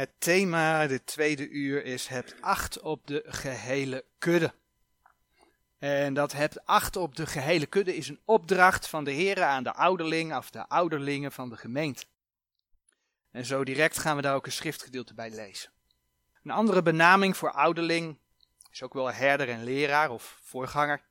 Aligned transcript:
Het 0.00 0.10
thema 0.18 0.86
dit 0.86 1.06
tweede 1.06 1.48
uur 1.48 1.84
is 1.84 2.06
het 2.06 2.34
acht 2.40 2.80
op 2.80 3.06
de 3.06 3.22
gehele 3.26 4.04
kudde. 4.18 4.54
En 5.78 6.14
dat 6.14 6.32
het 6.32 6.66
acht 6.66 6.96
op 6.96 7.16
de 7.16 7.26
gehele 7.26 7.66
kudde 7.66 7.96
is 7.96 8.08
een 8.08 8.20
opdracht 8.24 8.88
van 8.88 9.04
de 9.04 9.10
heren 9.10 9.46
aan 9.46 9.62
de 9.62 9.74
ouderling 9.74 10.36
of 10.36 10.50
de 10.50 10.68
ouderlingen 10.68 11.32
van 11.32 11.48
de 11.48 11.56
gemeente. 11.56 12.04
En 13.30 13.44
zo 13.44 13.64
direct 13.64 13.98
gaan 13.98 14.16
we 14.16 14.22
daar 14.22 14.34
ook 14.34 14.46
een 14.46 14.52
schriftgedeelte 14.52 15.14
bij 15.14 15.30
lezen. 15.30 15.70
Een 16.42 16.50
andere 16.50 16.82
benaming 16.82 17.36
voor 17.36 17.52
ouderling 17.52 18.18
is 18.70 18.82
ook 18.82 18.94
wel 18.94 19.12
herder 19.12 19.48
en 19.48 19.64
leraar 19.64 20.10
of 20.10 20.38
voorganger. 20.42 21.02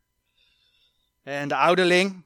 En 1.24 1.48
de 1.48 1.56
ouderling, 1.56 2.24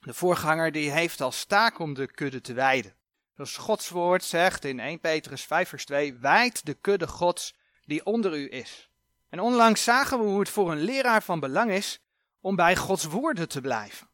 de 0.00 0.14
voorganger, 0.14 0.72
die 0.72 0.90
heeft 0.90 1.20
als 1.20 1.44
taak 1.44 1.78
om 1.78 1.94
de 1.94 2.06
kudde 2.10 2.40
te 2.40 2.52
wijden. 2.52 2.97
Zoals 3.38 3.56
Gods 3.56 3.88
woord 3.88 4.24
zegt 4.24 4.64
in 4.64 4.80
1 4.80 5.00
Petrus 5.00 5.44
5 5.44 5.68
vers 5.68 5.84
2, 5.84 6.14
wijd 6.14 6.66
de 6.66 6.74
kudde 6.74 7.06
Gods 7.06 7.54
die 7.84 8.04
onder 8.04 8.36
u 8.36 8.50
is. 8.50 8.90
En 9.28 9.40
onlangs 9.40 9.84
zagen 9.84 10.18
we 10.18 10.24
hoe 10.24 10.40
het 10.40 10.48
voor 10.48 10.72
een 10.72 10.80
leraar 10.80 11.22
van 11.22 11.40
belang 11.40 11.70
is 11.70 12.00
om 12.40 12.56
bij 12.56 12.76
Gods 12.76 13.04
woorden 13.04 13.48
te 13.48 13.60
blijven. 13.60 14.08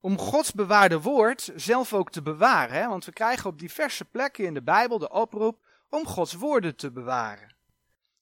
Om 0.00 0.18
Gods 0.18 0.52
bewaarde 0.52 1.00
woord 1.00 1.50
zelf 1.54 1.92
ook 1.92 2.10
te 2.10 2.22
bewaren, 2.22 2.76
hè? 2.76 2.88
want 2.88 3.04
we 3.04 3.12
krijgen 3.12 3.50
op 3.50 3.58
diverse 3.58 4.04
plekken 4.04 4.44
in 4.44 4.54
de 4.54 4.62
Bijbel 4.62 4.98
de 4.98 5.10
oproep 5.10 5.58
om 5.88 6.06
Gods 6.06 6.32
woorden 6.32 6.76
te 6.76 6.90
bewaren. 6.90 7.56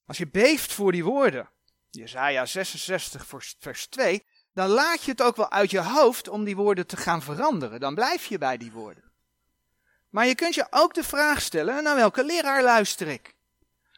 Als 0.05 0.17
je 0.17 0.27
beeft 0.27 0.73
voor 0.73 0.91
die 0.91 1.03
woorden, 1.03 1.49
Jesaja 1.89 2.45
66 2.45 3.25
vers 3.59 3.87
2, 3.87 4.25
dan 4.53 4.69
laat 4.69 5.03
je 5.03 5.11
het 5.11 5.21
ook 5.21 5.35
wel 5.35 5.51
uit 5.51 5.71
je 5.71 5.81
hoofd 5.81 6.27
om 6.27 6.43
die 6.43 6.55
woorden 6.55 6.87
te 6.87 6.97
gaan 6.97 7.21
veranderen. 7.21 7.79
Dan 7.79 7.95
blijf 7.95 8.25
je 8.25 8.37
bij 8.37 8.57
die 8.57 8.71
woorden. 8.71 9.02
Maar 10.13 10.27
je 10.27 10.35
kunt 10.35 10.55
je 10.55 10.67
ook 10.69 10.93
de 10.93 11.03
vraag 11.03 11.41
stellen, 11.41 11.83
naar 11.83 11.95
welke 11.95 12.23
leraar 12.23 12.63
luister 12.63 13.07
ik? 13.07 13.35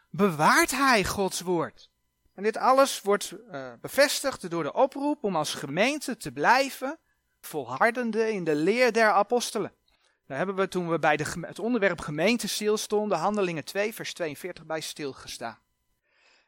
Bewaart 0.10 0.72
hij 0.72 1.06
Gods 1.06 1.42
woord? 1.42 1.90
En 2.34 2.44
dit 2.44 2.58
alles 2.58 3.02
wordt 3.02 3.34
uh, 3.52 3.72
bevestigd 3.82 4.50
door 4.50 4.64
de 4.64 4.74
oproep 4.74 5.24
om 5.24 5.36
als 5.36 5.54
gemeente 5.54 6.18
te 6.18 6.32
blijven 6.32 6.98
volhardende 7.42 8.32
in 8.32 8.44
de 8.44 8.56
leer 8.56 8.92
der 8.92 9.12
apostelen. 9.12 9.74
Daar 10.26 10.38
hebben 10.38 10.56
we 10.56 10.68
toen 10.68 10.90
we 10.90 11.00
bij 11.00 11.20
het 11.42 11.60
onderwerp 11.60 12.02
gemeente 12.02 12.48
stil 12.48 12.78
stonden, 12.78 13.18
Handelingen 13.18 13.66
2, 13.66 13.94
vers 13.94 14.14
42 14.14 14.66
bij 14.66 14.82
stilgestaan. 14.82 15.60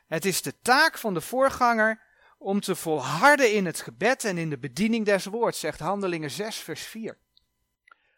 Het 0.08 0.26
is 0.26 0.42
de 0.42 0.54
taak 0.62 0.98
van 0.98 1.14
de 1.14 1.22
voorganger 1.22 2.02
om 2.38 2.60
te 2.60 2.76
volharden 2.76 3.54
in 3.54 3.66
het 3.66 3.82
gebed 3.82 4.24
en 4.24 4.38
in 4.38 4.50
de 4.50 4.58
bediening 4.58 5.06
des 5.06 5.26
woords, 5.26 5.60
zegt 5.60 5.80
Handelingen 5.80 6.32
6, 6.32 6.56
vers 6.58 6.82
4. 6.82 7.18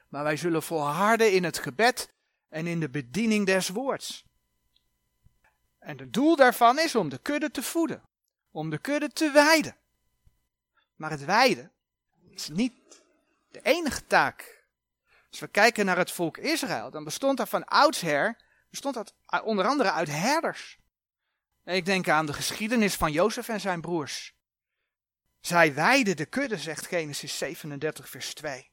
Maar 0.10 0.24
wij 0.24 0.38
zullen 0.38 0.64
volharden 0.64 1.32
in 1.32 1.44
het 1.44 1.58
gebed 1.58 2.14
en 2.50 2.68
in 2.68 2.80
de 2.80 2.90
bediening 2.90 3.46
des 3.46 3.70
woords. 3.70 4.26
En 5.80 5.98
het 5.98 6.14
doel 6.14 6.36
daarvan 6.36 6.80
is 6.80 6.96
om 6.96 7.10
de 7.10 7.18
kudde 7.18 7.52
te 7.52 7.64
voeden, 7.64 8.04
om 8.52 8.70
de 8.70 8.78
kudde 8.78 9.10
te 9.10 9.32
weiden. 9.32 9.78
Maar 10.96 11.12
het 11.12 11.26
weiden 11.26 11.72
is 12.30 12.50
niet 12.50 12.74
de 13.52 13.62
enige 13.62 14.08
taak. 14.08 14.66
Als 15.30 15.40
we 15.40 15.48
kijken 15.48 15.86
naar 15.86 15.98
het 15.98 16.12
volk 16.12 16.38
Israël, 16.38 16.92
dan 16.92 17.04
bestond 17.04 17.38
dat 17.38 17.50
van 17.50 17.66
oudsher, 17.66 18.38
bestond 18.70 18.96
dat 18.96 19.14
onder 19.44 19.66
andere 19.66 19.92
uit 19.92 20.08
herders. 20.08 20.78
Ik 21.64 21.86
denk 21.86 22.10
aan 22.10 22.26
de 22.26 22.34
geschiedenis 22.34 22.96
van 22.96 23.12
Jozef 23.12 23.50
en 23.50 23.60
zijn 23.60 23.82
broers. 23.82 24.34
Zij 25.40 25.74
weiden 25.74 26.18
de 26.18 26.26
kudde, 26.26 26.58
zegt 26.58 26.88
Genesis 26.88 27.38
37, 27.38 28.10
vers 28.10 28.34
2. 28.34 28.69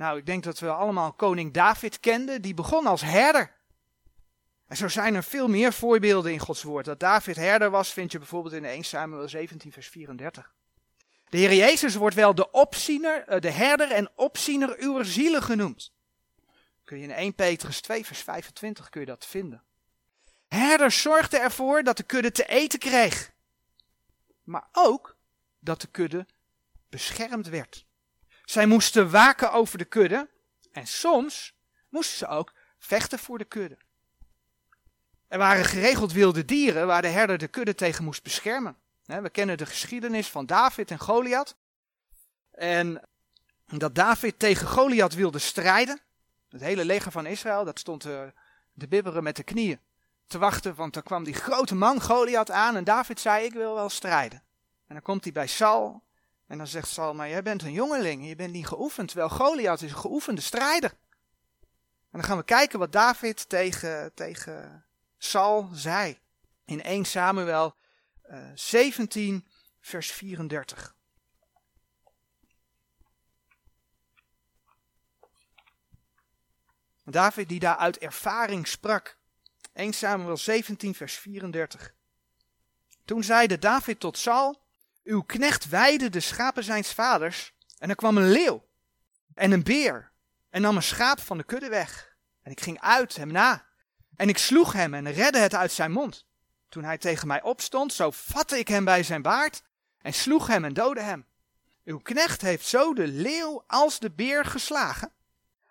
Nou, 0.00 0.18
ik 0.18 0.26
denk 0.26 0.42
dat 0.42 0.58
we 0.58 0.70
allemaal 0.70 1.12
koning 1.12 1.52
David 1.52 2.00
kenden, 2.00 2.42
die 2.42 2.54
begon 2.54 2.86
als 2.86 3.00
herder. 3.00 3.52
En 4.66 4.76
zo 4.76 4.88
zijn 4.88 5.14
er 5.14 5.24
veel 5.24 5.48
meer 5.48 5.72
voorbeelden 5.72 6.32
in 6.32 6.38
Gods 6.38 6.62
woord. 6.62 6.84
Dat 6.84 7.00
David 7.00 7.36
herder 7.36 7.70
was, 7.70 7.92
vind 7.92 8.12
je 8.12 8.18
bijvoorbeeld 8.18 8.54
in 8.54 8.64
1 8.64 8.84
Samuel 8.84 9.28
17, 9.28 9.72
vers 9.72 9.88
34. 9.88 10.52
De 11.28 11.36
Heer 11.36 11.54
Jezus 11.54 11.94
wordt 11.94 12.14
wel 12.14 12.34
de 12.34 12.50
opziener, 12.50 13.24
eh, 13.28 13.40
de 13.40 13.50
herder 13.50 13.90
en 13.90 14.10
opziener 14.14 14.76
uw 14.78 15.02
zielen 15.02 15.42
genoemd. 15.42 15.92
Kun 16.84 16.98
je 16.98 17.04
in 17.04 17.14
1 17.14 17.34
Petrus 17.34 17.80
2, 17.80 18.06
vers 18.06 18.20
25 18.20 18.88
kun 18.88 19.00
je 19.00 19.06
dat 19.06 19.26
vinden. 19.26 19.62
Herders 20.48 21.02
zorgden 21.02 21.40
ervoor 21.40 21.82
dat 21.82 21.96
de 21.96 22.02
kudde 22.02 22.32
te 22.32 22.46
eten 22.46 22.78
kreeg. 22.78 23.32
Maar 24.42 24.68
ook 24.72 25.16
dat 25.58 25.80
de 25.80 25.88
kudde 25.88 26.26
beschermd 26.88 27.48
werd. 27.48 27.88
Zij 28.50 28.66
moesten 28.66 29.10
waken 29.10 29.52
over 29.52 29.78
de 29.78 29.84
kudde 29.84 30.28
en 30.72 30.86
soms 30.86 31.54
moesten 31.88 32.18
ze 32.18 32.26
ook 32.26 32.52
vechten 32.78 33.18
voor 33.18 33.38
de 33.38 33.44
kudde. 33.44 33.78
Er 35.28 35.38
waren 35.38 35.64
geregeld 35.64 36.12
wilde 36.12 36.44
dieren 36.44 36.86
waar 36.86 37.02
de 37.02 37.08
herder 37.08 37.38
de 37.38 37.48
kudde 37.48 37.74
tegen 37.74 38.04
moest 38.04 38.22
beschermen. 38.22 38.76
We 39.04 39.30
kennen 39.30 39.58
de 39.58 39.66
geschiedenis 39.66 40.28
van 40.28 40.46
David 40.46 40.90
en 40.90 40.98
Goliath. 40.98 41.56
En 42.50 43.02
dat 43.66 43.94
David 43.94 44.38
tegen 44.38 44.66
Goliath 44.66 45.14
wilde 45.14 45.38
strijden. 45.38 46.00
Het 46.48 46.60
hele 46.60 46.84
leger 46.84 47.12
van 47.12 47.26
Israël, 47.26 47.64
dat 47.64 47.78
stond 47.78 48.04
eh, 48.04 48.22
te 48.78 48.88
bibberen 48.88 49.22
met 49.22 49.36
de 49.36 49.42
knieën. 49.42 49.80
Te 50.26 50.38
wachten, 50.38 50.74
want 50.74 50.96
er 50.96 51.02
kwam 51.02 51.24
die 51.24 51.34
grote 51.34 51.74
man 51.74 52.00
Goliath 52.00 52.50
aan 52.50 52.76
en 52.76 52.84
David 52.84 53.20
zei, 53.20 53.44
ik 53.44 53.52
wil 53.52 53.74
wel 53.74 53.88
strijden. 53.88 54.42
En 54.86 54.94
dan 54.94 55.02
komt 55.02 55.24
hij 55.24 55.32
bij 55.32 55.46
Saul 55.46 56.02
en 56.50 56.58
dan 56.58 56.66
zegt 56.66 56.88
Saul, 56.88 57.14
maar 57.14 57.28
jij 57.28 57.42
bent 57.42 57.62
een 57.62 57.72
jongeling, 57.72 58.28
je 58.28 58.36
bent 58.36 58.52
niet 58.52 58.66
geoefend, 58.66 59.08
terwijl 59.08 59.30
Goliath 59.30 59.82
is 59.82 59.90
een 59.90 59.96
geoefende 59.96 60.40
strijder. 60.40 60.90
En 60.90 62.18
dan 62.18 62.24
gaan 62.24 62.36
we 62.36 62.44
kijken 62.44 62.78
wat 62.78 62.92
David 62.92 63.48
tegen, 63.48 64.14
tegen 64.14 64.86
Saul 65.18 65.68
zei. 65.72 66.18
In 66.64 66.82
1 66.82 67.04
Samuel 67.04 67.76
uh, 68.30 68.50
eh, 68.50 68.56
17, 68.56 69.46
vers 69.80 70.12
34. 70.12 70.94
David 77.04 77.48
die 77.48 77.60
daar 77.60 77.76
uit 77.76 77.98
ervaring 77.98 78.68
sprak. 78.68 79.18
1 79.72 79.92
Samuel 79.92 80.36
17, 80.36 80.94
vers 80.94 81.14
34. 81.14 81.94
Toen 83.04 83.24
zeide 83.24 83.58
David 83.58 84.00
tot 84.00 84.18
Saul, 84.18 84.68
uw 85.04 85.22
knecht 85.22 85.68
weide 85.68 86.08
de 86.08 86.20
schapen 86.20 86.64
zijns 86.64 86.92
vaders, 86.92 87.52
en 87.78 87.88
er 87.88 87.94
kwam 87.94 88.16
een 88.16 88.30
leeuw 88.30 88.68
en 89.34 89.52
een 89.52 89.62
beer, 89.62 90.12
en 90.50 90.62
nam 90.62 90.76
een 90.76 90.82
schaap 90.82 91.20
van 91.20 91.38
de 91.38 91.44
kudde 91.44 91.68
weg. 91.68 92.16
En 92.42 92.50
ik 92.50 92.60
ging 92.60 92.80
uit 92.80 93.16
hem 93.16 93.32
na, 93.32 93.66
en 94.16 94.28
ik 94.28 94.38
sloeg 94.38 94.72
hem 94.72 94.94
en 94.94 95.12
redde 95.12 95.38
het 95.38 95.54
uit 95.54 95.72
zijn 95.72 95.92
mond. 95.92 96.26
Toen 96.68 96.84
hij 96.84 96.98
tegen 96.98 97.26
mij 97.26 97.42
opstond, 97.42 97.92
zo 97.92 98.10
vatte 98.10 98.58
ik 98.58 98.68
hem 98.68 98.84
bij 98.84 99.02
zijn 99.02 99.22
baard, 99.22 99.62
en 99.98 100.14
sloeg 100.14 100.46
hem 100.46 100.64
en 100.64 100.74
doodde 100.74 101.02
hem. 101.02 101.26
Uw 101.84 101.98
knecht 101.98 102.40
heeft 102.40 102.66
zo 102.66 102.94
de 102.94 103.06
leeuw 103.06 103.64
als 103.66 103.98
de 103.98 104.10
beer 104.10 104.44
geslagen. 104.44 105.12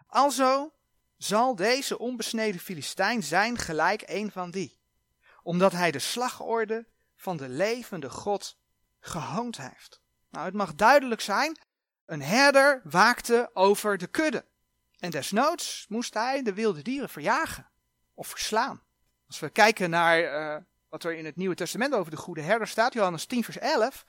Alzo 0.07 0.73
zal 1.17 1.56
deze 1.56 2.00
onbesneden 2.00 2.61
Filistijn 2.61 3.23
zijn 3.23 3.57
gelijk 3.57 4.03
een 4.06 4.31
van 4.31 4.51
die, 4.51 4.79
omdat 5.44 5.72
hij 5.72 5.91
de 5.91 6.00
slagorde 6.00 6.88
van 7.16 7.38
de 7.38 7.50
levende 7.50 8.09
God 8.09 8.57
gehoond 9.00 9.58
heeft. 9.58 10.02
Nou, 10.30 10.46
het 10.46 10.54
mag 10.54 10.76
duidelijk 10.76 11.22
zijn, 11.22 11.60
een 12.06 12.22
herder 12.22 12.82
waakte 12.84 13.50
over 13.54 13.98
de 13.98 14.08
kudde. 14.08 14.46
En 15.00 15.10
desnoods 15.10 15.86
moest 15.90 16.14
hij 16.14 16.44
de 16.44 16.54
wilde 16.54 16.82
dieren 16.82 17.09
verjagen 17.09 17.70
of 18.14 18.28
verslaan. 18.28 18.82
Als 19.28 19.40
we 19.40 19.50
kijken 19.50 19.90
naar 19.90 20.22
uh, 20.22 20.62
wat 20.90 21.04
er 21.04 21.14
in 21.14 21.26
het 21.26 21.36
Nieuwe 21.36 21.56
Testament 21.56 21.94
over 21.94 22.12
de 22.12 22.18
goede 22.18 22.42
herder 22.42 22.68
staat, 22.68 22.94
Johannes 22.94 23.26
10 23.26 23.44
vers 23.44 23.58
11, 23.58 24.06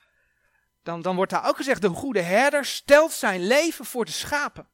dan, 0.82 1.02
dan 1.02 1.16
wordt 1.16 1.32
daar 1.32 1.48
ook 1.48 1.56
gezegd, 1.56 1.82
de 1.82 1.88
goede 1.88 2.20
herder 2.20 2.64
stelt 2.64 3.12
zijn 3.12 3.46
leven 3.46 3.84
voor 3.84 4.04
de 4.04 4.10
schapen. 4.10 4.68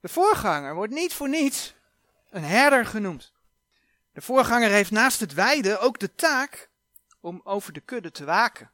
De 0.00 0.08
voorganger 0.08 0.74
wordt 0.74 0.92
niet 0.92 1.14
voor 1.14 1.28
niets 1.28 1.74
een 2.30 2.44
herder 2.44 2.86
genoemd. 2.86 3.32
De 4.12 4.22
voorganger 4.22 4.70
heeft 4.70 4.90
naast 4.90 5.20
het 5.20 5.34
weiden 5.34 5.80
ook 5.80 5.98
de 5.98 6.14
taak 6.14 6.70
om 7.20 7.40
over 7.44 7.72
de 7.72 7.80
kudde 7.80 8.10
te 8.10 8.24
waken. 8.24 8.70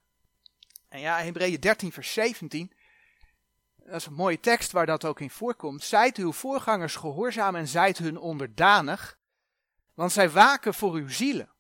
En 0.93 1.01
ja, 1.01 1.19
Hebreeën 1.19 1.61
13, 1.61 1.93
vers 1.93 2.13
17, 2.13 2.73
dat 3.77 3.95
is 3.95 4.07
een 4.07 4.13
mooie 4.13 4.41
tekst 4.41 4.73
waar 4.73 4.87
dat 4.87 5.05
ook 5.05 5.21
in 5.21 5.31
voorkomt. 5.31 5.83
Zijt 5.83 6.17
uw 6.17 6.33
voorgangers 6.33 6.97
gehoorzaam 6.97 7.55
en 7.55 7.69
zijt 7.69 7.99
hun 7.99 8.19
onderdanig, 8.19 9.19
want 9.95 10.13
zij 10.13 10.31
waken 10.31 10.75
voor 10.75 10.95
uw 10.95 11.09
zielen. 11.09 11.51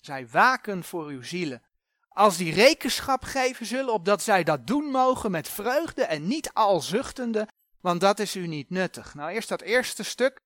Zij 0.00 0.28
waken 0.28 0.84
voor 0.84 1.06
uw 1.06 1.22
zielen. 1.22 1.62
Als 2.08 2.36
die 2.36 2.54
rekenschap 2.54 3.22
geven 3.22 3.66
zullen, 3.66 3.92
opdat 3.92 4.22
zij 4.22 4.44
dat 4.44 4.66
doen 4.66 4.84
mogen 4.84 5.30
met 5.30 5.48
vreugde 5.48 6.04
en 6.04 6.26
niet 6.26 6.52
al 6.52 6.80
zuchtende, 6.80 7.48
want 7.80 8.00
dat 8.00 8.18
is 8.18 8.36
u 8.36 8.46
niet 8.46 8.70
nuttig. 8.70 9.14
Nou, 9.14 9.30
eerst 9.30 9.48
dat 9.48 9.60
eerste 9.60 10.02
stuk. 10.02 10.40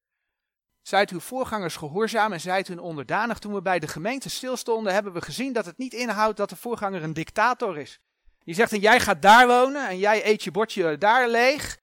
Zijt 0.80 1.10
uw 1.10 1.20
voorgangers 1.20 1.76
gehoorzaam 1.76 2.32
en 2.32 2.40
zijt 2.40 2.68
hun 2.68 2.80
onderdanig. 2.80 3.38
Toen 3.38 3.54
we 3.54 3.62
bij 3.62 3.78
de 3.78 3.88
gemeente 3.88 4.30
stilstonden, 4.30 4.92
hebben 4.92 5.12
we 5.12 5.22
gezien 5.22 5.52
dat 5.52 5.66
het 5.66 5.78
niet 5.78 5.92
inhoudt 5.92 6.36
dat 6.36 6.48
de 6.48 6.56
voorganger 6.56 7.02
een 7.02 7.12
dictator 7.12 7.78
is. 7.78 8.00
Die 8.44 8.54
zegt, 8.54 8.72
en 8.72 8.80
jij 8.80 9.00
gaat 9.00 9.22
daar 9.22 9.46
wonen 9.46 9.88
en 9.88 9.98
jij 9.98 10.26
eet 10.26 10.44
je 10.44 10.50
bordje 10.50 10.98
daar 10.98 11.28
leeg. 11.28 11.78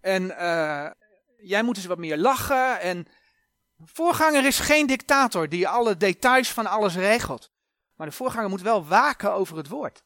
En 0.00 0.22
uh, 0.22 0.90
jij 1.36 1.62
moet 1.62 1.76
eens 1.76 1.86
wat 1.86 1.98
meer 1.98 2.16
lachen. 2.16 2.80
En 2.80 3.06
voorganger 3.84 4.44
is 4.44 4.58
geen 4.58 4.86
dictator 4.86 5.48
die 5.48 5.68
alle 5.68 5.96
details 5.96 6.52
van 6.52 6.66
alles 6.66 6.94
regelt. 6.94 7.50
Maar 7.96 8.06
de 8.06 8.12
voorganger 8.12 8.48
moet 8.48 8.62
wel 8.62 8.86
waken 8.86 9.32
over 9.32 9.56
het 9.56 9.68
woord. 9.68 10.02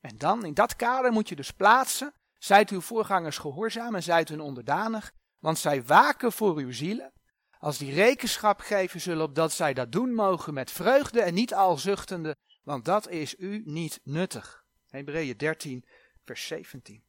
En 0.00 0.18
dan, 0.18 0.44
in 0.44 0.54
dat 0.54 0.76
kader, 0.76 1.12
moet 1.12 1.28
je 1.28 1.36
dus 1.36 1.50
plaatsen. 1.50 2.14
Zijt 2.38 2.70
uw 2.70 2.80
voorgangers 2.80 3.38
gehoorzaam 3.38 3.94
en 3.94 4.02
zijt 4.02 4.28
hun 4.28 4.40
onderdanig, 4.40 5.12
want 5.38 5.58
zij 5.58 5.84
waken 5.84 6.32
voor 6.32 6.56
uw 6.56 6.72
zielen. 6.72 7.12
Als 7.58 7.78
die 7.78 7.94
rekenschap 7.94 8.60
geven 8.60 9.00
zullen, 9.00 9.24
opdat 9.24 9.52
zij 9.52 9.74
dat 9.74 9.92
doen 9.92 10.14
mogen 10.14 10.54
met 10.54 10.70
vreugde 10.70 11.20
en 11.20 11.34
niet 11.34 11.54
al 11.54 11.76
zuchtende, 11.76 12.36
want 12.62 12.84
dat 12.84 13.08
is 13.08 13.34
u 13.38 13.62
niet 13.64 14.00
nuttig. 14.02 14.63
Hebreeën 14.94 15.36
13, 15.36 15.84
vers 16.24 16.46
17. 16.46 17.02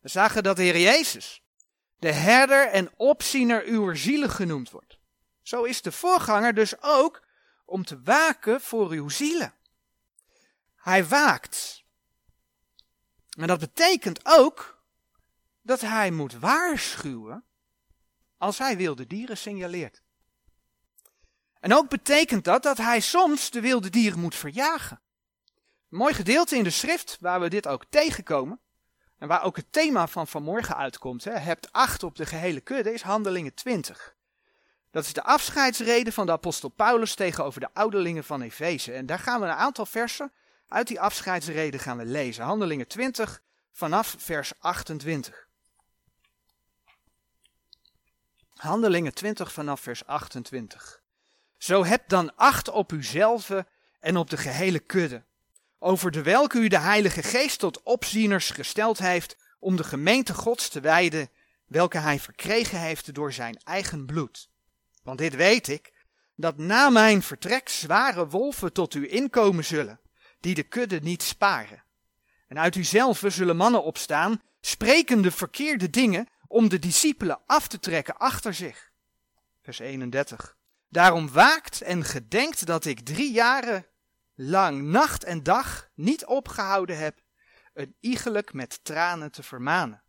We 0.00 0.08
zagen 0.08 0.42
dat 0.42 0.56
de 0.56 0.62
Heer 0.62 0.78
Jezus 0.78 1.42
de 1.98 2.12
herder 2.12 2.68
en 2.68 2.92
opziener 2.96 3.64
uw 3.64 3.94
zielen 3.94 4.30
genoemd 4.30 4.70
wordt. 4.70 4.98
Zo 5.42 5.62
is 5.62 5.82
de 5.82 5.92
voorganger 5.92 6.54
dus 6.54 6.82
ook 6.82 7.26
om 7.64 7.84
te 7.84 8.02
waken 8.02 8.60
voor 8.60 8.90
uw 8.90 9.08
zielen. 9.08 9.54
Hij 10.76 11.04
waakt. 11.06 11.84
En 13.38 13.46
dat 13.46 13.58
betekent 13.58 14.20
ook 14.22 14.82
dat 15.62 15.80
hij 15.80 16.10
moet 16.10 16.32
waarschuwen 16.32 17.44
als 18.38 18.58
hij 18.58 18.76
wilde 18.76 19.06
dieren 19.06 19.36
signaleert. 19.36 20.02
En 21.60 21.74
ook 21.74 21.88
betekent 21.88 22.44
dat 22.44 22.62
dat 22.62 22.76
hij 22.76 23.00
soms 23.00 23.50
de 23.50 23.60
wilde 23.60 23.90
dieren 23.90 24.20
moet 24.20 24.34
verjagen. 24.34 25.00
Een 25.94 26.00
mooi 26.00 26.14
gedeelte 26.14 26.56
in 26.56 26.64
de 26.64 26.70
schrift 26.70 27.16
waar 27.20 27.40
we 27.40 27.48
dit 27.48 27.66
ook 27.66 27.84
tegenkomen. 27.88 28.60
En 29.18 29.28
waar 29.28 29.42
ook 29.42 29.56
het 29.56 29.72
thema 29.72 30.06
van 30.06 30.26
vanmorgen 30.26 30.76
uitkomt. 30.76 31.24
Hè, 31.24 31.32
hebt 31.32 31.72
acht 31.72 32.02
op 32.02 32.16
de 32.16 32.26
gehele 32.26 32.60
kudde 32.60 32.92
is 32.92 33.02
handelingen 33.02 33.54
20. 33.54 34.14
Dat 34.90 35.04
is 35.04 35.12
de 35.12 35.22
afscheidsrede 35.22 36.12
van 36.12 36.26
de 36.26 36.32
apostel 36.32 36.68
Paulus 36.68 37.14
tegenover 37.14 37.60
de 37.60 37.68
ouderlingen 37.72 38.24
van 38.24 38.42
Efeze. 38.42 38.92
En 38.92 39.06
daar 39.06 39.18
gaan 39.18 39.40
we 39.40 39.46
een 39.46 39.52
aantal 39.52 39.86
versen 39.86 40.32
uit 40.68 40.86
die 40.86 41.00
afscheidsrede 41.00 41.78
gaan 41.78 41.96
we 41.96 42.04
lezen. 42.04 42.44
Handelingen 42.44 42.88
20 42.88 43.42
vanaf 43.72 44.14
vers 44.18 44.52
28. 44.58 45.48
Handelingen 48.54 49.14
20 49.14 49.52
vanaf 49.52 49.80
vers 49.80 50.06
28. 50.06 51.02
Zo 51.58 51.84
hebt 51.84 52.10
dan 52.10 52.36
acht 52.36 52.70
op 52.70 52.92
uzelf 52.92 53.50
en 54.00 54.16
op 54.16 54.30
de 54.30 54.36
gehele 54.36 54.78
kudde, 54.78 55.24
over 55.84 56.10
de 56.10 56.22
welke 56.22 56.58
u 56.58 56.68
de 56.68 56.78
Heilige 56.78 57.22
Geest 57.22 57.58
tot 57.58 57.82
opzieners 57.82 58.50
gesteld 58.50 58.98
heeft, 58.98 59.36
om 59.58 59.76
de 59.76 59.84
gemeente 59.84 60.34
Gods 60.34 60.68
te 60.68 60.80
wijden, 60.80 61.28
welke 61.66 61.98
hij 61.98 62.20
verkregen 62.20 62.78
heeft 62.78 63.14
door 63.14 63.32
zijn 63.32 63.56
eigen 63.64 64.06
bloed. 64.06 64.50
Want 65.02 65.18
dit 65.18 65.34
weet 65.34 65.68
ik, 65.68 65.92
dat 66.36 66.58
na 66.58 66.90
mijn 66.90 67.22
vertrek 67.22 67.68
zware 67.68 68.28
wolven 68.28 68.72
tot 68.72 68.94
u 68.94 69.10
inkomen 69.10 69.64
zullen, 69.64 70.00
die 70.40 70.54
de 70.54 70.62
kudde 70.62 71.00
niet 71.00 71.22
sparen. 71.22 71.84
En 72.48 72.58
uit 72.58 72.76
uzelf 72.76 73.22
zullen 73.26 73.56
mannen 73.56 73.84
opstaan, 73.84 74.42
sprekende 74.60 75.30
verkeerde 75.30 75.90
dingen, 75.90 76.28
om 76.46 76.68
de 76.68 76.78
discipelen 76.78 77.40
af 77.46 77.68
te 77.68 77.78
trekken 77.78 78.16
achter 78.16 78.54
zich. 78.54 78.90
Vers 79.62 79.78
31. 79.78 80.56
Daarom 80.88 81.30
waakt 81.30 81.80
en 81.80 82.04
gedenkt 82.04 82.66
dat 82.66 82.84
ik 82.84 83.00
drie 83.00 83.32
jaren 83.32 83.86
lang 84.34 84.82
nacht 84.82 85.24
en 85.24 85.42
dag 85.42 85.90
niet 85.94 86.24
opgehouden 86.24 86.98
heb 86.98 87.22
een 87.72 87.96
iegelijk 88.00 88.52
met 88.52 88.84
tranen 88.84 89.32
te 89.32 89.42
vermanen. 89.42 90.02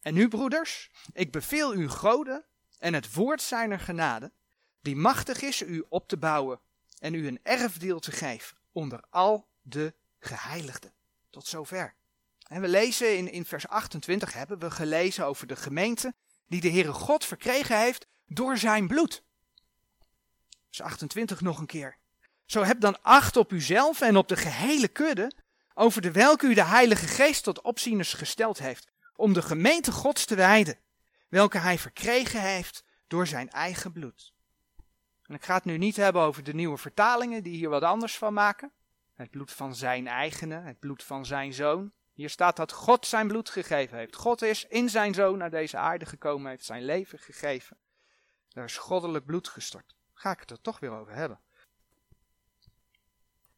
En 0.00 0.14
nu, 0.14 0.28
broeders, 0.28 0.90
ik 1.12 1.32
beveel 1.32 1.74
u 1.74 1.88
goden 1.88 2.44
en 2.78 2.94
het 2.94 3.14
woord 3.14 3.42
zijner 3.42 3.80
genade, 3.80 4.32
die 4.80 4.96
machtig 4.96 5.42
is 5.42 5.62
u 5.62 5.84
op 5.88 6.08
te 6.08 6.16
bouwen 6.16 6.60
en 6.98 7.14
u 7.14 7.26
een 7.26 7.40
erfdeel 7.42 8.00
te 8.00 8.12
geven 8.12 8.56
onder 8.72 9.04
al 9.10 9.48
de 9.62 9.94
geheiligden. 10.18 10.92
Tot 11.30 11.46
zover. 11.46 11.94
En 12.46 12.60
we 12.60 12.68
lezen 12.68 13.16
in, 13.16 13.32
in 13.32 13.44
vers 13.44 13.68
28 13.68 14.32
hebben 14.32 14.58
we 14.58 14.70
gelezen 14.70 15.26
over 15.26 15.46
de 15.46 15.56
gemeente 15.56 16.14
die 16.46 16.60
de 16.60 16.70
Heere 16.70 16.92
God 16.92 17.24
verkregen 17.24 17.80
heeft 17.80 18.06
door 18.26 18.56
zijn 18.56 18.86
bloed. 18.86 19.22
Vers 20.66 20.80
28 20.80 21.40
nog 21.40 21.58
een 21.58 21.66
keer. 21.66 21.97
Zo 22.48 22.62
heb 22.62 22.80
dan 22.80 23.02
acht 23.02 23.36
op 23.36 23.52
uzelf 23.52 24.00
en 24.00 24.16
op 24.16 24.28
de 24.28 24.36
gehele 24.36 24.88
kudde, 24.88 25.32
over 25.74 26.02
de 26.02 26.12
welke 26.12 26.46
u 26.46 26.54
de 26.54 26.64
Heilige 26.64 27.06
Geest 27.06 27.44
tot 27.44 27.60
opzieners 27.60 28.12
gesteld 28.12 28.58
heeft, 28.58 28.88
om 29.16 29.32
de 29.32 29.42
gemeente 29.42 29.92
Gods 29.92 30.24
te 30.24 30.34
wijden, 30.34 30.78
welke 31.28 31.58
hij 31.58 31.78
verkregen 31.78 32.40
heeft 32.40 32.84
door 33.06 33.26
zijn 33.26 33.50
eigen 33.50 33.92
bloed. 33.92 34.32
En 35.22 35.34
ik 35.34 35.44
ga 35.44 35.54
het 35.54 35.64
nu 35.64 35.78
niet 35.78 35.96
hebben 35.96 36.22
over 36.22 36.42
de 36.42 36.54
nieuwe 36.54 36.76
vertalingen 36.76 37.42
die 37.42 37.56
hier 37.56 37.68
wat 37.68 37.82
anders 37.82 38.18
van 38.18 38.32
maken. 38.32 38.72
Het 39.14 39.30
bloed 39.30 39.52
van 39.52 39.74
zijn 39.74 40.06
eigene, 40.06 40.60
het 40.60 40.78
bloed 40.78 41.02
van 41.02 41.26
zijn 41.26 41.52
zoon. 41.52 41.92
Hier 42.12 42.30
staat 42.30 42.56
dat 42.56 42.72
God 42.72 43.06
zijn 43.06 43.28
bloed 43.28 43.50
gegeven 43.50 43.98
heeft. 43.98 44.16
God 44.16 44.42
is 44.42 44.66
in 44.68 44.88
zijn 44.88 45.14
zoon 45.14 45.38
naar 45.38 45.50
deze 45.50 45.76
aarde 45.76 46.06
gekomen, 46.06 46.50
heeft 46.50 46.64
zijn 46.64 46.84
leven 46.84 47.18
gegeven. 47.18 47.76
Daar 48.48 48.64
is 48.64 48.76
goddelijk 48.76 49.24
bloed 49.24 49.48
gestort. 49.48 49.94
Ga 50.14 50.30
ik 50.30 50.40
het 50.40 50.50
er 50.50 50.60
toch 50.60 50.78
weer 50.80 50.90
over 50.90 51.14
hebben. 51.14 51.40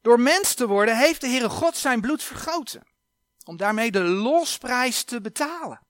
Door 0.01 0.21
mens 0.21 0.55
te 0.55 0.67
worden 0.67 0.99
heeft 0.99 1.21
de 1.21 1.27
Heere 1.27 1.49
God 1.49 1.77
zijn 1.77 2.01
bloed 2.01 2.23
vergoten. 2.23 2.87
Om 3.45 3.57
daarmee 3.57 3.91
de 3.91 4.03
losprijs 4.03 5.05
te 5.05 5.21
betalen. 5.21 5.81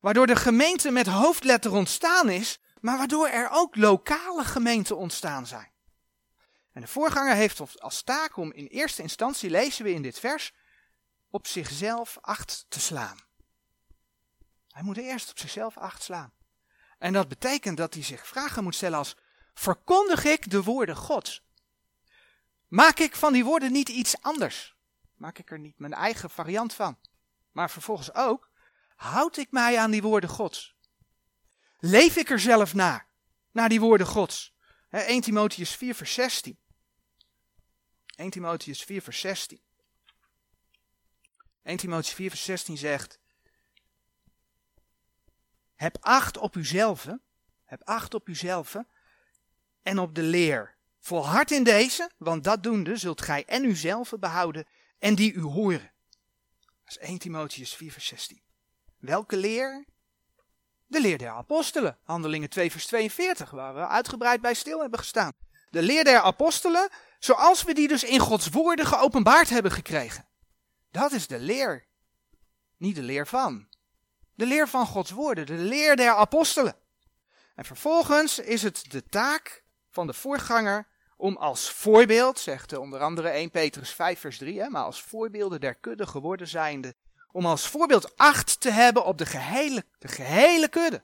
Waardoor 0.00 0.26
de 0.26 0.36
gemeente 0.36 0.90
met 0.90 1.06
hoofdletter 1.06 1.72
ontstaan 1.72 2.28
is, 2.28 2.58
maar 2.80 2.98
waardoor 2.98 3.28
er 3.28 3.48
ook 3.50 3.76
lokale 3.76 4.44
gemeenten 4.44 4.96
ontstaan 4.96 5.46
zijn. 5.46 5.72
En 6.72 6.80
de 6.80 6.86
voorganger 6.86 7.34
heeft 7.34 7.80
als 7.80 8.02
taak 8.02 8.36
om 8.36 8.52
in 8.52 8.66
eerste 8.66 9.02
instantie, 9.02 9.50
lezen 9.50 9.84
we 9.84 9.92
in 9.92 10.02
dit 10.02 10.18
vers, 10.18 10.52
op 11.30 11.46
zichzelf 11.46 12.18
acht 12.20 12.64
te 12.68 12.80
slaan. 12.80 13.18
Hij 14.68 14.82
moet 14.82 14.96
eerst 14.96 15.30
op 15.30 15.38
zichzelf 15.38 15.76
acht 15.76 16.02
slaan. 16.02 16.32
En 16.98 17.12
dat 17.12 17.28
betekent 17.28 17.76
dat 17.76 17.94
hij 17.94 18.02
zich 18.02 18.26
vragen 18.26 18.62
moet 18.62 18.74
stellen 18.74 18.98
als, 18.98 19.16
verkondig 19.54 20.24
ik 20.24 20.50
de 20.50 20.62
woorden 20.62 20.96
Gods? 20.96 21.42
Maak 22.74 22.98
ik 22.98 23.16
van 23.16 23.32
die 23.32 23.44
woorden 23.44 23.72
niet 23.72 23.88
iets 23.88 24.20
anders? 24.20 24.76
Maak 25.14 25.38
ik 25.38 25.50
er 25.50 25.58
niet 25.58 25.78
mijn 25.78 25.92
eigen 25.92 26.30
variant 26.30 26.74
van? 26.74 26.98
Maar 27.52 27.70
vervolgens 27.70 28.14
ook, 28.14 28.50
houd 28.96 29.36
ik 29.36 29.50
mij 29.50 29.78
aan 29.78 29.90
die 29.90 30.02
woorden 30.02 30.30
Gods? 30.30 30.76
Leef 31.78 32.16
ik 32.16 32.30
er 32.30 32.40
zelf 32.40 32.74
naar, 32.74 33.08
naar 33.50 33.68
die 33.68 33.80
woorden 33.80 34.06
Gods? 34.06 34.54
1 34.90 35.20
Timotheus 35.20 35.76
4 35.76 35.94
vers 35.94 36.14
16. 36.14 36.58
1 38.16 38.30
Timotheus 38.30 38.82
4 38.84 39.02
vers 39.02 39.20
16. 39.20 39.60
1 41.62 41.76
Timotheus 41.76 42.14
4 42.14 42.30
vers 42.30 42.44
16 42.44 42.76
zegt, 42.76 43.20
heb 45.74 45.96
acht 46.00 46.36
op 46.36 46.56
uzelf, 46.56 47.08
heb 47.64 47.82
acht 47.82 48.14
op 48.14 48.28
uzelf 48.28 48.76
en 49.82 49.98
op 49.98 50.14
de 50.14 50.22
leer. 50.22 50.73
Volhard 51.06 51.50
in 51.50 51.64
deze, 51.64 52.10
want 52.18 52.44
dat 52.44 52.62
doende 52.62 52.96
zult 52.96 53.22
gij 53.22 53.44
en 53.46 53.64
uzelf 53.64 54.12
behouden 54.18 54.66
en 54.98 55.14
die 55.14 55.32
u 55.32 55.40
horen. 55.40 55.92
Dat 56.84 56.96
is 56.96 56.98
1 56.98 57.18
Timotheus 57.18 57.74
4 57.74 57.92
vers 57.92 58.06
16. 58.06 58.42
Welke 58.98 59.36
leer? 59.36 59.84
De 60.86 61.00
leer 61.00 61.18
der 61.18 61.30
apostelen, 61.30 61.98
handelingen 62.02 62.50
2 62.50 62.70
vers 62.70 62.86
42, 62.86 63.50
waar 63.50 63.74
we 63.74 63.86
uitgebreid 63.86 64.40
bij 64.40 64.54
stil 64.54 64.80
hebben 64.80 64.98
gestaan. 64.98 65.32
De 65.70 65.82
leer 65.82 66.04
der 66.04 66.20
apostelen, 66.20 66.88
zoals 67.18 67.62
we 67.62 67.74
die 67.74 67.88
dus 67.88 68.04
in 68.04 68.20
Gods 68.20 68.48
woorden 68.48 68.86
geopenbaard 68.86 69.48
hebben 69.48 69.72
gekregen. 69.72 70.28
Dat 70.90 71.12
is 71.12 71.26
de 71.26 71.38
leer. 71.38 71.86
Niet 72.76 72.94
de 72.94 73.02
leer 73.02 73.26
van. 73.26 73.68
De 74.34 74.46
leer 74.46 74.68
van 74.68 74.86
Gods 74.86 75.10
woorden, 75.10 75.46
de 75.46 75.58
leer 75.58 75.96
der 75.96 76.14
apostelen. 76.14 76.76
En 77.54 77.64
vervolgens 77.64 78.38
is 78.38 78.62
het 78.62 78.84
de 78.88 79.04
taak 79.04 79.64
van 79.90 80.06
de 80.06 80.12
voorganger 80.12 80.92
om 81.16 81.36
als 81.36 81.70
voorbeeld, 81.70 82.38
zegt 82.38 82.76
onder 82.76 83.00
andere 83.00 83.28
1 83.28 83.50
Petrus 83.50 83.90
5 83.90 84.20
vers 84.20 84.38
3, 84.38 84.60
hè, 84.60 84.68
maar 84.68 84.84
als 84.84 85.02
voorbeelden 85.02 85.60
der 85.60 85.74
kudde 85.74 86.06
geworden 86.06 86.48
zijnde, 86.48 86.94
om 87.32 87.46
als 87.46 87.68
voorbeeld 87.68 88.16
acht 88.16 88.60
te 88.60 88.70
hebben 88.70 89.04
op 89.04 89.18
de 89.18 89.26
gehele, 89.26 89.84
de 89.98 90.08
gehele 90.08 90.68
kudde. 90.68 91.02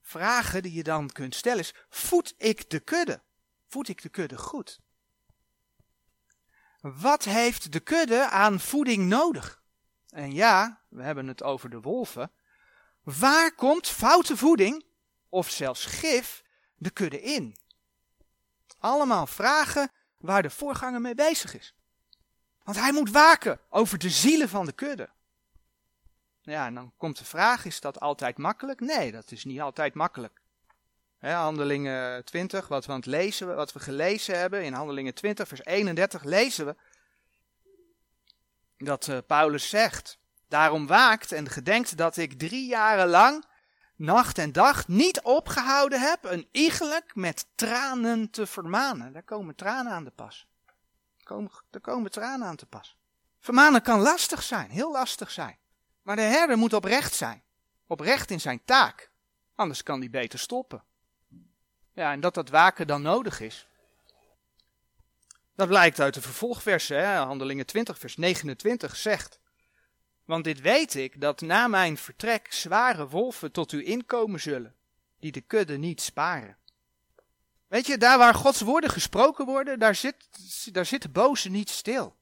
Vragen 0.00 0.62
die 0.62 0.72
je 0.72 0.82
dan 0.82 1.10
kunt 1.10 1.34
stellen 1.34 1.58
is, 1.58 1.74
voed 1.88 2.34
ik 2.36 2.70
de 2.70 2.80
kudde? 2.80 3.22
Voed 3.66 3.88
ik 3.88 4.02
de 4.02 4.08
kudde 4.08 4.38
goed? 4.38 4.80
Wat 6.80 7.24
heeft 7.24 7.72
de 7.72 7.80
kudde 7.80 8.28
aan 8.28 8.60
voeding 8.60 9.06
nodig? 9.06 9.62
En 10.08 10.32
ja, 10.32 10.82
we 10.88 11.02
hebben 11.02 11.26
het 11.26 11.42
over 11.42 11.70
de 11.70 11.80
wolven. 11.80 12.32
Waar 13.02 13.54
komt 13.54 13.88
foute 13.88 14.36
voeding, 14.36 14.84
of 15.28 15.50
zelfs 15.50 15.84
gif, 15.84 16.42
de 16.76 16.90
kudde 16.90 17.20
in? 17.20 17.56
Allemaal 18.78 19.26
vragen 19.26 19.90
waar 20.18 20.42
de 20.42 20.50
voorganger 20.50 21.00
mee 21.00 21.14
bezig 21.14 21.58
is. 21.58 21.74
Want 22.64 22.78
hij 22.78 22.92
moet 22.92 23.10
waken 23.10 23.60
over 23.68 23.98
de 23.98 24.10
zielen 24.10 24.48
van 24.48 24.66
de 24.66 24.72
kudde. 24.72 25.08
Ja, 26.42 26.66
en 26.66 26.74
dan 26.74 26.92
komt 26.96 27.18
de 27.18 27.24
vraag, 27.24 27.64
is 27.64 27.80
dat 27.80 28.00
altijd 28.00 28.38
makkelijk? 28.38 28.80
Nee, 28.80 29.12
dat 29.12 29.30
is 29.30 29.44
niet 29.44 29.60
altijd 29.60 29.94
makkelijk. 29.94 30.40
handelingen 31.20 32.24
20, 32.24 32.68
wat 32.68 32.86
we, 32.86 32.98
lezen, 33.02 33.56
wat 33.56 33.72
we 33.72 33.80
gelezen 33.80 34.38
hebben 34.38 34.64
in 34.64 34.72
Handelingen 34.72 35.14
20, 35.14 35.48
vers 35.48 35.64
31, 35.64 36.24
lezen 36.24 36.66
we 36.66 36.76
dat 38.78 39.06
uh, 39.06 39.18
Paulus 39.26 39.68
zegt: 39.68 40.18
Daarom 40.48 40.86
waakt 40.86 41.32
en 41.32 41.48
gedenkt 41.48 41.96
dat 41.96 42.16
ik 42.16 42.38
drie 42.38 42.66
jaren 42.66 43.08
lang, 43.08 43.44
nacht 43.98 44.38
en 44.38 44.52
dag, 44.52 44.88
niet 44.88 45.20
opgehouden 45.20 46.00
heb 46.00 46.24
een 46.24 46.48
iegelijk 46.52 47.14
met 47.14 47.46
tranen 47.54 48.30
te 48.30 48.46
vermanen. 48.46 49.12
Daar 49.12 49.22
komen 49.22 49.54
tranen 49.54 49.92
aan 49.92 50.04
de 50.04 50.10
pas. 50.10 50.46
Daar 50.66 51.24
komen, 51.24 51.50
komen 51.80 52.10
tranen 52.10 52.46
aan 52.46 52.56
te 52.56 52.66
pas. 52.66 52.96
Vermanen 53.40 53.82
kan 53.82 54.00
lastig 54.00 54.42
zijn, 54.42 54.70
heel 54.70 54.92
lastig 54.92 55.30
zijn. 55.30 55.58
Maar 56.02 56.16
de 56.16 56.22
herder 56.22 56.58
moet 56.58 56.72
oprecht 56.72 57.14
zijn. 57.14 57.42
Oprecht 57.86 58.30
in 58.30 58.40
zijn 58.40 58.64
taak. 58.64 59.10
Anders 59.54 59.82
kan 59.82 59.98
hij 59.98 60.10
beter 60.10 60.38
stoppen. 60.38 60.82
Ja, 61.92 62.12
en 62.12 62.20
dat 62.20 62.34
dat 62.34 62.48
waken 62.48 62.86
dan 62.86 63.02
nodig 63.02 63.40
is. 63.40 63.68
Dat 65.54 65.68
blijkt 65.68 66.00
uit 66.00 66.14
de 66.14 66.22
vervolgversen, 66.22 66.98
hè? 66.98 67.16
Handelingen 67.16 67.66
20, 67.66 67.98
vers 67.98 68.16
29 68.16 68.96
zegt. 68.96 69.37
Want 70.28 70.44
dit 70.44 70.60
weet 70.60 70.94
ik, 70.94 71.20
dat 71.20 71.40
na 71.40 71.68
mijn 71.68 71.96
vertrek 71.96 72.52
zware 72.52 73.08
wolven 73.08 73.52
tot 73.52 73.72
u 73.72 73.86
inkomen 73.86 74.40
zullen, 74.40 74.74
die 75.20 75.32
de 75.32 75.40
kudde 75.40 75.76
niet 75.76 76.00
sparen. 76.00 76.56
Weet 77.68 77.86
je, 77.86 77.98
daar 77.98 78.18
waar 78.18 78.34
Gods 78.34 78.60
woorden 78.60 78.90
gesproken 78.90 79.46
worden, 79.46 79.78
daar 79.78 79.94
zit, 79.94 80.16
daar 80.72 80.98
de 80.98 81.08
boze 81.08 81.50
niet 81.50 81.70
stil. 81.70 82.16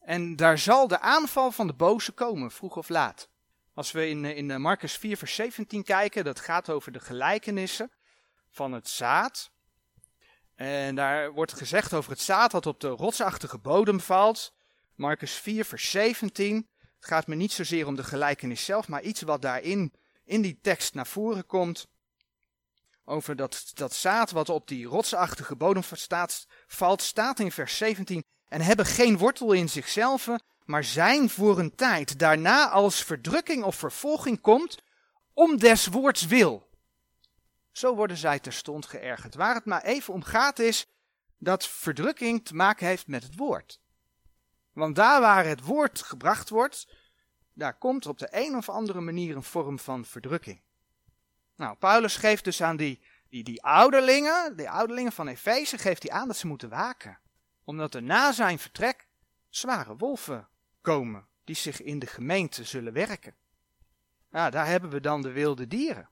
En 0.00 0.36
daar 0.36 0.58
zal 0.58 0.88
de 0.88 1.00
aanval 1.00 1.50
van 1.50 1.66
de 1.66 1.72
boze 1.72 2.12
komen, 2.12 2.50
vroeg 2.50 2.76
of 2.76 2.88
laat. 2.88 3.28
Als 3.74 3.92
we 3.92 4.08
in, 4.08 4.24
in 4.24 4.60
Marcus 4.60 4.96
4, 4.96 5.16
vers 5.16 5.34
17 5.34 5.82
kijken, 5.82 6.24
dat 6.24 6.40
gaat 6.40 6.70
over 6.70 6.92
de 6.92 7.00
gelijkenissen 7.00 7.90
van 8.50 8.72
het 8.72 8.88
zaad. 8.88 9.50
En 10.54 10.94
daar 10.94 11.32
wordt 11.32 11.52
gezegd 11.52 11.94
over 11.94 12.10
het 12.10 12.20
zaad 12.20 12.50
dat 12.50 12.66
op 12.66 12.80
de 12.80 12.88
rotsachtige 12.88 13.58
bodem 13.58 14.00
valt. 14.00 14.54
Marcus 14.94 15.32
4, 15.32 15.64
vers 15.64 15.90
17. 15.90 16.68
Het 16.98 17.08
gaat 17.08 17.26
me 17.26 17.34
niet 17.34 17.52
zozeer 17.52 17.86
om 17.86 17.96
de 17.96 18.04
gelijkenis 18.04 18.64
zelf, 18.64 18.88
maar 18.88 19.02
iets 19.02 19.22
wat 19.22 19.42
daarin 19.42 19.92
in 20.24 20.42
die 20.42 20.58
tekst 20.62 20.94
naar 20.94 21.06
voren 21.06 21.46
komt. 21.46 21.88
Over 23.04 23.36
dat, 23.36 23.70
dat 23.74 23.94
zaad 23.94 24.30
wat 24.30 24.48
op 24.48 24.68
die 24.68 24.86
rotsachtige 24.86 25.56
bodem 25.56 25.82
staat, 25.92 26.46
valt, 26.66 27.02
staat 27.02 27.38
in 27.40 27.52
vers 27.52 27.76
17. 27.76 28.24
En 28.48 28.60
hebben 28.60 28.86
geen 28.86 29.18
wortel 29.18 29.52
in 29.52 29.68
zichzelf, 29.68 30.28
maar 30.64 30.84
zijn 30.84 31.30
voor 31.30 31.58
een 31.58 31.74
tijd. 31.74 32.18
Daarna 32.18 32.68
als 32.68 33.02
verdrukking 33.02 33.64
of 33.64 33.76
vervolging 33.76 34.40
komt, 34.40 34.78
om 35.32 35.58
des 35.58 35.86
woords 35.86 36.26
wil. 36.26 36.68
Zo 37.72 37.94
worden 37.94 38.16
zij 38.16 38.38
terstond 38.38 38.86
geërgerd. 38.86 39.34
Waar 39.34 39.54
het 39.54 39.64
maar 39.64 39.82
even 39.82 40.14
om 40.14 40.22
gaat 40.22 40.58
is 40.58 40.86
dat 41.38 41.68
verdrukking 41.68 42.44
te 42.44 42.54
maken 42.54 42.86
heeft 42.86 43.06
met 43.06 43.22
het 43.22 43.36
woord. 43.36 43.80
Want 44.78 44.96
daar 44.96 45.20
waar 45.20 45.44
het 45.44 45.64
woord 45.64 46.02
gebracht 46.02 46.48
wordt, 46.48 46.88
daar 47.52 47.78
komt 47.78 48.06
op 48.06 48.18
de 48.18 48.28
een 48.30 48.56
of 48.56 48.68
andere 48.68 49.00
manier 49.00 49.36
een 49.36 49.42
vorm 49.42 49.78
van 49.78 50.04
verdrukking. 50.04 50.60
Nou, 51.56 51.76
Paulus 51.76 52.16
geeft 52.16 52.44
dus 52.44 52.62
aan 52.62 52.76
die, 52.76 53.00
die, 53.28 53.44
die 53.44 53.62
ouderlingen, 53.62 54.56
die 54.56 54.70
ouderlingen 54.70 55.12
van 55.12 55.28
Efeze, 55.28 55.78
geeft 55.78 56.02
hij 56.02 56.12
aan 56.12 56.26
dat 56.26 56.36
ze 56.36 56.46
moeten 56.46 56.68
waken. 56.68 57.18
Omdat 57.64 57.94
er 57.94 58.02
na 58.02 58.32
zijn 58.32 58.58
vertrek 58.58 59.06
zware 59.48 59.96
wolven 59.96 60.48
komen, 60.80 61.26
die 61.44 61.56
zich 61.56 61.82
in 61.82 61.98
de 61.98 62.06
gemeente 62.06 62.64
zullen 62.64 62.92
werken. 62.92 63.34
Nou, 64.30 64.50
daar 64.50 64.66
hebben 64.66 64.90
we 64.90 65.00
dan 65.00 65.22
de 65.22 65.32
wilde 65.32 65.66
dieren. 65.66 66.08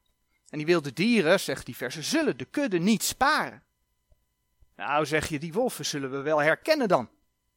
En 0.48 0.58
die 0.58 0.66
wilde 0.66 0.92
dieren, 0.92 1.40
zegt 1.40 1.66
die 1.66 1.76
verse, 1.76 2.02
zullen 2.02 2.36
de 2.36 2.44
kudde 2.44 2.78
niet 2.78 3.02
sparen. 3.02 3.62
Nou, 4.76 5.06
zeg 5.06 5.28
je, 5.28 5.38
die 5.38 5.52
wolven 5.52 5.86
zullen 5.86 6.10
we 6.10 6.20
wel 6.20 6.38
herkennen 6.38 6.88
dan. 6.88 7.10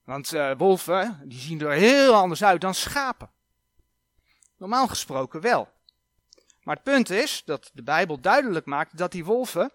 Want 0.10 0.34
uh, 0.34 0.52
wolven, 0.58 1.22
die 1.24 1.40
zien 1.40 1.62
er 1.62 1.72
heel 1.72 2.14
anders 2.14 2.44
uit 2.44 2.62
dan 2.62 2.74
schapen. 2.74 3.32
Normaal 4.58 4.88
gesproken 4.88 5.42
wel. 5.42 5.70
Maar 6.64 6.76
het 6.76 6.84
punt 6.84 7.10
is 7.10 7.44
dat 7.46 7.70
de 7.74 7.84
Bijbel 7.84 8.20
duidelijk 8.20 8.66
maakt 8.66 8.98
dat 8.98 9.12
die 9.12 9.26
wolven 9.26 9.72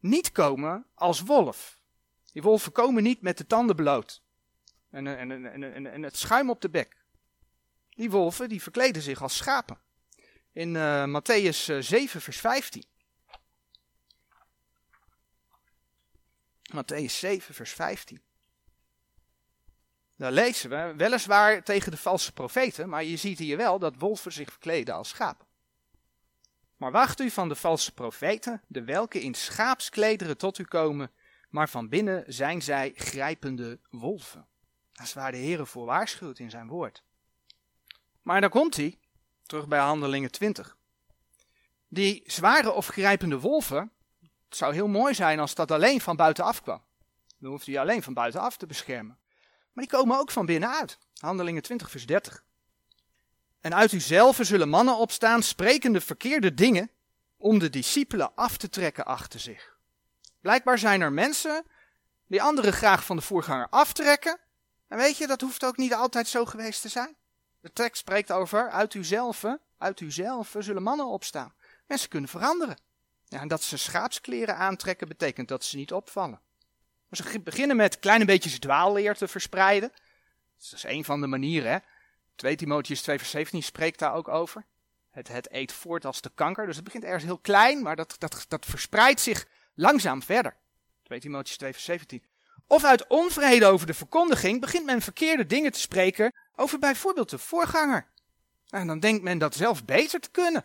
niet 0.00 0.32
komen 0.32 0.86
als 0.94 1.20
wolf. 1.20 1.80
Die 2.32 2.42
wolven 2.42 2.72
komen 2.72 3.02
niet 3.02 3.22
met 3.22 3.38
de 3.38 3.46
tanden 3.46 3.76
bloot 3.76 4.22
en, 4.90 5.06
en, 5.06 5.52
en, 5.52 5.92
en 5.92 6.02
het 6.02 6.16
schuim 6.16 6.50
op 6.50 6.60
de 6.60 6.70
bek. 6.70 6.96
Die 7.90 8.10
wolven 8.10 8.48
die 8.48 8.62
verkleden 8.62 9.02
zich 9.02 9.22
als 9.22 9.36
schapen 9.36 9.78
in 10.52 10.74
uh, 10.74 11.04
Matthäus 11.04 11.64
7, 11.78 11.98
eh, 11.98 12.22
vers 12.22 12.40
15. 12.40 12.84
Matthäus 16.74 17.18
7, 17.18 17.54
vers 17.54 17.72
15. 17.72 18.25
Daar 20.16 20.32
lezen 20.32 20.70
we, 20.70 20.94
weliswaar 20.96 21.62
tegen 21.62 21.90
de 21.90 21.96
valse 21.96 22.32
profeten, 22.32 22.88
maar 22.88 23.04
je 23.04 23.16
ziet 23.16 23.38
hier 23.38 23.56
wel 23.56 23.78
dat 23.78 23.94
wolven 23.98 24.32
zich 24.32 24.50
verkleden 24.50 24.94
als 24.94 25.08
schapen. 25.08 25.46
Maar 26.76 26.92
wacht 26.92 27.20
u 27.20 27.30
van 27.30 27.48
de 27.48 27.54
valse 27.54 27.92
profeten, 27.92 28.62
de 28.66 28.84
welke 28.84 29.20
in 29.20 29.34
schaapsklederen 29.34 30.36
tot 30.36 30.58
u 30.58 30.64
komen, 30.64 31.10
maar 31.50 31.68
van 31.68 31.88
binnen 31.88 32.24
zijn 32.26 32.62
zij 32.62 32.92
grijpende 32.94 33.78
wolven. 33.90 34.46
Dat 34.92 35.06
is 35.06 35.12
waar 35.12 35.32
de 35.32 35.38
Heer 35.38 35.66
voor 35.66 35.86
waarschuwt 35.86 36.38
in 36.38 36.50
zijn 36.50 36.68
woord. 36.68 37.02
Maar 38.22 38.40
dan 38.40 38.50
komt 38.50 38.76
hij, 38.76 38.98
Terug 39.46 39.68
bij 39.68 39.78
Handelingen 39.78 40.30
20. 40.30 40.76
Die 41.88 42.22
zware 42.26 42.72
of 42.72 42.86
grijpende 42.86 43.38
wolven, 43.38 43.92
het 44.20 44.56
zou 44.56 44.74
heel 44.74 44.88
mooi 44.88 45.14
zijn 45.14 45.40
als 45.40 45.54
dat 45.54 45.70
alleen 45.70 46.00
van 46.00 46.16
buitenaf 46.16 46.62
kwam. 46.62 46.82
Dan 47.38 47.50
hoeft 47.50 47.66
hij 47.66 47.80
alleen 47.80 48.02
van 48.02 48.14
buitenaf 48.14 48.56
te 48.56 48.66
beschermen. 48.66 49.18
Maar 49.76 49.84
die 49.84 49.96
komen 49.96 50.18
ook 50.18 50.30
van 50.30 50.46
binnenuit. 50.46 50.98
Handelingen 51.18 51.62
20 51.62 51.90
vers 51.90 52.06
30. 52.06 52.44
En 53.60 53.74
uit 53.74 53.92
uzelf 53.92 54.38
zullen 54.40 54.68
mannen 54.68 54.96
opstaan, 54.96 55.42
sprekende 55.42 56.00
verkeerde 56.00 56.54
dingen, 56.54 56.90
om 57.36 57.58
de 57.58 57.70
discipelen 57.70 58.34
af 58.34 58.56
te 58.56 58.68
trekken 58.68 59.04
achter 59.04 59.40
zich. 59.40 59.78
Blijkbaar 60.40 60.78
zijn 60.78 61.00
er 61.00 61.12
mensen 61.12 61.64
die 62.26 62.42
anderen 62.42 62.72
graag 62.72 63.04
van 63.04 63.16
de 63.16 63.22
voorganger 63.22 63.68
aftrekken. 63.70 64.38
En 64.88 64.98
weet 64.98 65.16
je, 65.16 65.26
dat 65.26 65.40
hoeft 65.40 65.64
ook 65.64 65.76
niet 65.76 65.94
altijd 65.94 66.28
zo 66.28 66.44
geweest 66.44 66.80
te 66.80 66.88
zijn. 66.88 67.16
De 67.60 67.72
tekst 67.72 68.00
spreekt 68.00 68.32
over 68.32 68.70
uit 68.70 68.94
uzelf, 68.94 69.44
uit 69.78 70.00
uzelf 70.00 70.54
zullen 70.58 70.82
mannen 70.82 71.06
opstaan. 71.06 71.54
Mensen 71.86 72.08
kunnen 72.08 72.30
veranderen. 72.30 72.78
Ja, 73.24 73.40
en 73.40 73.48
dat 73.48 73.62
ze 73.62 73.76
schaapskleren 73.76 74.56
aantrekken 74.56 75.08
betekent 75.08 75.48
dat 75.48 75.64
ze 75.64 75.76
niet 75.76 75.92
opvallen. 75.92 76.40
Ze 77.16 77.40
beginnen 77.40 77.76
met 77.76 77.98
kleine 77.98 78.24
beetjes 78.24 78.58
dwaalleer 78.58 79.14
te 79.14 79.28
verspreiden. 79.28 79.92
Dat 80.58 80.72
is 80.72 80.84
een 80.84 81.04
van 81.04 81.20
de 81.20 81.26
manieren. 81.26 81.70
Hè? 81.70 81.78
2 82.34 82.56
Timotheus 82.56 83.02
2 83.02 83.18
vers 83.18 83.30
17 83.30 83.62
spreekt 83.62 83.98
daar 83.98 84.14
ook 84.14 84.28
over. 84.28 84.64
Het, 85.10 85.28
het 85.28 85.52
eet 85.52 85.72
voort 85.72 86.04
als 86.04 86.20
de 86.20 86.30
kanker. 86.34 86.66
Dus 86.66 86.76
het 86.76 86.84
begint 86.84 87.04
ergens 87.04 87.24
heel 87.24 87.38
klein, 87.38 87.82
maar 87.82 87.96
dat, 87.96 88.14
dat, 88.18 88.44
dat 88.48 88.66
verspreidt 88.66 89.20
zich 89.20 89.46
langzaam 89.74 90.22
verder. 90.22 90.56
2 91.02 91.20
Timotheus 91.20 91.56
2 91.56 91.72
vers 91.72 91.84
17. 91.84 92.22
Of 92.66 92.84
uit 92.84 93.06
onvrede 93.06 93.66
over 93.66 93.86
de 93.86 93.94
verkondiging 93.94 94.60
begint 94.60 94.84
men 94.84 95.02
verkeerde 95.02 95.46
dingen 95.46 95.72
te 95.72 95.80
spreken 95.80 96.34
over 96.56 96.78
bijvoorbeeld 96.78 97.30
de 97.30 97.38
voorganger. 97.38 98.06
En 98.68 98.86
dan 98.86 99.00
denkt 99.00 99.22
men 99.22 99.38
dat 99.38 99.54
zelf 99.54 99.84
beter 99.84 100.20
te 100.20 100.30
kunnen. 100.30 100.64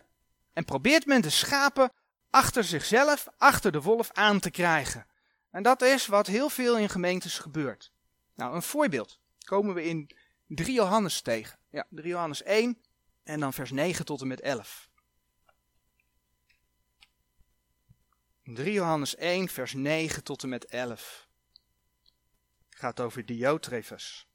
En 0.52 0.64
probeert 0.64 1.06
men 1.06 1.22
de 1.22 1.30
schapen 1.30 1.92
achter 2.30 2.64
zichzelf, 2.64 3.28
achter 3.38 3.72
de 3.72 3.80
wolf 3.80 4.10
aan 4.12 4.40
te 4.40 4.50
krijgen. 4.50 5.06
En 5.52 5.62
dat 5.62 5.82
is 5.82 6.06
wat 6.06 6.26
heel 6.26 6.48
veel 6.48 6.78
in 6.78 6.88
gemeentes 6.88 7.38
gebeurt. 7.38 7.92
Nou, 8.34 8.54
een 8.54 8.62
voorbeeld 8.62 9.20
komen 9.44 9.74
we 9.74 9.84
in 9.84 10.10
3 10.46 10.72
Johannes 10.72 11.20
tegen. 11.20 11.58
Ja, 11.70 11.86
3 11.90 12.08
Johannes 12.08 12.42
1 12.42 12.78
en 13.22 13.40
dan 13.40 13.52
vers 13.52 13.70
9 13.70 14.04
tot 14.04 14.20
en 14.20 14.26
met 14.26 14.40
11. 14.40 14.88
3 18.44 18.72
Johannes 18.72 19.16
1, 19.16 19.48
vers 19.48 19.72
9 19.72 20.24
tot 20.24 20.42
en 20.42 20.48
met 20.48 20.64
11. 20.64 21.28
Het 22.68 22.78
gaat 22.78 23.00
over 23.00 23.26
Diotrefus. 23.26 24.26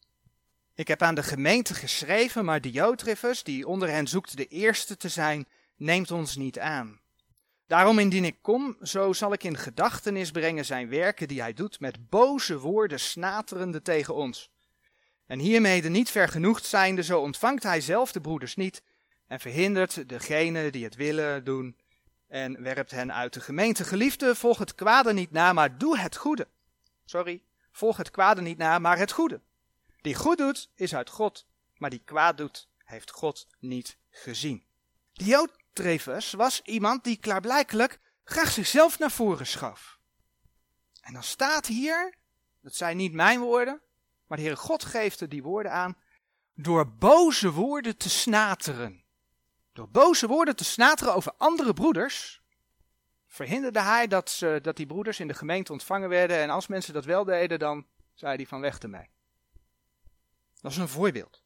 Ik 0.73 0.87
heb 0.87 1.01
aan 1.01 1.15
de 1.15 1.23
gemeente 1.23 1.73
geschreven, 1.73 2.45
maar 2.45 2.61
Diotrefus, 2.61 3.43
die 3.43 3.67
onder 3.67 3.89
hen 3.89 4.07
zoekt 4.07 4.37
de 4.37 4.47
eerste 4.47 4.97
te 4.97 5.09
zijn, 5.09 5.47
neemt 5.75 6.11
ons 6.11 6.35
niet 6.35 6.59
aan. 6.59 6.99
Daarom 7.67 7.99
indien 7.99 8.25
ik 8.25 8.37
kom, 8.41 8.77
zo 8.81 9.13
zal 9.13 9.33
ik 9.33 9.43
in 9.43 9.57
gedachtenis 9.57 10.31
brengen 10.31 10.65
zijn 10.65 10.89
werken 10.89 11.27
die 11.27 11.41
hij 11.41 11.53
doet 11.53 11.79
met 11.79 12.09
boze 12.09 12.59
woorden 12.59 12.99
snaterende 12.99 13.81
tegen 13.81 14.15
ons. 14.15 14.49
En 15.25 15.39
hiermede 15.39 15.89
niet 15.89 16.09
vergenoegd 16.09 16.65
zijnde, 16.65 17.03
zo 17.03 17.19
ontvangt 17.19 17.63
hij 17.63 17.81
zelf 17.81 18.11
de 18.11 18.21
broeders 18.21 18.55
niet 18.55 18.83
en 19.27 19.39
verhindert 19.39 20.09
degene 20.09 20.69
die 20.69 20.83
het 20.83 20.95
willen 20.95 21.43
doen 21.43 21.77
en 22.27 22.63
werpt 22.63 22.91
hen 22.91 23.13
uit 23.13 23.33
de 23.33 23.39
gemeente. 23.39 23.83
Geliefde, 23.83 24.35
volg 24.35 24.57
het 24.57 24.75
kwade 24.75 25.13
niet 25.13 25.31
na, 25.31 25.53
maar 25.53 25.77
doe 25.77 25.97
het 25.97 26.15
goede. 26.15 26.47
Sorry, 27.05 27.41
volg 27.71 27.97
het 27.97 28.11
kwade 28.11 28.41
niet 28.41 28.57
na, 28.57 28.79
maar 28.79 28.97
het 28.97 29.11
goede. 29.11 29.41
Die 30.01 30.15
goed 30.15 30.37
doet, 30.37 30.69
is 30.75 30.95
uit 30.95 31.09
God, 31.09 31.45
maar 31.77 31.89
die 31.89 32.01
kwaad 32.05 32.37
doet, 32.37 32.67
heeft 32.83 33.11
God 33.11 33.47
niet 33.59 33.97
gezien. 34.09 34.63
Diotrefus 35.77 36.31
was 36.31 36.61
iemand 36.61 37.03
die 37.03 37.17
klaarblijkelijk 37.17 37.99
graag 38.23 38.51
zichzelf 38.51 38.99
naar 38.99 39.11
voren 39.11 39.47
schoof. 39.47 39.99
En 41.01 41.13
dan 41.13 41.23
staat 41.23 41.65
hier, 41.65 42.13
dat 42.61 42.75
zijn 42.75 42.97
niet 42.97 43.13
mijn 43.13 43.39
woorden, 43.39 43.81
maar 44.27 44.37
de 44.37 44.43
Heere 44.43 44.59
God 44.59 44.83
geeft 44.85 45.29
die 45.29 45.43
woorden 45.43 45.71
aan, 45.71 45.97
door 46.53 46.91
boze 46.91 47.51
woorden 47.51 47.97
te 47.97 48.09
snateren. 48.09 49.03
Door 49.73 49.89
boze 49.89 50.27
woorden 50.27 50.55
te 50.55 50.63
snateren 50.63 51.13
over 51.13 51.33
andere 51.37 51.73
broeders, 51.73 52.41
verhinderde 53.25 53.81
hij 53.81 54.07
dat, 54.07 54.29
ze, 54.29 54.59
dat 54.61 54.75
die 54.75 54.85
broeders 54.85 55.19
in 55.19 55.27
de 55.27 55.33
gemeente 55.33 55.71
ontvangen 55.71 56.09
werden. 56.09 56.37
En 56.37 56.49
als 56.49 56.67
mensen 56.67 56.93
dat 56.93 57.05
wel 57.05 57.23
deden, 57.23 57.59
dan 57.59 57.85
zei 58.13 58.35
hij 58.35 58.45
van 58.45 58.61
weg 58.61 58.79
ermee. 58.79 59.09
Dat 60.61 60.71
is 60.71 60.77
een 60.77 60.87
voorbeeld. 60.87 61.41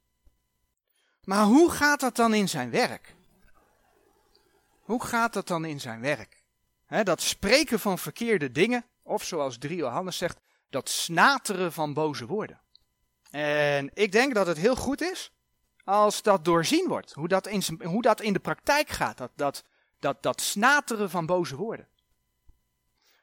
Maar 1.23 1.45
hoe 1.45 1.71
gaat 1.71 1.99
dat 1.99 2.15
dan 2.15 2.33
in 2.33 2.49
zijn 2.49 2.69
werk? 2.69 3.15
Hoe 4.91 5.05
gaat 5.05 5.33
dat 5.33 5.47
dan 5.47 5.65
in 5.65 5.79
zijn 5.79 6.01
werk? 6.01 6.43
dat 7.03 7.21
spreken 7.21 7.79
van 7.79 7.99
verkeerde 7.99 8.51
dingen, 8.51 8.85
of 9.03 9.23
zoals 9.23 9.57
3 9.57 9.75
Johannes 9.75 10.17
zegt, 10.17 10.39
dat 10.69 10.89
snateren 10.89 11.73
van 11.73 11.93
boze 11.93 12.25
woorden. 12.25 12.61
En 13.29 13.91
ik 13.93 14.11
denk 14.11 14.33
dat 14.33 14.47
het 14.47 14.57
heel 14.57 14.75
goed 14.75 15.01
is 15.01 15.31
als 15.83 16.21
dat 16.21 16.45
doorzien 16.45 16.87
wordt, 16.87 17.13
hoe 17.13 17.27
dat 17.27 17.47
in, 17.47 17.63
hoe 17.83 18.01
dat 18.01 18.21
in 18.21 18.33
de 18.33 18.39
praktijk 18.39 18.89
gaat, 18.89 19.17
dat, 19.17 19.31
dat, 19.35 19.63
dat, 19.99 20.23
dat 20.23 20.41
snateren 20.41 21.09
van 21.09 21.25
boze 21.25 21.55
woorden. 21.55 21.87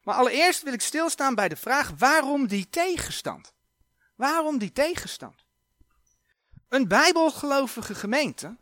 Maar 0.02 0.14
allereerst 0.14 0.62
wil 0.62 0.72
ik 0.72 0.80
stilstaan 0.80 1.34
bij 1.34 1.48
de 1.48 1.56
vraag 1.56 1.92
waarom 1.98 2.46
die 2.46 2.68
tegenstand? 2.70 3.52
Waarom 4.14 4.58
die 4.58 4.72
tegenstand? 4.72 5.44
Een 6.68 6.88
bijbelgelovige 6.88 7.94
gemeente 7.94 8.56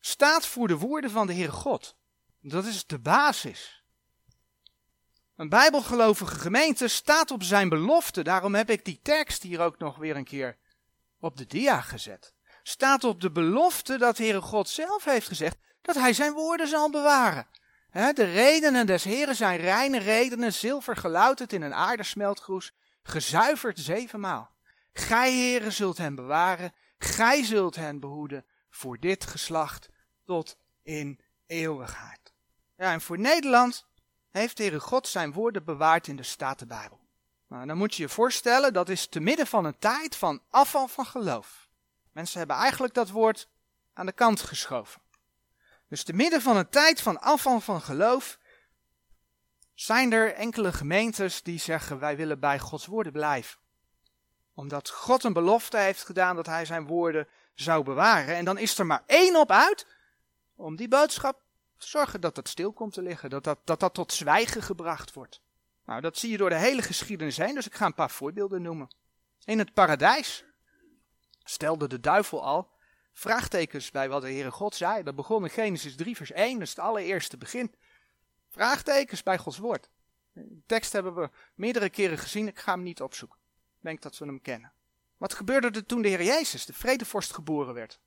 staat 0.00 0.46
voor 0.46 0.68
de 0.68 0.76
woorden 0.76 1.10
van 1.10 1.26
de 1.26 1.34
Heere 1.34 1.52
God. 1.52 1.96
Dat 2.40 2.64
is 2.64 2.86
de 2.86 2.98
basis. 2.98 3.82
Een 5.36 5.48
bijbelgelovige 5.48 6.34
gemeente 6.34 6.88
staat 6.88 7.30
op 7.30 7.42
zijn 7.42 7.68
belofte. 7.68 8.22
Daarom 8.22 8.54
heb 8.54 8.70
ik 8.70 8.84
die 8.84 9.00
tekst 9.02 9.42
hier 9.42 9.60
ook 9.60 9.78
nog 9.78 9.96
weer 9.96 10.16
een 10.16 10.24
keer 10.24 10.56
op 11.20 11.36
de 11.36 11.46
dia 11.46 11.80
gezet. 11.80 12.32
Staat 12.62 13.04
op 13.04 13.20
de 13.20 13.30
belofte 13.30 13.98
dat 13.98 14.18
Heere 14.18 14.40
God 14.40 14.68
zelf 14.68 15.04
heeft 15.04 15.26
gezegd 15.26 15.56
dat 15.82 15.94
hij 15.94 16.12
zijn 16.12 16.32
woorden 16.32 16.68
zal 16.68 16.90
bewaren. 16.90 17.46
de 17.90 18.32
redenen 18.32 18.86
des 18.86 19.04
Heren 19.04 19.36
zijn 19.36 19.60
reine 19.60 19.98
redenen, 19.98 20.52
zilver 20.52 20.96
gelouterd 20.96 21.52
in 21.52 21.62
een 21.62 21.74
aardesmeltgroes, 21.74 22.72
gezuiverd 23.02 23.78
zevenmaal. 23.78 24.50
Gij, 24.92 25.32
Heere, 25.32 25.70
zult 25.70 25.98
hen 25.98 26.14
bewaren, 26.14 26.72
gij 26.98 27.44
zult 27.44 27.76
hen 27.76 28.00
behoeden 28.00 28.44
voor 28.70 28.98
dit 28.98 29.24
geslacht 29.24 29.88
tot 30.24 30.56
in 30.82 31.20
eeuwigheid. 31.46 32.27
Ja, 32.78 32.92
en 32.92 33.00
voor 33.00 33.18
Nederland 33.18 33.86
heeft 34.30 34.56
de 34.56 34.62
Heere 34.62 34.80
God 34.80 35.08
zijn 35.08 35.32
woorden 35.32 35.64
bewaard 35.64 36.06
in 36.06 36.16
de 36.16 36.22
Statenbijbel. 36.22 37.00
Nou, 37.48 37.66
dan 37.66 37.76
moet 37.76 37.94
je 37.94 38.02
je 38.02 38.08
voorstellen, 38.08 38.72
dat 38.72 38.88
is 38.88 39.06
te 39.06 39.20
midden 39.20 39.46
van 39.46 39.64
een 39.64 39.78
tijd 39.78 40.16
van 40.16 40.42
afval 40.50 40.88
van 40.88 41.06
geloof. 41.06 41.68
Mensen 42.12 42.38
hebben 42.38 42.56
eigenlijk 42.56 42.94
dat 42.94 43.10
woord 43.10 43.48
aan 43.94 44.06
de 44.06 44.12
kant 44.12 44.40
geschoven. 44.40 45.00
Dus 45.88 46.02
te 46.02 46.12
midden 46.12 46.42
van 46.42 46.56
een 46.56 46.68
tijd 46.68 47.00
van 47.00 47.20
afval 47.20 47.60
van 47.60 47.80
geloof 47.80 48.38
zijn 49.74 50.12
er 50.12 50.34
enkele 50.34 50.72
gemeentes 50.72 51.42
die 51.42 51.58
zeggen 51.58 51.98
wij 51.98 52.16
willen 52.16 52.40
bij 52.40 52.58
Gods 52.58 52.86
woorden 52.86 53.12
blijven. 53.12 53.58
Omdat 54.54 54.90
God 54.90 55.24
een 55.24 55.32
belofte 55.32 55.78
heeft 55.78 56.04
gedaan 56.04 56.36
dat 56.36 56.46
hij 56.46 56.64
zijn 56.64 56.86
woorden 56.86 57.28
zou 57.54 57.84
bewaren. 57.84 58.36
En 58.36 58.44
dan 58.44 58.58
is 58.58 58.78
er 58.78 58.86
maar 58.86 59.02
één 59.06 59.36
op 59.36 59.50
uit 59.50 59.86
om 60.54 60.76
die 60.76 60.88
boodschap 60.88 61.46
zorgen 61.84 62.20
dat 62.20 62.34
dat 62.34 62.48
stil 62.48 62.72
komt 62.72 62.92
te 62.92 63.02
liggen. 63.02 63.30
Dat 63.30 63.44
dat, 63.44 63.58
dat 63.64 63.80
dat 63.80 63.94
tot 63.94 64.12
zwijgen 64.12 64.62
gebracht 64.62 65.12
wordt. 65.12 65.40
Nou, 65.84 66.00
dat 66.00 66.18
zie 66.18 66.30
je 66.30 66.36
door 66.36 66.48
de 66.48 66.58
hele 66.58 66.82
geschiedenis 66.82 67.36
heen, 67.36 67.54
dus 67.54 67.66
ik 67.66 67.74
ga 67.74 67.86
een 67.86 67.94
paar 67.94 68.10
voorbeelden 68.10 68.62
noemen. 68.62 68.88
In 69.44 69.58
het 69.58 69.72
paradijs 69.74 70.44
stelde 71.44 71.88
de 71.88 72.00
duivel 72.00 72.44
al 72.44 72.70
vraagtekens 73.12 73.90
bij 73.90 74.08
wat 74.08 74.22
de 74.22 74.28
Heere 74.28 74.50
God 74.50 74.74
zei. 74.74 75.02
Dat 75.02 75.14
begon 75.14 75.42
in 75.42 75.50
Genesis 75.50 75.96
3 75.96 76.16
vers 76.16 76.32
1, 76.32 76.52
dat 76.52 76.62
is 76.62 76.70
het 76.70 76.78
allereerste 76.78 77.36
begin. 77.36 77.74
Vraagtekens 78.48 79.22
bij 79.22 79.38
Gods 79.38 79.58
woord. 79.58 79.90
De 80.32 80.62
tekst 80.66 80.92
hebben 80.92 81.14
we 81.14 81.30
meerdere 81.54 81.90
keren 81.90 82.18
gezien, 82.18 82.48
ik 82.48 82.58
ga 82.58 82.72
hem 82.72 82.82
niet 82.82 83.02
opzoeken. 83.02 83.38
Ik 83.76 83.84
denk 83.84 84.02
dat 84.02 84.18
we 84.18 84.24
hem 84.24 84.40
kennen. 84.40 84.72
Wat 85.16 85.34
gebeurde 85.34 85.70
er 85.70 85.86
toen 85.86 86.02
de 86.02 86.08
Heer 86.08 86.22
Jezus, 86.22 86.66
de 86.66 86.72
vredevorst, 86.72 87.32
geboren 87.32 87.74
werd? 87.74 88.00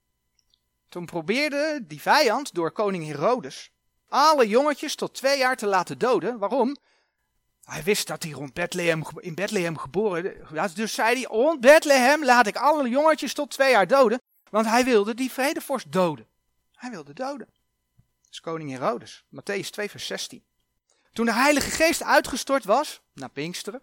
Toen 0.91 1.05
probeerde 1.05 1.79
die 1.87 2.01
vijand 2.01 2.53
door 2.53 2.71
koning 2.71 3.05
Herodes 3.05 3.71
alle 4.09 4.47
jongetjes 4.47 4.95
tot 4.95 5.13
twee 5.13 5.37
jaar 5.37 5.57
te 5.57 5.65
laten 5.65 5.97
doden. 5.97 6.37
Waarom? 6.37 6.77
Hij 7.63 7.83
wist 7.83 8.07
dat 8.07 8.23
hij 8.23 8.31
rond 8.31 8.53
Bethlehem, 8.53 9.03
in 9.15 9.35
Bethlehem 9.35 9.77
geboren 9.77 10.47
was. 10.49 10.73
Dus 10.73 10.93
zei 10.93 11.15
hij, 11.15 11.23
rond 11.23 11.61
Bethlehem 11.61 12.25
laat 12.25 12.47
ik 12.47 12.55
alle 12.55 12.89
jongetjes 12.89 13.33
tot 13.33 13.49
twee 13.49 13.71
jaar 13.71 13.87
doden. 13.87 14.21
Want 14.49 14.65
hij 14.65 14.83
wilde 14.83 15.13
die 15.13 15.31
vredevorst 15.31 15.91
doden. 15.91 16.27
Hij 16.75 16.89
wilde 16.89 17.13
doden. 17.13 17.47
Dat 18.21 18.31
is 18.31 18.41
koning 18.41 18.71
Herodes. 18.71 19.23
Matthäus 19.35 19.69
2 19.69 19.89
vers 19.89 20.05
16. 20.05 20.43
Toen 21.13 21.25
de 21.25 21.33
Heilige 21.33 21.69
Geest 21.69 22.03
uitgestort 22.03 22.65
was, 22.65 23.01
naar 23.13 23.29
Pinksteren, 23.29 23.81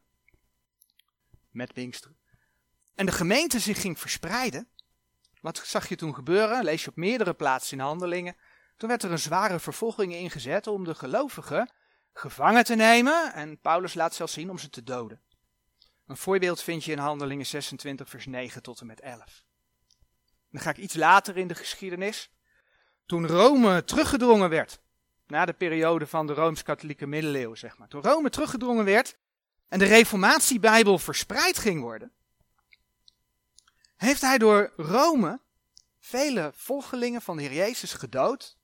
met 1.51 1.73
Pinksteren, 1.73 2.17
en 2.95 3.07
de 3.07 3.13
gemeente 3.13 3.59
zich 3.59 3.81
ging 3.81 3.99
verspreiden, 3.99 4.69
wat 5.41 5.63
zag 5.65 5.89
je 5.89 5.97
toen 5.97 6.15
gebeuren? 6.15 6.65
Lees 6.65 6.85
je 6.85 6.91
op 6.91 6.97
meerdere 6.97 7.35
plaatsen 7.35 7.79
in 7.79 7.85
handelingen. 7.85 8.37
Toen 8.77 8.89
werd 8.89 9.03
er 9.03 9.11
een 9.11 9.19
zware 9.19 9.59
vervolging 9.59 10.15
ingezet 10.15 10.67
om 10.67 10.85
de 10.85 10.95
gelovigen 10.95 11.73
gevangen 12.13 12.65
te 12.65 12.75
nemen 12.75 13.33
en 13.33 13.61
Paulus 13.61 13.95
laat 13.95 14.15
zelfs 14.15 14.33
zien 14.33 14.51
om 14.51 14.59
ze 14.59 14.71
te 14.71 14.83
doden. 14.83 15.21
Een 16.07 16.17
voorbeeld 16.17 16.63
vind 16.63 16.85
je 16.85 16.93
in 16.93 16.99
handelingen 16.99 17.47
26 17.47 18.09
vers 18.09 18.27
9 18.27 18.63
tot 18.63 18.81
en 18.81 18.87
met 18.87 19.01
11. 19.01 19.45
Dan 20.51 20.61
ga 20.61 20.71
ik 20.71 20.77
iets 20.77 20.95
later 20.95 21.37
in 21.37 21.49
de 21.49 21.55
geschiedenis. 21.55 22.31
Toen 23.07 23.27
Rome 23.27 23.85
teruggedrongen 23.85 24.49
werd, 24.49 24.81
na 25.27 25.45
de 25.45 25.53
periode 25.53 26.07
van 26.07 26.27
de 26.27 26.33
Rooms-Katholieke 26.33 27.07
middeleeuwen, 27.07 27.59
zeg 27.59 27.79
maar. 27.79 27.89
Toen 27.89 28.03
Rome 28.03 28.31
teruggedrongen 28.31 28.85
werd 28.85 29.17
en 29.69 29.79
de 29.79 29.85
Reformatiebijbel 29.85 30.99
verspreid 30.99 31.59
ging 31.59 31.81
worden, 31.81 32.13
heeft 33.99 34.21
hij 34.21 34.39
door 34.39 34.73
Rome 34.77 35.41
vele 35.99 36.53
volgelingen 36.55 37.23
van 37.23 37.37
de 37.37 37.43
Heer 37.43 37.53
Jezus 37.53 37.93
gedood, 37.93 38.59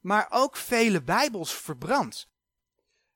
maar 0.00 0.26
ook 0.30 0.56
vele 0.56 1.02
Bijbels 1.02 1.54
verbrand. 1.54 2.28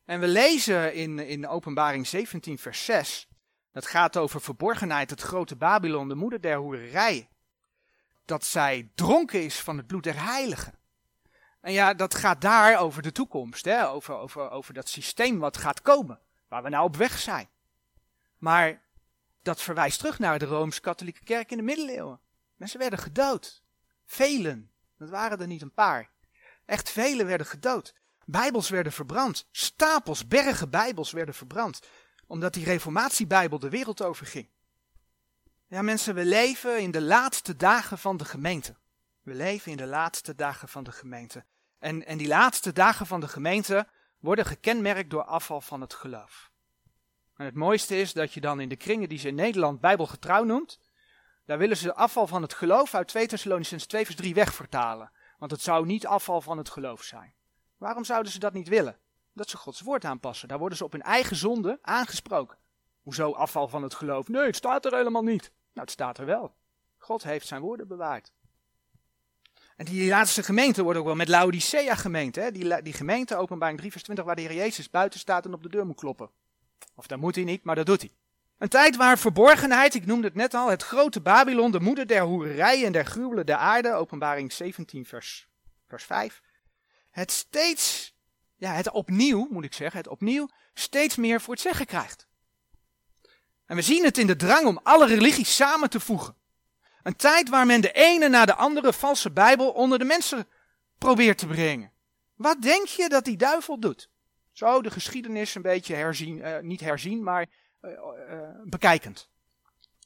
En 0.04 0.20
we 0.20 0.26
lezen 0.26 0.94
in, 0.94 1.18
in 1.18 1.48
Openbaring 1.48 2.06
17, 2.06 2.58
vers 2.58 2.84
6, 2.84 3.28
dat 3.72 3.86
gaat 3.86 4.16
over 4.16 4.40
verborgenheid, 4.40 5.10
het 5.10 5.20
grote 5.20 5.56
Babylon, 5.56 6.08
de 6.08 6.14
moeder 6.14 6.40
der 6.40 6.56
hoererij 6.56 7.28
dat 8.24 8.44
zij 8.44 8.90
dronken 8.94 9.44
is 9.44 9.60
van 9.60 9.76
het 9.76 9.86
bloed 9.86 10.02
der 10.02 10.22
heiligen. 10.22 10.78
En 11.60 11.72
ja, 11.72 11.94
dat 11.94 12.14
gaat 12.14 12.40
daar 12.40 12.78
over 12.78 13.02
de 13.02 13.12
toekomst, 13.12 13.64
hè? 13.64 13.88
Over, 13.88 14.14
over, 14.14 14.50
over 14.50 14.74
dat 14.74 14.88
systeem 14.88 15.38
wat 15.38 15.56
gaat 15.56 15.82
komen, 15.82 16.20
waar 16.48 16.62
we 16.62 16.68
nou 16.68 16.84
op 16.84 16.96
weg 16.96 17.18
zijn. 17.18 17.48
Maar 18.38 18.82
dat 19.44 19.62
verwijst 19.62 19.98
terug 19.98 20.18
naar 20.18 20.38
de 20.38 20.44
Rooms-Katholieke 20.44 21.24
Kerk 21.24 21.50
in 21.50 21.56
de 21.56 21.62
middeleeuwen. 21.62 22.20
Mensen 22.56 22.78
werden 22.78 22.98
gedood. 22.98 23.62
Velen, 24.04 24.70
dat 24.98 25.10
waren 25.10 25.40
er 25.40 25.46
niet 25.46 25.62
een 25.62 25.72
paar. 25.72 26.10
Echt 26.66 26.90
velen 26.90 27.26
werden 27.26 27.46
gedood. 27.46 27.94
Bijbels 28.24 28.68
werden 28.68 28.92
verbrand. 28.92 29.48
Stapels, 29.50 30.26
bergen 30.26 30.70
Bijbels 30.70 31.12
werden 31.12 31.34
verbrand. 31.34 31.80
Omdat 32.26 32.54
die 32.54 32.64
Reformatiebijbel 32.64 33.58
de 33.58 33.68
wereld 33.68 34.02
overging. 34.02 34.48
Ja, 35.66 35.82
mensen, 35.82 36.14
we 36.14 36.24
leven 36.24 36.80
in 36.80 36.90
de 36.90 37.02
laatste 37.02 37.56
dagen 37.56 37.98
van 37.98 38.16
de 38.16 38.24
gemeente. 38.24 38.76
We 39.22 39.34
leven 39.34 39.70
in 39.70 39.76
de 39.76 39.86
laatste 39.86 40.34
dagen 40.34 40.68
van 40.68 40.84
de 40.84 40.92
gemeente. 40.92 41.44
En, 41.78 42.06
en 42.06 42.18
die 42.18 42.26
laatste 42.26 42.72
dagen 42.72 43.06
van 43.06 43.20
de 43.20 43.28
gemeente 43.28 43.88
worden 44.18 44.46
gekenmerkt 44.46 45.10
door 45.10 45.24
afval 45.24 45.60
van 45.60 45.80
het 45.80 45.94
geloof. 45.94 46.52
En 47.36 47.44
het 47.44 47.54
mooiste 47.54 47.96
is 47.96 48.12
dat 48.12 48.32
je 48.32 48.40
dan 48.40 48.60
in 48.60 48.68
de 48.68 48.76
kringen 48.76 49.08
die 49.08 49.18
ze 49.18 49.28
in 49.28 49.34
Nederland 49.34 49.80
bijbelgetrouw 49.80 50.44
noemt, 50.44 50.80
daar 51.44 51.58
willen 51.58 51.76
ze 51.76 51.84
de 51.84 51.94
afval 51.94 52.26
van 52.26 52.42
het 52.42 52.54
geloof 52.54 52.94
uit 52.94 53.08
2 53.08 53.26
Thessalonians 53.26 53.86
2 53.86 54.04
vers 54.04 54.16
3 54.16 54.34
wegvertalen. 54.34 55.10
Want 55.38 55.50
het 55.50 55.60
zou 55.60 55.86
niet 55.86 56.06
afval 56.06 56.40
van 56.40 56.58
het 56.58 56.68
geloof 56.68 57.02
zijn. 57.02 57.34
Waarom 57.76 58.04
zouden 58.04 58.32
ze 58.32 58.38
dat 58.38 58.52
niet 58.52 58.68
willen? 58.68 58.98
Dat 59.32 59.50
ze 59.50 59.56
Gods 59.56 59.80
woord 59.80 60.04
aanpassen. 60.04 60.48
Daar 60.48 60.58
worden 60.58 60.78
ze 60.78 60.84
op 60.84 60.92
hun 60.92 61.02
eigen 61.02 61.36
zonde 61.36 61.78
aangesproken. 61.82 62.58
Hoezo 63.02 63.32
afval 63.32 63.68
van 63.68 63.82
het 63.82 63.94
geloof? 63.94 64.28
Nee, 64.28 64.46
het 64.46 64.56
staat 64.56 64.84
er 64.84 64.94
helemaal 64.94 65.22
niet. 65.22 65.42
Nou, 65.42 65.86
het 65.86 65.90
staat 65.90 66.18
er 66.18 66.26
wel. 66.26 66.54
God 66.98 67.22
heeft 67.22 67.46
zijn 67.46 67.60
woorden 67.60 67.88
bewaard. 67.88 68.32
En 69.76 69.84
die 69.84 70.08
laatste 70.08 70.42
gemeente 70.42 70.82
wordt 70.82 70.98
ook 70.98 71.04
wel 71.04 71.14
met 71.14 71.28
Laodicea 71.28 71.94
gemeente. 71.94 72.40
Hè? 72.40 72.50
Die, 72.50 72.82
die 72.82 72.92
gemeente, 72.92 73.36
openbaring 73.36 73.78
3 73.78 73.90
vers 73.90 74.02
20, 74.02 74.24
waar 74.24 74.36
de 74.36 74.42
Heer 74.42 74.54
Jezus 74.54 74.90
buiten 74.90 75.20
staat 75.20 75.44
en 75.44 75.54
op 75.54 75.62
de 75.62 75.68
deur 75.68 75.86
moet 75.86 75.96
kloppen. 75.96 76.30
Of 76.94 77.06
dat 77.06 77.18
moet 77.18 77.34
hij 77.34 77.44
niet, 77.44 77.64
maar 77.64 77.74
dat 77.74 77.86
doet 77.86 78.00
hij. 78.00 78.12
Een 78.58 78.68
tijd 78.68 78.96
waar 78.96 79.18
verborgenheid, 79.18 79.94
ik 79.94 80.06
noemde 80.06 80.26
het 80.26 80.36
net 80.36 80.54
al, 80.54 80.70
het 80.70 80.82
grote 80.82 81.20
Babylon, 81.20 81.70
de 81.70 81.80
moeder 81.80 82.06
der 82.06 82.22
hoerij 82.22 82.84
en 82.84 82.92
der 82.92 83.04
gruwelen 83.04 83.46
der 83.46 83.56
aarde, 83.56 83.92
openbaring 83.92 84.52
17 84.52 85.06
vers, 85.06 85.48
vers 85.86 86.04
5, 86.04 86.42
het 87.10 87.32
steeds 87.32 88.14
ja, 88.56 88.72
het 88.72 88.90
opnieuw, 88.90 89.48
moet 89.50 89.64
ik 89.64 89.72
zeggen, 89.72 89.98
het 89.98 90.08
opnieuw 90.08 90.48
steeds 90.74 91.16
meer 91.16 91.40
voor 91.40 91.54
het 91.54 91.62
zeggen 91.62 91.86
krijgt. 91.86 92.26
En 93.66 93.76
we 93.76 93.82
zien 93.82 94.04
het 94.04 94.18
in 94.18 94.26
de 94.26 94.36
drang 94.36 94.66
om 94.66 94.80
alle 94.82 95.06
religies 95.06 95.56
samen 95.56 95.90
te 95.90 96.00
voegen. 96.00 96.36
Een 97.02 97.16
tijd 97.16 97.48
waar 97.48 97.66
men 97.66 97.80
de 97.80 97.92
ene 97.92 98.28
na 98.28 98.44
de 98.44 98.54
andere 98.54 98.92
valse 98.92 99.30
Bijbel 99.30 99.70
onder 99.70 99.98
de 99.98 100.04
mensen 100.04 100.48
probeert 100.98 101.38
te 101.38 101.46
brengen. 101.46 101.92
Wat 102.34 102.62
denk 102.62 102.86
je 102.86 103.08
dat 103.08 103.24
die 103.24 103.36
duivel 103.36 103.80
doet? 103.80 104.10
Zo 104.54 104.82
de 104.82 104.90
geschiedenis 104.90 105.54
een 105.54 105.62
beetje 105.62 105.94
herzien, 105.94 106.38
uh, 106.38 106.58
niet 106.58 106.80
herzien, 106.80 107.22
maar 107.22 107.46
uh, 107.80 107.90
uh, 107.90 108.48
bekijkend. 108.64 109.28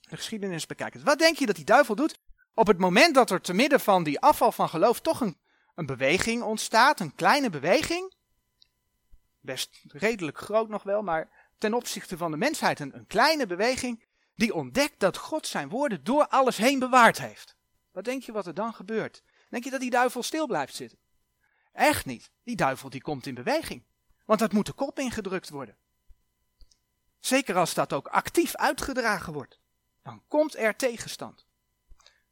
De 0.01 0.17
geschiedenis 0.17 0.67
bekijkend. 0.67 1.03
Wat 1.03 1.19
denk 1.19 1.37
je 1.37 1.47
dat 1.47 1.57
die 1.57 1.65
duivel 1.65 1.95
doet 1.95 2.19
op 2.55 2.67
het 2.67 2.79
moment 2.79 3.15
dat 3.15 3.31
er 3.31 3.41
te 3.41 3.55
midden 3.55 3.81
van 3.81 4.03
die 4.03 4.21
afval 4.21 4.53
van 4.53 4.69
geloof 4.69 5.01
toch 5.01 5.21
een, 5.21 5.39
een 5.75 5.87
beweging 5.87 6.43
ontstaat, 6.43 7.01
een 7.01 7.15
kleine 7.15 7.51
beweging? 7.51 8.15
Best 9.41 9.85
redelijk 9.89 10.39
groot 10.39 10.69
nog 10.69 10.83
wel, 10.83 11.03
maar 11.03 11.53
ten 11.59 11.75
opzichte 11.75 12.17
van 12.17 12.31
de 12.31 12.37
mensheid 12.37 12.81
een, 12.81 12.97
een 12.97 13.07
kleine 13.07 13.47
beweging 13.47 14.05
die 14.35 14.55
ontdekt 14.55 15.01
dat 15.01 15.17
God 15.17 15.47
zijn 15.47 15.69
woorden 15.69 16.05
door 16.05 16.27
alles 16.27 16.57
heen 16.57 16.79
bewaard 16.79 17.19
heeft. 17.19 17.57
Wat 17.93 18.05
denk 18.05 18.23
je 18.23 18.33
wat 18.33 18.47
er 18.47 18.55
dan 18.55 18.75
gebeurt? 18.75 19.23
Denk 19.49 19.65
je 19.65 19.71
dat 19.71 19.81
die 19.81 19.91
duivel 19.91 20.23
stil 20.23 20.47
blijft 20.47 20.75
zitten? 20.75 20.99
Echt 21.73 22.07
niet. 22.07 22.31
Die 22.45 22.57
duivel 22.57 22.91
die 22.91 23.03
komt 23.03 23.27
in 23.27 23.35
beweging. 23.35 23.87
Want 24.29 24.41
dat 24.41 24.53
moet 24.53 24.67
de 24.67 24.73
kop 24.73 24.99
ingedrukt 24.99 25.49
worden. 25.49 25.77
Zeker 27.21 27.57
als 27.57 27.75
dat 27.75 27.93
ook 27.93 28.07
actief 28.09 28.57
uitgedragen 28.57 29.33
wordt. 29.33 29.59
Dan 30.03 30.23
komt 30.29 30.57
er 30.57 30.77
tegenstand. 30.77 31.47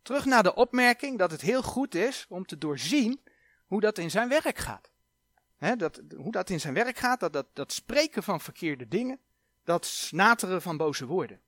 Terug 0.02 0.24
naar 0.24 0.42
de 0.42 0.54
opmerking 0.54 1.18
dat 1.18 1.30
het 1.30 1.40
heel 1.40 1.62
goed 1.62 1.94
is 1.94 2.26
om 2.28 2.46
te 2.46 2.58
doorzien 2.58 3.20
hoe 3.66 3.80
dat 3.80 3.98
in 3.98 4.10
zijn 4.10 4.28
werk 4.28 4.58
gaat. 4.58 4.90
dat, 5.76 6.00
hoe 6.16 6.32
dat 6.32 6.50
in 6.50 6.60
zijn 6.60 6.74
werk 6.74 6.98
gaat, 6.98 7.20
dat, 7.20 7.32
dat, 7.32 7.46
dat 7.52 7.72
spreken 7.72 8.22
van 8.22 8.40
verkeerde 8.40 8.88
dingen, 8.88 9.20
dat 9.64 9.86
snateren 9.86 10.62
van 10.62 10.76
boze 10.76 11.06
woorden. 11.06 11.40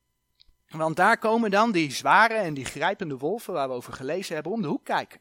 Want 0.69 0.97
daar 0.97 1.19
komen 1.19 1.51
dan 1.51 1.73
die 1.73 1.93
zware 1.93 2.35
en 2.35 2.55
die 2.55 2.65
grijpende 2.65 3.17
wolven 3.17 3.53
waar 3.53 3.69
we 3.69 3.75
over 3.75 3.93
gelezen 3.93 4.35
hebben 4.35 4.53
om 4.53 4.63
de 4.63 4.69
hoek 4.69 4.85
kijken. 4.85 5.21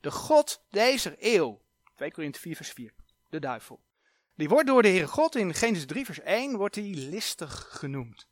De 0.00 0.10
God 0.10 0.64
deze 0.70 1.16
eeuw, 1.18 1.60
2 1.94 2.12
Korinthe 2.12 2.40
4 2.40 2.56
vers 2.56 2.70
4, 2.70 2.92
de 3.28 3.38
duivel. 3.38 3.82
Die 4.34 4.48
wordt 4.48 4.66
door 4.66 4.82
de 4.82 4.88
Heere 4.88 5.06
God 5.06 5.34
in 5.34 5.54
Genesis 5.54 5.86
3 5.86 6.04
vers 6.04 6.20
1 6.20 6.56
wordt 6.56 6.74
hij 6.74 6.84
listig 6.84 7.68
genoemd. 7.70 8.26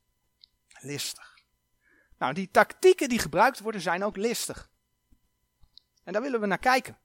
Listig. 0.81 1.39
Nou, 2.19 2.35
die 2.35 2.51
tactieken 2.51 3.09
die 3.09 3.19
gebruikt 3.19 3.61
worden 3.61 3.81
zijn 3.81 4.05
ook 4.05 4.17
listig. 4.17 4.71
En 6.05 6.13
daar 6.13 6.23
willen 6.23 6.41
we 6.41 6.47
naar 6.47 6.59
kijken. 6.59 6.99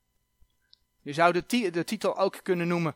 Je 1.02 1.14
zou 1.14 1.34
de, 1.34 1.70
de 1.72 1.84
titel 1.84 2.18
ook 2.18 2.40
kunnen 2.44 2.68
noemen 2.68 2.96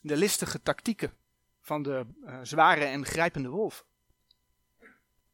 de 0.00 0.16
listige 0.16 0.62
tactieken 0.62 1.12
van 1.60 1.82
de 1.82 2.06
uh, 2.24 2.38
zware 2.42 2.84
en 2.84 3.04
grijpende 3.04 3.48
wolf. 3.48 3.84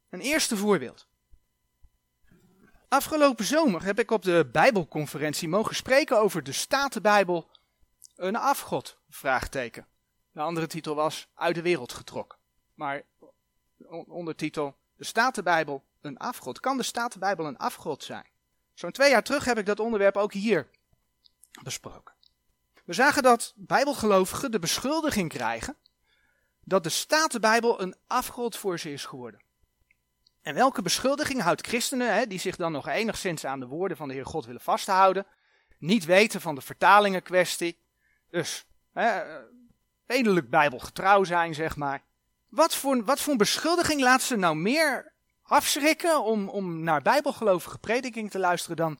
Een 0.09 0.19
eerste 0.19 0.57
voorbeeld. 0.57 1.07
Afgelopen 2.87 3.45
zomer 3.45 3.83
heb 3.83 3.99
ik 3.99 4.11
op 4.11 4.23
de 4.23 4.49
Bijbelconferentie 4.51 5.47
mogen 5.47 5.75
spreken 5.75 6.19
over 6.19 6.43
de 6.43 6.51
Statenbijbel 6.51 7.49
een 8.15 8.35
afgod? 8.35 8.97
Vraagteken. 9.15 9.87
De 10.31 10.41
andere 10.41 10.67
titel 10.67 10.95
was 10.95 11.27
Uit 11.35 11.55
de 11.55 11.61
wereld 11.61 11.93
getrokken. 11.93 12.37
Maar 12.73 13.03
ondertitel 14.07 14.75
De 14.95 15.03
Statenbijbel 15.03 15.83
een 16.01 16.17
afgod. 16.17 16.59
Kan 16.59 16.77
de 16.77 16.83
Statenbijbel 16.83 17.45
een 17.45 17.57
afgod 17.57 18.03
zijn? 18.03 18.25
Zo'n 18.73 18.91
twee 18.91 19.09
jaar 19.09 19.23
terug 19.23 19.45
heb 19.45 19.57
ik 19.57 19.65
dat 19.65 19.79
onderwerp 19.79 20.17
ook 20.17 20.33
hier 20.33 20.69
besproken. 21.63 22.13
We 22.85 22.93
zagen 22.93 23.23
dat 23.23 23.53
Bijbelgelovigen 23.55 24.51
de 24.51 24.59
beschuldiging 24.59 25.29
krijgen 25.29 25.77
dat 26.63 26.83
de 26.83 26.89
Statenbijbel 26.89 27.81
een 27.81 27.95
afgod 28.07 28.57
voor 28.57 28.79
ze 28.79 28.91
is 28.91 29.05
geworden. 29.05 29.43
En 30.41 30.53
welke 30.53 30.81
beschuldiging 30.81 31.41
houdt 31.41 31.67
christenen, 31.67 32.15
hè, 32.15 32.27
die 32.27 32.39
zich 32.39 32.55
dan 32.55 32.71
nog 32.71 32.87
enigszins 32.87 33.45
aan 33.45 33.59
de 33.59 33.67
woorden 33.67 33.97
van 33.97 34.07
de 34.07 34.13
Heer 34.13 34.25
God 34.25 34.45
willen 34.45 34.61
vasthouden, 34.61 35.25
niet 35.77 36.05
weten 36.05 36.41
van 36.41 36.55
de 36.55 36.61
vertalingen 36.61 37.23
kwestie, 37.23 37.77
dus 38.29 38.65
hè, 38.95 39.21
redelijk 40.05 40.49
bijbelgetrouw 40.49 41.23
zijn, 41.23 41.53
zeg 41.53 41.75
maar. 41.75 42.03
Wat 42.49 42.75
voor, 42.75 43.03
wat 43.03 43.19
voor 43.19 43.35
beschuldiging 43.35 44.01
laat 44.01 44.21
ze 44.21 44.35
nou 44.35 44.55
meer 44.55 45.13
afschrikken 45.41 46.23
om, 46.23 46.49
om 46.49 46.83
naar 46.83 47.01
bijbelgelovige 47.01 47.77
prediking 47.77 48.31
te 48.31 48.39
luisteren 48.39 48.77
dan, 48.77 48.99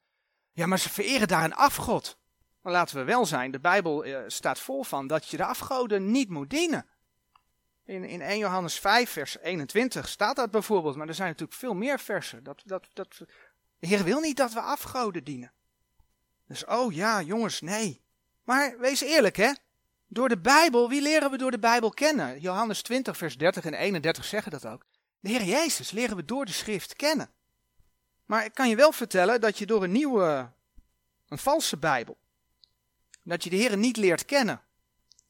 ja, 0.52 0.66
maar 0.66 0.80
ze 0.80 0.90
vereren 0.90 1.28
daar 1.28 1.44
een 1.44 1.56
afgod. 1.56 2.18
Dan 2.62 2.72
laten 2.72 2.98
we 2.98 3.04
wel 3.04 3.26
zijn, 3.26 3.52
de 3.52 3.60
Bijbel 3.60 4.04
eh, 4.04 4.24
staat 4.28 4.60
vol 4.60 4.84
van 4.84 5.08
dat 5.08 5.28
je 5.28 5.38
de 5.38 5.46
afgoden 5.46 6.12
niet 6.12 6.30
moet 6.30 6.50
dienen. 6.50 6.86
In, 7.86 8.04
in 8.04 8.22
1 8.22 8.38
Johannes 8.38 8.80
5, 8.80 9.10
vers 9.10 9.38
21 9.38 10.08
staat 10.08 10.36
dat 10.36 10.52
bijvoorbeeld, 10.52 10.96
maar 10.96 11.08
er 11.08 11.14
zijn 11.14 11.30
natuurlijk 11.30 11.60
veel 11.60 11.74
meer 11.74 12.00
versen. 12.00 12.44
Dat, 12.44 12.62
dat, 12.66 12.88
dat, 12.94 13.22
de 13.80 13.88
Heer 13.88 14.04
wil 14.04 14.20
niet 14.20 14.38
dat 14.38 14.54
we 14.54 14.60
afgoden 14.60 15.24
dienen. 15.24 15.52
Dus, 16.48 16.66
oh 16.66 16.94
ja, 16.94 17.22
jongens, 17.22 17.62
nee. 17.62 18.04
Maar 18.44 18.80
wees 18.80 19.02
eerlijk, 19.02 19.36
hè? 19.36 19.52
Door 20.16 20.30
de 20.30 20.38
Bijbel, 20.38 20.90
wie 20.90 21.02
leren 21.02 21.32
we 21.32 21.38
door 21.38 21.52
de 21.52 21.60
Bijbel 21.60 21.90
kennen? 21.90 22.40
Johannes 22.40 22.82
20, 22.82 23.18
vers 23.18 23.38
30 23.38 23.66
en 23.66 23.74
31 23.74 24.26
zeggen 24.26 24.52
dat 24.52 24.66
ook. 24.66 24.86
De 25.20 25.30
Heer 25.30 25.44
Jezus 25.44 25.92
leren 25.92 26.16
we 26.16 26.26
door 26.26 26.46
de 26.46 26.52
schrift 26.52 26.96
kennen. 26.96 27.30
Maar 28.26 28.46
ik 28.46 28.54
kan 28.54 28.70
je 28.70 28.76
wel 28.76 28.92
vertellen 28.92 29.42
dat 29.42 29.58
je 29.58 29.66
door 29.66 29.84
een 29.84 29.92
nieuwe, 29.92 30.52
een 31.28 31.38
valse 31.38 31.78
Bijbel, 31.78 32.18
dat 33.24 33.44
je 33.44 33.50
de 33.50 33.56
Heer 33.56 33.78
niet 33.78 33.98
leert 33.98 34.26
kennen. 34.26 34.62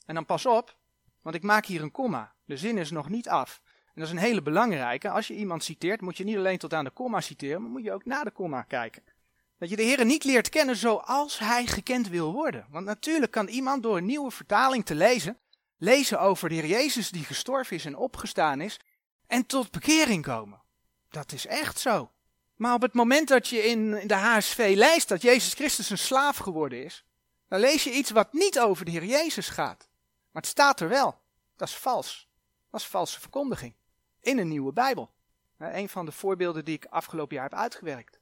En 0.06 0.16
dan 0.16 0.26
pas 0.26 0.46
op, 0.46 0.78
want 1.22 1.36
ik 1.36 1.44
maak 1.44 1.66
hier 1.66 1.82
een 1.82 1.92
komma. 1.92 2.34
De 2.46 2.58
zin 2.58 2.78
is 2.78 2.92
nog 2.92 3.10
niet 3.10 3.30
af. 3.30 3.62
En 3.66 3.92
dat 3.94 4.04
is 4.04 4.12
een 4.12 4.18
hele 4.18 4.42
belangrijke. 4.42 5.10
Als 5.10 5.28
je 5.28 5.36
iemand 5.36 5.64
citeert, 5.64 6.02
moet 6.02 6.18
je 6.18 6.24
niet 6.24 6.38
alleen 6.38 6.58
tot 6.58 6.74
aan 6.74 6.84
de 6.84 6.92
komma 6.92 7.22
citeren, 7.22 7.62
maar 7.62 7.72
moet 7.72 7.84
je 7.84 7.94
ook 7.94 8.06
naar 8.06 8.24
de 8.24 8.32
komma 8.32 8.62
kijken. 8.62 9.04
Dat 9.58 9.70
je 9.70 9.76
de 9.76 9.84
Heer 9.84 10.06
niet 10.06 10.24
leert 10.24 10.50
kennen 10.50 10.76
zoals 10.76 11.40
hij 11.40 11.66
gekend 11.66 12.08
wil 12.08 12.34
worden. 12.34 12.66
Want 12.70 12.86
natuurlijk 12.86 13.32
kan 13.32 13.48
iemand 13.48 13.84
door 13.84 13.98
een 13.98 14.06
nieuwe 14.06 14.32
vertaling 14.32 14.86
te 14.86 14.96
lezen, 14.96 15.40
lezen 15.78 16.20
over 16.20 16.50
de 16.50 16.56
Heer 16.56 16.66
Jezus 16.66 17.10
die 17.10 17.24
gestorven 17.24 17.76
is 17.76 17.86
en 17.86 17.96
opgestaan 17.96 18.62
is, 18.62 18.80
en 19.28 19.46
tot 19.46 19.72
bekering 19.72 20.24
komen. 20.24 20.62
Dat 21.10 21.32
is 21.32 21.46
echt 21.46 21.80
zo. 21.80 22.12
Maar 22.56 22.74
op 22.74 22.82
het 22.82 22.94
moment 22.94 23.28
dat 23.28 23.48
je 23.48 23.64
in 23.64 23.92
de 23.92 24.16
HSV 24.16 24.74
leest 24.76 25.08
dat 25.08 25.22
Jezus 25.22 25.54
Christus 25.54 25.90
een 25.90 25.98
slaaf 25.98 26.38
geworden 26.38 26.84
is, 26.84 27.06
dan 27.48 27.60
lees 27.60 27.84
je 27.84 27.92
iets 27.92 28.12
wat 28.12 28.34
niet 28.34 28.60
over 28.60 28.86
de 28.86 28.92
Heer 28.92 29.06
Jezus 29.06 29.50
gaat. 29.50 29.90
Maar 30.32 30.42
het 30.42 30.52
staat 30.52 30.80
er 30.80 30.90
wel. 30.90 31.22
Dat 31.56 31.68
is 31.68 31.76
vals. 31.76 32.30
Dat 32.72 32.80
is 32.80 32.88
valse 32.88 33.20
verkondiging. 33.20 33.76
In 34.22 34.38
een 34.38 34.48
nieuwe 34.48 34.74
Bijbel. 34.74 35.14
Een 35.58 35.90
van 35.90 36.06
de 36.06 36.12
voorbeelden 36.12 36.66
die 36.66 36.76
ik 36.76 36.86
afgelopen 36.86 37.36
jaar 37.36 37.50
heb 37.50 37.60
uitgewerkt 37.60 38.20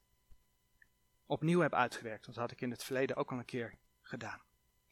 opnieuw 1.26 1.60
heb 1.60 1.74
uitgewerkt. 1.74 2.26
Dat 2.26 2.36
had 2.36 2.52
ik 2.52 2.62
in 2.62 2.72
het 2.72 2.84
verleden 2.84 3.16
ook 3.16 3.32
al 3.32 3.38
een 3.38 3.46
keer 3.46 3.74
gedaan. 4.02 4.42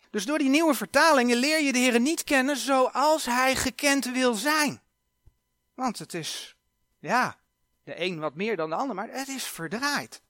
Dus 0.10 0.26
door 0.26 0.38
die 0.38 0.50
nieuwe 0.50 0.74
vertalingen 0.74 1.38
leer 1.38 1.62
je 1.62 1.72
de 1.72 1.80
Heer 1.80 2.00
niet 2.00 2.24
kennen 2.24 2.58
zoals 2.58 3.26
Hij 3.26 3.56
gekend 3.56 4.06
wil 4.06 4.34
zijn. 4.34 4.82
Want 5.74 6.00
het 6.00 6.14
is, 6.14 6.56
ja, 7.00 7.40
de 7.84 8.00
een 8.00 8.20
wat 8.20 8.36
meer 8.36 8.56
dan 8.56 8.70
de 8.70 8.76
ander, 8.76 8.96
maar 8.96 9.10
het 9.10 9.28
is 9.28 9.44
verdraaid. 9.44 10.22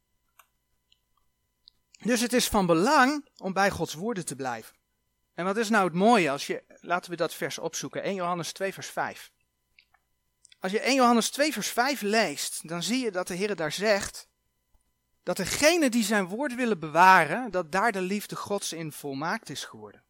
Dus 2.04 2.22
het 2.22 2.34
is 2.34 2.48
van 2.48 2.66
belang 2.66 3.28
om 3.38 3.54
bij 3.54 3.70
Gods 3.70 3.94
woorden 3.94 4.26
te 4.26 4.36
blijven. 4.36 4.76
En 5.34 5.46
wat 5.46 5.58
is 5.58 5.70
nou 5.70 5.84
het 5.84 5.94
mooie 5.94 6.30
als 6.32 6.48
je, 6.48 6.64
laten 6.80 7.12
we 7.12 7.18
dat 7.18 7.34
vers 7.34 7.58
opzoeken, 7.58 8.04
1 8.04 8.16
Johannes 8.16 8.52
2 8.52 8.74
vers 8.74 8.88
5. 8.88 9.32
Als 10.60 10.72
je 10.72 10.80
1 10.80 10.96
Johannes 10.96 11.30
2 11.30 11.54
vers 11.54 11.68
5 11.68 12.02
leest, 12.02 12.68
dan 12.68 12.84
zie 12.84 13.04
je 13.04 13.12
dat 13.12 13.28
de 13.28 13.34
Heer 13.34 13.56
daar 13.56 13.72
zegt, 13.72 14.28
dat 15.24 15.38
degene 15.38 15.90
die 15.90 16.04
zijn 16.04 16.26
woord 16.26 16.56
willen 16.56 16.80
bewaren, 16.80 17.52
dat 17.52 17.72
daar 17.72 17.92
de 17.92 18.02
liefde 18.02 18.36
Gods 18.36 18.74
in 18.74 18.92
volmaakt 18.92 19.50
is 19.50 19.64
geworden. 19.64 20.04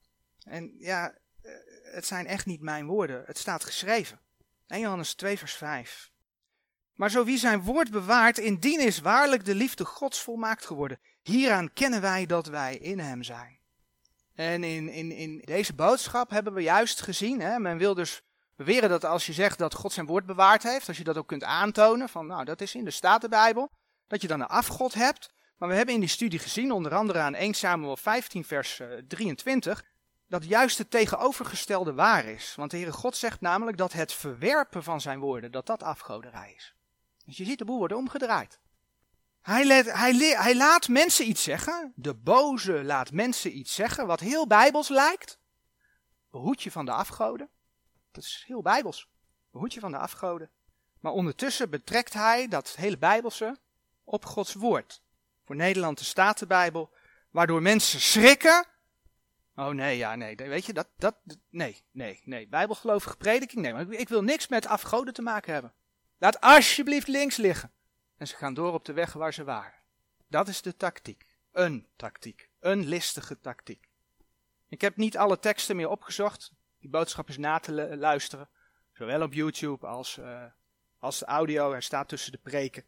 En 0.44 0.76
ja, 0.78 1.14
eh, 1.42 1.52
het 1.84 2.06
zijn 2.06 2.28
echt 2.28 2.46
niet 2.46 2.62
mijn 2.62 2.86
woorden, 2.86 3.24
het 3.26 3.38
staat 3.38 3.64
geschreven. 3.64 4.20
1 4.68 4.80
Johannes 4.80 5.14
2 5.14 5.38
vers 5.38 5.54
5. 5.54 6.12
Maar 6.96 7.10
zo 7.10 7.24
wie 7.24 7.38
zijn 7.38 7.62
woord 7.62 7.92
bewaart, 7.92 8.38
indien 8.38 8.80
is 8.80 9.00
waarlijk 9.00 9.46
de 9.46 9.56
liefde 9.56 9.86
Gods 9.86 10.22
volmaakt 10.22 10.66
geworden. 10.66 11.00
Hieraan 11.22 11.74
kennen 11.74 12.02
wij 12.02 12.26
dat 12.26 12.48
wij 12.48 12.78
in 12.78 13.00
hem 13.00 13.24
zijn. 13.24 13.60
En 14.36 14.64
in, 14.64 14.90
in, 14.90 15.12
in 15.12 15.42
deze 15.46 15.74
boodschap 15.74 16.30
hebben 16.30 16.54
we 16.54 16.62
juist 16.62 17.02
gezien, 17.02 17.42
hè, 17.42 17.60
men 17.60 17.78
wil 17.78 17.94
dus 17.94 18.22
beweren 18.56 18.90
dat 18.90 19.06
als 19.06 19.26
je 19.26 19.34
zegt 19.34 19.58
dat 19.58 19.74
God 19.74 19.94
zijn 19.94 20.06
woord 20.06 20.26
bewaard 20.26 20.64
heeft, 20.64 20.88
als 20.88 20.98
je 20.98 21.04
dat 21.04 21.18
ook 21.18 21.28
kunt 21.28 21.44
aantonen, 21.44 22.10
van 22.10 22.28
nou 22.28 22.46
dat 22.46 22.62
is 22.62 22.76
in 22.76 22.84
de 22.84 22.92
Statenbijbel, 22.92 23.72
dat 24.12 24.22
je 24.22 24.28
dan 24.28 24.42
een 24.42 24.48
afgod 24.48 24.94
hebt. 24.94 25.34
Maar 25.58 25.70
we 25.70 25.76
hebben 25.76 25.94
in 25.94 26.00
die 26.00 26.10
studie 26.10 26.40
gezien, 26.40 26.72
onder 26.72 26.96
andere 26.96 27.20
aan 27.20 27.34
1 27.34 27.54
Samuel 27.54 27.98
15 27.98 28.46
vers 28.46 28.82
23, 29.08 29.82
eh, 29.82 29.88
dat 30.28 30.46
juist 30.46 30.78
het 30.78 30.92
tegenovergestelde 30.92 31.94
waar 31.94 32.26
is. 32.26 32.56
Want 32.56 32.72
de 32.72 32.78
Heere 32.78 32.92
God 32.92 33.16
zegt 33.16 33.42
namelijk 33.42 33.78
dat 33.78 33.94
het 33.94 34.14
verwerpen 34.14 34.84
van 34.84 35.02
zijn 35.02 35.20
woorden, 35.20 35.52
dat 35.52 35.66
dat 35.66 35.84
afgoderij 35.84 36.54
is. 36.56 36.76
Dus 37.26 37.38
je 37.38 37.46
ziet 37.46 37.58
de 37.58 37.66
boel 37.66 37.78
worden 37.78 37.98
omgedraaid. 37.98 38.60
Hij, 39.42 39.66
hij 40.36 40.56
laat 40.56 40.88
mensen 40.88 41.30
iets 41.30 41.44
zeggen, 41.44 41.94
de 41.96 42.14
boze 42.14 42.84
laat 42.84 43.12
mensen 43.12 43.58
iets 43.58 43.76
zeggen 43.76 44.08
wat 44.08 44.20
heel 44.20 44.48
bijbels 44.48 44.90
lijkt, 44.90 45.40
behoed 46.32 46.64
je 46.64 46.72
van 46.72 46.86
de 46.86 46.92
afgoden. 46.92 47.50
Dat 48.12 48.24
is 48.24 48.44
heel 48.48 48.62
bijbels. 48.62 49.10
Behoed 49.52 49.74
je 49.74 49.80
van 49.80 49.92
de 49.92 49.98
afgoden. 49.98 50.50
Maar 51.00 51.12
ondertussen 51.12 51.70
betrekt 51.70 52.14
hij 52.14 52.48
dat 52.48 52.76
hele 52.76 52.98
bijbelse 52.98 53.60
op 54.12 54.26
Gods 54.26 54.54
woord. 54.54 55.02
Voor 55.46 55.56
Nederland 55.56 55.98
de 55.98 56.04
Statenbijbel, 56.04 56.94
waardoor 57.30 57.62
mensen 57.62 58.02
schrikken. 58.02 58.66
Oh 59.56 59.70
nee, 59.70 59.98
ja, 59.98 60.16
nee, 60.16 60.36
weet 60.36 60.66
je, 60.66 60.74
dat, 60.74 60.88
dat, 60.98 61.16
nee, 61.50 61.84
nee, 61.92 62.22
nee. 62.24 62.48
Bijbelgelovige 62.48 63.18
prediking, 63.18 63.62
nee, 63.62 63.74
maar 63.74 63.92
ik, 63.92 64.10
wil 64.10 64.24
niks 64.24 64.48
met 64.48 64.68
afgoden 64.68 65.14
te 65.14 65.22
maken 65.22 65.54
hebben. 65.54 65.74
Laat 66.18 66.42
alsjeblieft 66.42 67.08
links 67.08 67.38
liggen. 67.38 67.72
En 68.18 68.28
ze 68.28 68.36
gaan 68.36 68.54
door 68.54 68.74
op 68.74 68.86
de 68.86 68.94
weg 68.94 69.14
waar 69.14 69.34
ze 69.34 69.44
waren. 69.44 69.80
Dat 70.28 70.48
is 70.48 70.62
de 70.62 70.76
tactiek. 70.76 71.26
Een 71.52 71.88
tactiek. 71.96 72.50
Een 72.60 72.86
listige 72.88 73.40
tactiek. 73.40 73.90
Ik 74.68 74.82
heb 74.82 74.98
niet 74.98 75.18
alle 75.18 75.40
teksten 75.40 75.76
meer 75.76 75.90
opgezocht. 75.90 76.52
Die 76.80 76.90
boodschap 76.90 77.30
is 77.30 77.38
na 77.38 77.60
te 77.60 77.98
luisteren. 77.98 78.50
Zowel 78.94 79.22
op 79.22 79.34
YouTube 79.34 79.88
als, 79.88 80.18
uh, 80.18 80.44
als 81.00 81.20
de 81.20 81.26
audio. 81.26 81.72
Hij 81.72 81.82
staat 81.82 82.08
tussen 82.08 82.32
de 82.32 82.38
preken. 82.38 82.86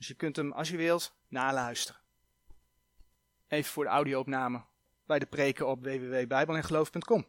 Dus 0.00 0.08
je 0.08 0.14
kunt 0.14 0.36
hem, 0.36 0.52
als 0.52 0.68
je 0.68 0.76
wilt, 0.76 1.14
naluisteren. 1.28 2.00
Even 3.48 3.72
voor 3.72 3.84
de 3.84 3.90
audioopname 3.90 4.64
bij 5.06 5.18
de 5.18 5.26
preken 5.26 5.68
op 5.68 5.82
www.bijbelengeloof.com. 5.82 7.26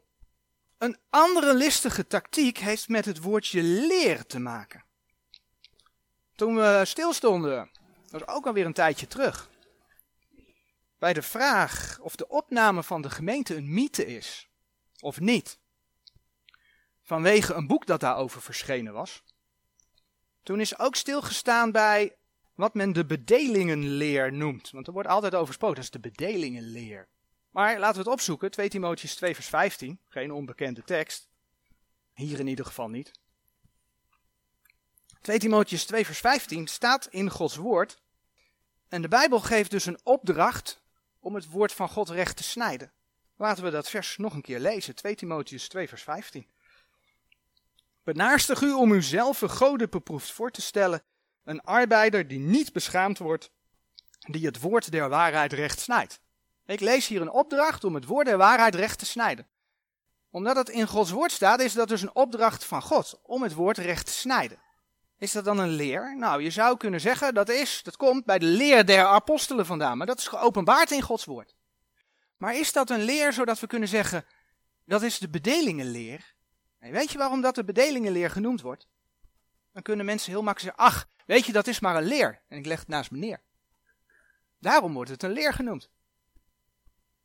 Een 0.77 0.97
andere 1.09 1.53
listige 1.53 2.07
tactiek 2.07 2.57
heeft 2.57 2.89
met 2.89 3.05
het 3.05 3.21
woordje 3.21 3.63
leer 3.63 4.25
te 4.25 4.39
maken. 4.39 4.83
Toen 6.35 6.55
we 6.55 6.81
stilstonden, 6.85 7.69
dat 8.07 8.11
was 8.11 8.35
ook 8.35 8.45
alweer 8.45 8.65
een 8.65 8.73
tijdje 8.73 9.07
terug, 9.07 9.49
bij 10.97 11.13
de 11.13 11.21
vraag 11.21 11.99
of 11.99 12.15
de 12.15 12.27
opname 12.27 12.83
van 12.83 13.01
de 13.01 13.09
gemeente 13.09 13.55
een 13.55 13.73
mythe 13.73 14.05
is, 14.05 14.49
of 14.99 15.19
niet, 15.19 15.59
vanwege 17.01 17.53
een 17.53 17.67
boek 17.67 17.85
dat 17.85 17.99
daarover 17.99 18.41
verschenen 18.41 18.93
was. 18.93 19.23
Toen 20.43 20.59
is 20.59 20.79
ook 20.79 20.95
stilgestaan 20.95 21.71
bij 21.71 22.15
wat 22.61 22.73
men 22.73 22.93
de 22.93 23.05
bedelingenleer 23.05 24.33
noemt. 24.33 24.71
Want 24.71 24.87
er 24.87 24.93
wordt 24.93 25.07
altijd 25.07 25.35
over 25.35 25.47
gesproken, 25.47 25.75
dat 25.75 25.83
is 25.83 25.91
de 25.91 25.99
bedelingenleer. 25.99 27.07
Maar 27.49 27.79
laten 27.79 27.95
we 27.95 28.03
het 28.03 28.19
opzoeken, 28.19 28.51
2 28.51 28.69
Timotheus 28.69 29.15
2 29.15 29.33
vers 29.33 29.47
15, 29.47 29.99
geen 30.07 30.31
onbekende 30.31 30.83
tekst. 30.83 31.29
Hier 32.13 32.39
in 32.39 32.47
ieder 32.47 32.65
geval 32.65 32.89
niet. 32.89 33.11
2 35.21 35.39
Timotheus 35.39 35.85
2 35.85 36.05
vers 36.05 36.19
15 36.19 36.67
staat 36.67 37.07
in 37.09 37.29
Gods 37.29 37.55
woord. 37.55 38.01
En 38.87 39.01
de 39.01 39.07
Bijbel 39.07 39.39
geeft 39.39 39.71
dus 39.71 39.85
een 39.85 39.99
opdracht 40.03 40.81
om 41.19 41.35
het 41.35 41.49
woord 41.49 41.71
van 41.71 41.89
God 41.89 42.09
recht 42.09 42.37
te 42.37 42.43
snijden. 42.43 42.91
Laten 43.35 43.63
we 43.63 43.69
dat 43.69 43.89
vers 43.89 44.17
nog 44.17 44.33
een 44.33 44.41
keer 44.41 44.59
lezen. 44.59 44.95
2 44.95 45.15
Timotheus 45.15 45.67
2 45.67 45.87
vers 45.87 46.03
15. 46.03 46.49
Benaarstig 48.03 48.61
u 48.61 48.71
om 48.71 48.91
uzelf 48.91 49.39
goden 49.39 49.89
beproefd 49.89 50.31
voor 50.31 50.51
te 50.51 50.61
stellen, 50.61 51.03
een 51.43 51.61
arbeider 51.61 52.27
die 52.27 52.39
niet 52.39 52.73
beschaamd 52.73 53.17
wordt, 53.17 53.51
die 54.19 54.45
het 54.45 54.59
woord 54.59 54.91
der 54.91 55.09
waarheid 55.09 55.53
recht 55.53 55.79
snijdt. 55.79 56.19
Ik 56.65 56.79
lees 56.79 57.07
hier 57.07 57.21
een 57.21 57.31
opdracht 57.31 57.83
om 57.83 57.95
het 57.95 58.05
woord 58.05 58.25
der 58.25 58.37
waarheid 58.37 58.75
recht 58.75 58.99
te 58.99 59.05
snijden. 59.05 59.47
Omdat 60.29 60.55
het 60.55 60.69
in 60.69 60.87
Gods 60.87 61.11
woord 61.11 61.31
staat, 61.31 61.59
is 61.59 61.73
dat 61.73 61.87
dus 61.87 62.01
een 62.01 62.15
opdracht 62.15 62.65
van 62.65 62.81
God 62.81 63.19
om 63.23 63.43
het 63.43 63.53
woord 63.53 63.77
recht 63.77 64.05
te 64.05 64.11
snijden. 64.11 64.59
Is 65.17 65.31
dat 65.31 65.45
dan 65.45 65.59
een 65.59 65.69
leer? 65.69 66.17
Nou, 66.17 66.41
je 66.41 66.49
zou 66.49 66.77
kunnen 66.77 67.01
zeggen 67.01 67.33
dat 67.33 67.49
is, 67.49 67.81
dat 67.83 67.97
komt 67.97 68.25
bij 68.25 68.39
de 68.39 68.45
leer 68.45 68.85
der 68.85 69.05
apostelen 69.05 69.65
vandaan, 69.65 69.97
maar 69.97 70.07
dat 70.07 70.17
is 70.17 70.27
geopenbaard 70.27 70.91
in 70.91 71.01
Gods 71.01 71.25
woord. 71.25 71.55
Maar 72.37 72.55
is 72.55 72.71
dat 72.73 72.89
een 72.89 73.01
leer 73.01 73.33
zodat 73.33 73.59
we 73.59 73.67
kunnen 73.67 73.89
zeggen, 73.89 74.25
dat 74.85 75.01
is 75.01 75.17
de 75.17 75.29
bedelingenleer? 75.29 76.33
En 76.79 76.91
weet 76.91 77.11
je 77.11 77.17
waarom 77.17 77.41
dat 77.41 77.55
de 77.55 77.63
bedelingenleer 77.63 78.29
genoemd 78.29 78.61
wordt? 78.61 78.87
Dan 79.73 79.81
kunnen 79.81 80.05
mensen 80.05 80.31
heel 80.31 80.41
makkelijk 80.41 80.75
zeggen, 80.75 80.95
ach, 80.95 81.07
weet 81.25 81.45
je, 81.45 81.51
dat 81.51 81.67
is 81.67 81.79
maar 81.79 81.95
een 81.95 82.03
leer. 82.03 82.41
En 82.47 82.57
ik 82.57 82.65
leg 82.65 82.79
het 82.79 82.87
naast 82.87 83.11
me 83.11 83.17
neer. 83.17 83.41
Daarom 84.59 84.93
wordt 84.93 85.09
het 85.09 85.23
een 85.23 85.31
leer 85.31 85.53
genoemd. 85.53 85.89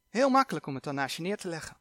Heel 0.09 0.29
makkelijk 0.31 0.67
om 0.67 0.75
het 0.75 0.85
dan 0.85 0.95
naast 0.95 1.17
je 1.17 1.23
neer 1.23 1.37
te 1.37 1.49
leggen. 1.49 1.77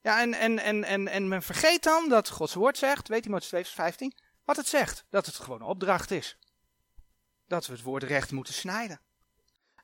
Ja, 0.00 0.20
en, 0.20 0.34
en, 0.34 0.58
en, 0.58 0.84
en, 0.84 1.08
en 1.08 1.28
men 1.28 1.42
vergeet 1.42 1.82
dan 1.82 2.08
dat 2.08 2.28
Gods 2.28 2.54
woord 2.54 2.78
zegt, 2.78 3.08
weet 3.08 3.22
Timotheus 3.22 3.48
2 3.48 3.62
vers 3.62 3.74
15, 3.74 4.14
wat 4.44 4.56
het 4.56 4.68
zegt. 4.68 5.04
Dat 5.10 5.26
het 5.26 5.34
gewoon 5.34 5.60
een 5.60 5.66
opdracht 5.66 6.10
is. 6.10 6.38
Dat 7.46 7.66
we 7.66 7.72
het 7.72 7.82
woord 7.82 8.02
recht 8.02 8.30
moeten 8.30 8.54
snijden. 8.54 9.00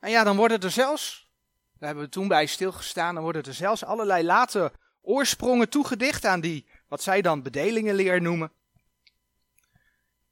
En 0.00 0.10
ja, 0.10 0.24
dan 0.24 0.36
worden 0.36 0.60
er 0.60 0.70
zelfs, 0.70 1.30
daar 1.78 1.88
hebben 1.88 2.04
we 2.04 2.10
toen 2.10 2.28
bij 2.28 2.46
stilgestaan, 2.46 3.14
dan 3.14 3.22
worden 3.22 3.42
er 3.42 3.54
zelfs 3.54 3.84
allerlei 3.84 4.24
late 4.24 4.72
oorsprongen 5.00 5.68
toegedicht 5.68 6.24
aan 6.24 6.40
die, 6.40 6.66
wat 6.88 7.02
zij 7.02 7.22
dan 7.22 7.42
bedelingenleer 7.42 8.22
noemen. 8.22 8.52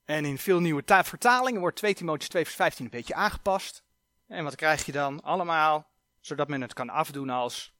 En 0.05 0.25
in 0.25 0.37
veel 0.37 0.59
nieuwe 0.59 0.83
vertalingen 0.85 1.61
wordt 1.61 1.77
2 1.77 1.93
Timotheus 1.93 2.29
2 2.29 2.43
vers 2.43 2.55
15 2.55 2.85
een 2.85 2.91
beetje 2.91 3.13
aangepast. 3.13 3.83
En 4.27 4.43
wat 4.43 4.55
krijg 4.55 4.85
je 4.85 4.91
dan? 4.91 5.21
Allemaal, 5.21 5.87
zodat 6.19 6.47
men 6.47 6.61
het 6.61 6.73
kan 6.73 6.89
afdoen 6.89 7.29
als 7.29 7.73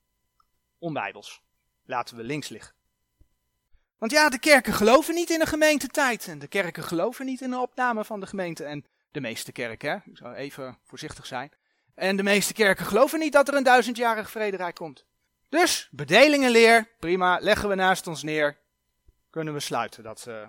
onbijbels. 0.77 1.41
Laten 1.85 2.17
we 2.17 2.23
links 2.23 2.49
liggen. 2.49 2.73
Want 3.97 4.11
ja, 4.11 4.29
de 4.29 4.39
kerken 4.39 4.73
geloven 4.73 5.13
niet 5.13 5.29
in 5.29 5.39
de 5.39 5.45
gemeentetijd. 5.45 6.27
En 6.27 6.39
de 6.39 6.47
kerken 6.47 6.83
geloven 6.83 7.25
niet 7.25 7.41
in 7.41 7.49
de 7.49 7.59
opname 7.59 8.05
van 8.05 8.19
de 8.19 8.27
gemeente. 8.27 8.63
En 8.63 8.85
de 9.11 9.21
meeste 9.21 9.51
kerken, 9.51 9.89
hè? 9.89 10.11
ik 10.11 10.17
zal 10.17 10.33
even 10.33 10.77
voorzichtig 10.83 11.25
zijn. 11.25 11.51
En 11.95 12.15
de 12.15 12.23
meeste 12.23 12.53
kerken 12.53 12.85
geloven 12.85 13.19
niet 13.19 13.33
dat 13.33 13.47
er 13.47 13.53
een 13.53 13.63
duizendjarig 13.63 14.31
vrederijk 14.31 14.75
komt. 14.75 15.05
Dus, 15.49 15.87
bedelingenleer, 15.91 16.87
prima, 16.99 17.39
leggen 17.41 17.69
we 17.69 17.75
naast 17.75 18.07
ons 18.07 18.23
neer. 18.23 18.57
Kunnen 19.29 19.53
we 19.53 19.59
sluiten, 19.59 20.03
dat, 20.03 20.25
uh, 20.27 20.45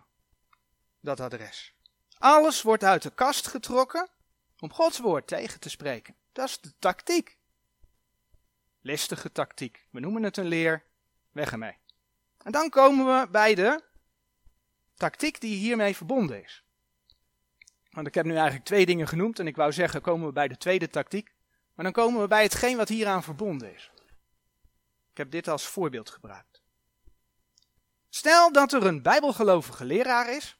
dat 1.04 1.20
adres. 1.20 1.74
Alles 2.18 2.62
wordt 2.62 2.84
uit 2.84 3.02
de 3.02 3.10
kast 3.10 3.46
getrokken 3.46 4.08
om 4.58 4.72
Gods 4.72 4.98
woord 4.98 5.26
tegen 5.26 5.60
te 5.60 5.68
spreken. 5.68 6.16
Dat 6.32 6.48
is 6.48 6.60
de 6.60 6.72
tactiek. 6.78 7.38
Listige 8.80 9.32
tactiek. 9.32 9.86
We 9.90 10.00
noemen 10.00 10.22
het 10.22 10.36
een 10.36 10.46
leer. 10.46 10.84
Weg 11.32 11.52
ermee. 11.52 11.76
En 12.38 12.52
dan 12.52 12.68
komen 12.68 13.06
we 13.06 13.28
bij 13.30 13.54
de 13.54 13.82
tactiek 14.94 15.40
die 15.40 15.56
hiermee 15.56 15.96
verbonden 15.96 16.42
is. 16.42 16.64
Want 17.90 18.06
ik 18.06 18.14
heb 18.14 18.24
nu 18.24 18.34
eigenlijk 18.34 18.64
twee 18.64 18.86
dingen 18.86 19.08
genoemd 19.08 19.38
en 19.38 19.46
ik 19.46 19.56
wou 19.56 19.72
zeggen 19.72 20.00
komen 20.00 20.26
we 20.26 20.32
bij 20.32 20.48
de 20.48 20.56
tweede 20.56 20.88
tactiek. 20.88 21.32
Maar 21.74 21.84
dan 21.84 21.94
komen 21.94 22.20
we 22.20 22.28
bij 22.28 22.42
hetgeen 22.42 22.76
wat 22.76 22.88
hieraan 22.88 23.22
verbonden 23.22 23.74
is. 23.74 23.90
Ik 25.10 25.16
heb 25.16 25.30
dit 25.30 25.48
als 25.48 25.66
voorbeeld 25.66 26.10
gebruikt. 26.10 26.62
Stel 28.08 28.52
dat 28.52 28.72
er 28.72 28.86
een 28.86 29.02
bijbelgelovige 29.02 29.84
leraar 29.84 30.36
is, 30.36 30.58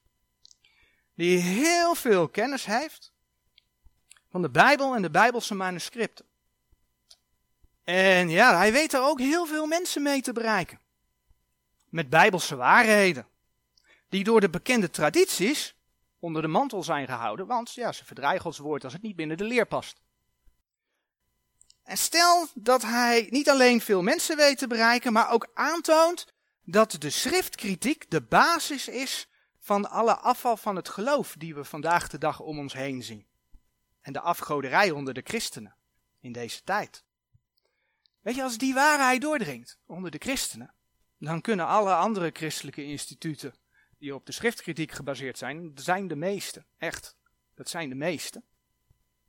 die 1.15 1.39
heel 1.39 1.95
veel 1.95 2.29
kennis 2.29 2.65
heeft 2.65 3.13
van 4.31 4.43
de 4.43 4.51
Bijbel 4.51 4.95
en 4.95 5.03
de 5.03 5.11
Bijbelse 5.11 5.55
manuscripten. 5.55 6.25
En 7.85 8.29
ja, 8.29 8.57
hij 8.57 8.73
weet 8.73 8.93
er 8.93 9.03
ook 9.03 9.19
heel 9.19 9.47
veel 9.47 9.67
mensen 9.67 10.03
mee 10.03 10.21
te 10.21 10.33
bereiken 10.33 10.83
met 11.95 12.09
bijbelse 12.09 12.57
waarheden, 12.57 13.27
die 14.09 14.25
door 14.25 14.41
de 14.41 14.51
bekende 14.51 14.91
tradities 14.91 15.75
onder 16.19 16.43
de 16.43 16.49
mantel 16.49 16.83
zijn 16.83 17.07
gehouden, 17.07 17.47
want 17.47 17.75
ja, 17.75 17.93
ze 17.93 18.05
verdraaien 18.05 18.41
Gods 18.41 18.59
woord 18.59 18.85
als 18.85 18.93
het 18.93 19.03
niet 19.03 19.17
binnen 19.17 19.37
de 19.37 19.45
leer 19.45 19.67
past. 19.67 20.01
En 21.83 21.97
stel 21.97 22.49
dat 22.55 22.83
hij 22.83 23.27
niet 23.31 23.51
alleen 23.51 23.81
veel 23.81 24.03
mensen 24.03 24.37
weet 24.37 24.59
te 24.59 24.67
bereiken, 24.67 25.13
maar 25.13 25.31
ook 25.31 25.49
aantoont 25.55 26.27
dat 26.65 26.97
de 26.99 27.11
schriftkritiek 27.11 28.11
de 28.11 28.21
basis 28.21 28.89
is 28.89 29.29
van 29.65 29.91
alle 29.91 30.17
afval 30.17 30.57
van 30.57 30.77
het 30.77 30.89
geloof 30.89 31.35
die 31.39 31.55
we 31.55 31.65
vandaag 31.65 32.09
de 32.09 32.19
dag 32.19 32.41
om 32.41 32.59
ons 32.59 32.73
heen 32.73 33.03
zien. 33.03 33.27
En 34.01 34.13
de 34.13 34.21
afgoderij 34.21 34.91
onder 34.91 35.15
de 35.15 35.21
christenen 35.25 35.77
in 36.21 36.33
deze 36.33 36.63
tijd. 36.63 37.05
Weet 38.21 38.35
je, 38.35 38.43
als 38.43 38.59
die 38.59 38.75
waarheid 38.75 39.21
doordringt 39.21 39.79
onder 39.87 40.11
de 40.11 40.19
christenen, 40.19 40.75
dan 41.19 41.41
kunnen 41.41 41.67
alle 41.67 41.95
andere 41.95 42.31
christelijke 42.33 42.85
instituten 42.85 43.55
die 43.99 44.15
op 44.15 44.27
de 44.27 44.33
schriftkritiek 44.33 44.93
gebaseerd 44.93 45.39
zijn, 45.39 45.73
zijn 45.75 46.09
de 46.09 46.17
meeste, 46.17 46.65
echt, 46.79 47.17
dat 47.55 47.69
zijn 47.69 47.89
de 47.89 47.95
meeste, 47.95 48.43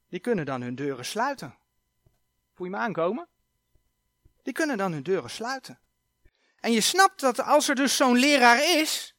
die 0.09 0.19
kunnen 0.19 0.45
dan 0.45 0.61
hun 0.61 0.75
deuren 0.75 1.05
sluiten. 1.05 1.57
Voel 2.53 2.67
je 2.67 2.73
me 2.73 2.79
aankomen? 2.79 3.27
Die 4.43 4.53
kunnen 4.53 4.77
dan 4.77 4.91
hun 4.91 5.03
deuren 5.03 5.29
sluiten. 5.29 5.79
En 6.59 6.71
je 6.71 6.81
snapt 6.81 7.19
dat 7.19 7.39
als 7.39 7.69
er 7.69 7.75
dus 7.75 7.95
zo'n 7.95 8.17
leraar 8.17 8.77
is, 8.79 9.14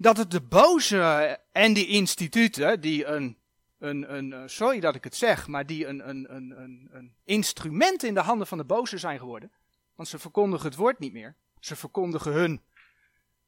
dat 0.00 0.16
het 0.16 0.30
de 0.30 0.40
boze 0.40 1.38
en 1.52 1.72
die 1.72 1.86
instituten, 1.86 2.80
die 2.80 3.06
een, 3.06 3.38
een, 3.78 4.14
een 4.14 4.32
eh, 4.32 4.42
sorry 4.46 4.80
dat 4.80 4.94
ik 4.94 5.04
het 5.04 5.14
zeg, 5.14 5.46
maar 5.46 5.66
die 5.66 5.86
een, 5.86 6.08
een, 6.08 6.34
een, 6.34 6.88
een 6.92 7.14
instrument 7.24 8.02
in 8.02 8.14
de 8.14 8.20
handen 8.20 8.46
van 8.46 8.58
de 8.58 8.64
boze 8.64 8.98
zijn 8.98 9.18
geworden, 9.18 9.52
want 9.94 10.08
ze 10.08 10.18
verkondigen 10.18 10.66
het 10.66 10.76
woord 10.76 10.98
niet 10.98 11.12
meer. 11.12 11.36
Ze 11.60 11.76
verkondigen 11.76 12.32
hun, 12.32 12.62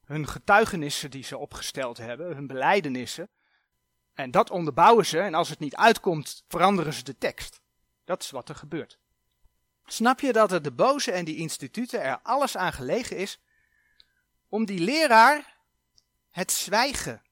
hun 0.05 0.29
getuigenissen 0.29 1.11
die 1.11 1.25
ze 1.25 1.39
opgesteld 1.39 1.97
hebben, 1.97 2.35
hun 2.35 2.47
beleidenissen. 2.47 3.29
En 4.15 4.31
dat 4.31 4.51
onderbouwen 4.51 5.07
ze 5.07 5.21
en 5.21 5.35
als 5.35 5.49
het 5.49 5.59
niet 5.59 5.77
uitkomt, 5.77 6.45
veranderen 6.49 6.93
ze 6.93 7.05
de 7.05 7.19
tekst. 7.19 7.61
Dat 8.05 8.23
is 8.23 8.31
wat 8.31 8.49
er 8.49 8.55
gebeurt. 8.55 8.99
Snap 9.85 10.21
je 10.21 10.33
dat 10.33 10.53
er 10.53 10.63
de 10.63 10.73
boze 10.73 11.13
en 11.13 11.25
die 11.25 11.37
instituten 11.37 12.03
er 12.03 12.21
alles 12.23 12.57
aan 12.57 12.73
gelegen 12.73 13.17
is 13.17 13.41
om 14.49 14.65
die 14.65 14.81
leraar 14.81 15.60
het 16.31 16.53
zwijgen 16.53 17.23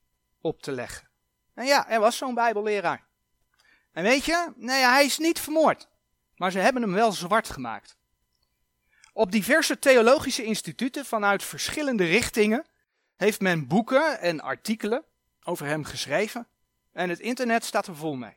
op 0.40 0.62
te 0.62 0.72
leggen. 0.72 1.08
En 1.54 1.66
ja, 1.66 1.88
er 1.88 2.00
was 2.00 2.16
zo'n 2.16 2.34
Bijbelleraar. 2.34 3.06
En 3.92 4.02
weet 4.02 4.24
je, 4.24 4.52
nee, 4.56 4.82
hij 4.82 5.04
is 5.04 5.18
niet 5.18 5.40
vermoord, 5.40 5.88
maar 6.36 6.50
ze 6.50 6.58
hebben 6.58 6.82
hem 6.82 6.92
wel 6.92 7.12
zwart 7.12 7.50
gemaakt. 7.50 7.96
Op 9.12 9.32
diverse 9.32 9.78
theologische 9.78 10.44
instituten 10.44 11.04
vanuit 11.04 11.42
verschillende 11.44 12.04
richtingen 12.04 12.66
heeft 13.16 13.40
men 13.40 13.66
boeken 13.66 14.20
en 14.20 14.40
artikelen 14.40 15.04
over 15.42 15.66
hem 15.66 15.84
geschreven 15.84 16.48
en 16.92 17.08
het 17.08 17.18
internet 17.18 17.64
staat 17.64 17.86
er 17.86 17.96
vol 17.96 18.14
mee. 18.14 18.36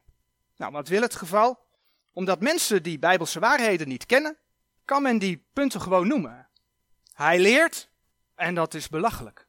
Nou, 0.56 0.72
wat 0.72 0.88
wil 0.88 1.02
het 1.02 1.16
geval? 1.16 1.66
Omdat 2.14 2.42
mensen 2.42 2.84
die 2.84 3.00
bijbelse 3.00 3.40
waarheden 3.40 3.88
niet 3.88 4.06
kennen, 4.06 4.38
kan 4.86 5.02
men 5.02 5.18
die 5.18 5.48
punten 5.54 5.82
gewoon 5.82 6.08
noemen. 6.08 6.48
Hij 7.14 7.40
leert, 7.40 7.90
en 8.36 8.56
dat 8.56 8.74
is 8.74 8.90
belachelijk. 8.90 9.48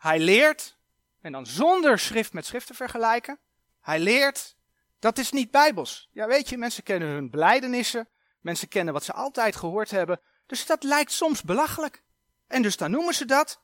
Hij 0.00 0.18
leert, 0.18 0.78
en 1.20 1.32
dan 1.32 1.46
zonder 1.46 1.98
schrift 1.98 2.32
met 2.32 2.46
schrift 2.46 2.66
te 2.66 2.74
vergelijken, 2.74 3.38
hij 3.80 3.98
leert, 3.98 4.56
dat 4.98 5.18
is 5.18 5.30
niet 5.30 5.50
bijbels. 5.50 6.08
Ja, 6.12 6.26
weet 6.26 6.48
je, 6.48 6.58
mensen 6.58 6.82
kennen 6.82 7.08
hun 7.08 7.30
belijdenissen, 7.30 8.08
mensen 8.40 8.68
kennen 8.68 8.94
wat 8.94 9.04
ze 9.04 9.12
altijd 9.12 9.56
gehoord 9.56 9.90
hebben, 9.90 10.20
dus 10.46 10.66
dat 10.66 10.82
lijkt 10.82 11.12
soms 11.12 11.42
belachelijk. 11.42 12.02
En 12.46 12.62
dus 12.62 12.76
dan 12.76 12.90
noemen 12.90 13.14
ze 13.14 13.24
dat, 13.24 13.60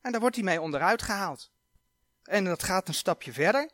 en 0.00 0.12
daar 0.12 0.20
wordt 0.20 0.36
hij 0.36 0.44
mee 0.44 0.60
onderuit 0.60 1.02
gehaald. 1.02 1.52
En 2.22 2.44
dat 2.44 2.62
gaat 2.62 2.88
een 2.88 2.94
stapje 2.94 3.32
verder, 3.32 3.70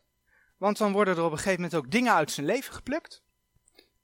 want 0.57 0.79
dan 0.79 0.93
worden 0.93 1.17
er 1.17 1.25
op 1.25 1.33
een 1.33 1.37
gegeven 1.37 1.63
moment 1.63 1.75
ook 1.75 1.91
dingen 1.91 2.15
uit 2.15 2.31
zijn 2.31 2.47
leven 2.47 2.75
geplukt. 2.75 3.23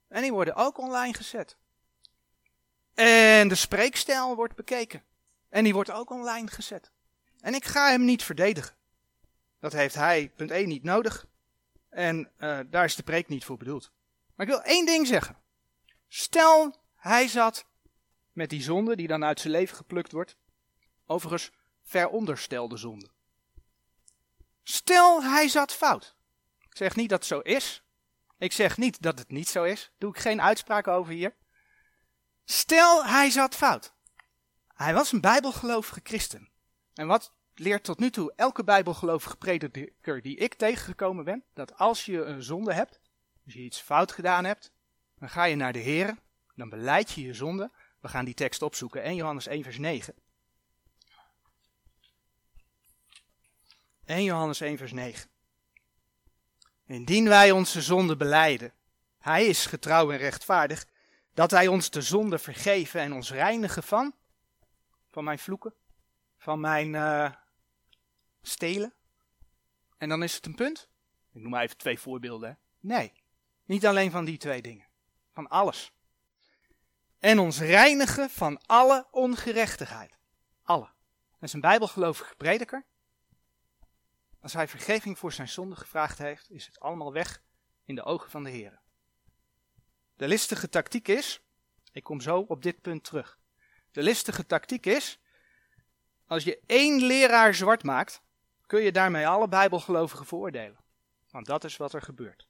En 0.09 0.23
die 0.23 0.33
worden 0.33 0.55
ook 0.55 0.79
online 0.79 1.15
gezet. 1.15 1.57
En 2.95 3.49
de 3.49 3.55
spreekstijl 3.55 4.35
wordt 4.35 4.55
bekeken. 4.55 5.03
En 5.49 5.65
die 5.65 5.75
wordt 5.75 5.91
ook 5.91 6.11
online 6.11 6.49
gezet. 6.49 6.91
En 7.41 7.55
ik 7.55 7.65
ga 7.65 7.91
hem 7.91 8.05
niet 8.05 8.23
verdedigen. 8.23 8.77
Dat 9.61 9.73
heeft 9.73 9.95
hij, 9.95 10.33
punt 10.37 10.51
1, 10.51 10.69
niet 10.69 10.83
nodig. 10.83 11.27
En 11.89 12.31
uh, 12.39 12.61
daar 12.67 12.85
is 12.85 12.95
de 12.95 13.03
preek 13.03 13.29
niet 13.29 13.45
voor 13.45 13.57
bedoeld. 13.57 13.91
Maar 14.35 14.47
ik 14.47 14.53
wil 14.53 14.63
één 14.63 14.87
ding 14.87 15.07
zeggen. 15.07 15.39
Stel, 16.09 16.77
hij 16.97 17.29
zat 17.29 17.67
met 18.33 18.51
die 18.51 18.63
zonde 18.63 18.97
die 18.97 19.07
dan 19.07 19.25
uit 19.25 19.41
zijn 19.41 19.53
leven 19.53 19.77
geplukt 19.77 20.13
wordt. 20.13 20.37
Overigens, 21.07 21.51
veronderstelde 21.83 22.77
zonde. 22.77 23.11
Stel, 24.63 25.23
hij 25.23 25.49
zat 25.49 25.73
fout. 25.73 26.17
Ik 26.59 26.77
zeg 26.77 26.97
niet 26.97 27.09
dat 27.09 27.19
het 27.19 27.29
zo 27.29 27.39
is. 27.39 27.83
Ik 28.39 28.53
zeg 28.53 28.77
niet 28.77 29.03
dat 29.03 29.19
het 29.19 29.31
niet 29.31 29.49
zo 29.49 29.65
is. 29.65 29.93
Doe 29.99 30.11
ik 30.11 30.19
geen 30.19 30.43
uitspraak 30.43 30.89
over 30.89 31.13
hier. 31.13 31.35
Stel, 32.45 33.07
hij 33.07 33.31
zat 33.31 33.55
fout. 33.55 33.93
Hij 34.67 34.95
was 34.95 35.13
een 35.13 35.21
bijbelgelovige 35.21 36.01
christen. 36.03 36.51
En 36.99 37.07
wat 37.07 37.33
leert 37.55 37.85
tot 37.85 37.99
nu 37.99 38.11
toe 38.11 38.33
elke 38.37 38.65
bijbelgelovige 38.65 39.37
prediker 39.37 40.23
die 40.23 40.37
ik 40.37 40.55
tegengekomen 40.55 41.25
ben? 41.25 41.45
Dat 41.55 41.77
als 41.77 42.05
je 42.05 42.25
een 42.25 42.43
zonde 42.43 42.73
hebt, 42.73 43.01
als 43.45 43.55
je 43.55 43.61
iets 43.61 43.81
fout 43.81 44.13
gedaan 44.13 44.45
hebt, 44.45 44.73
dan 45.19 45.29
ga 45.29 45.45
je 45.45 45.57
naar 45.57 45.73
de 45.73 45.79
Heer, 45.79 46.17
dan 46.55 46.69
beleid 46.69 47.11
je 47.11 47.23
je 47.23 47.35
zonde. 47.35 47.71
We 48.01 48.09
gaan 48.09 48.25
die 48.25 48.35
tekst 48.35 48.63
opzoeken, 48.63 49.03
1 49.03 49.15
Johannes 49.15 49.47
1 49.47 49.63
vers 49.63 49.79
9. 49.79 50.15
1 54.05 54.25
Johannes 54.25 54.61
1 54.61 54.77
vers 54.77 54.93
9. 54.93 55.31
Indien 56.87 57.29
wij 57.29 57.51
onze 57.51 57.83
zonde 57.83 58.17
beleiden, 58.17 58.73
hij 59.19 59.47
is 59.47 59.67
getrouw 59.67 60.11
en 60.13 60.19
rechtvaardig, 60.19 60.87
dat 61.35 61.51
hij 61.51 61.67
ons 61.67 61.91
de 61.91 62.03
zonde 62.03 62.39
vergeven 62.39 63.01
en 63.01 63.13
ons 63.13 63.31
reinigen 63.31 63.83
van, 63.83 64.15
van 65.07 65.25
mijn 65.25 65.39
vloeken, 65.39 65.75
van 66.39 66.61
mijn 66.61 66.95
uh, 66.95 67.33
stelen. 68.43 68.95
En 69.97 70.09
dan 70.09 70.23
is 70.23 70.35
het 70.35 70.47
een 70.47 70.55
punt. 70.55 70.89
Ik 71.33 71.41
noem 71.41 71.51
maar 71.51 71.63
even 71.63 71.77
twee 71.77 71.99
voorbeelden. 71.99 72.59
Nee, 72.81 73.13
niet 73.65 73.87
alleen 73.87 74.11
van 74.11 74.25
die 74.25 74.39
twee 74.39 74.63
dingen. 74.63 74.87
Van 75.33 75.49
alles. 75.49 75.93
En 77.19 77.39
ons 77.39 77.59
reinigen 77.59 78.31
van 78.31 78.61
alle 78.67 79.07
ongerechtigheid. 79.11 80.19
Alle. 80.63 80.91
Dat 81.31 81.49
is 81.49 81.53
een 81.53 81.61
bijbelgelovige 81.61 82.35
prediker. 82.37 82.87
Als 84.41 84.53
hij 84.53 84.69
vergeving 84.69 85.19
voor 85.19 85.33
zijn 85.33 85.49
zonde 85.49 85.77
gevraagd 85.77 86.19
heeft, 86.19 86.51
is 86.51 86.67
het 86.67 86.81
allemaal 86.81 87.13
weg 87.13 87.43
in 87.85 87.95
de 87.95 88.03
ogen 88.03 88.31
van 88.31 88.45
de 88.45 88.51
Heer. 88.51 88.81
De 90.17 90.29
listige 90.29 90.69
tactiek 90.69 91.09
is, 91.09 91.43
ik 91.93 92.05
kom 92.05 92.21
zo 92.21 92.39
op 92.39 92.63
dit 92.63 92.81
punt 92.81 93.05
terug. 93.05 93.39
De 93.91 94.03
listige 94.03 94.47
tactiek 94.47 94.87
is, 94.87 95.21
als 96.29 96.45
je 96.45 96.61
één 96.67 97.03
leraar 97.03 97.55
zwart 97.55 97.83
maakt, 97.83 98.21
kun 98.67 98.83
je 98.83 98.93
daarmee 98.93 99.27
alle 99.27 99.49
bijbelgelovigen 99.49 100.27
veroordelen. 100.27 100.79
Want 101.31 101.47
dat 101.47 101.65
is 101.65 101.77
wat 101.77 101.93
er 101.93 102.03
gebeurt. 102.03 102.49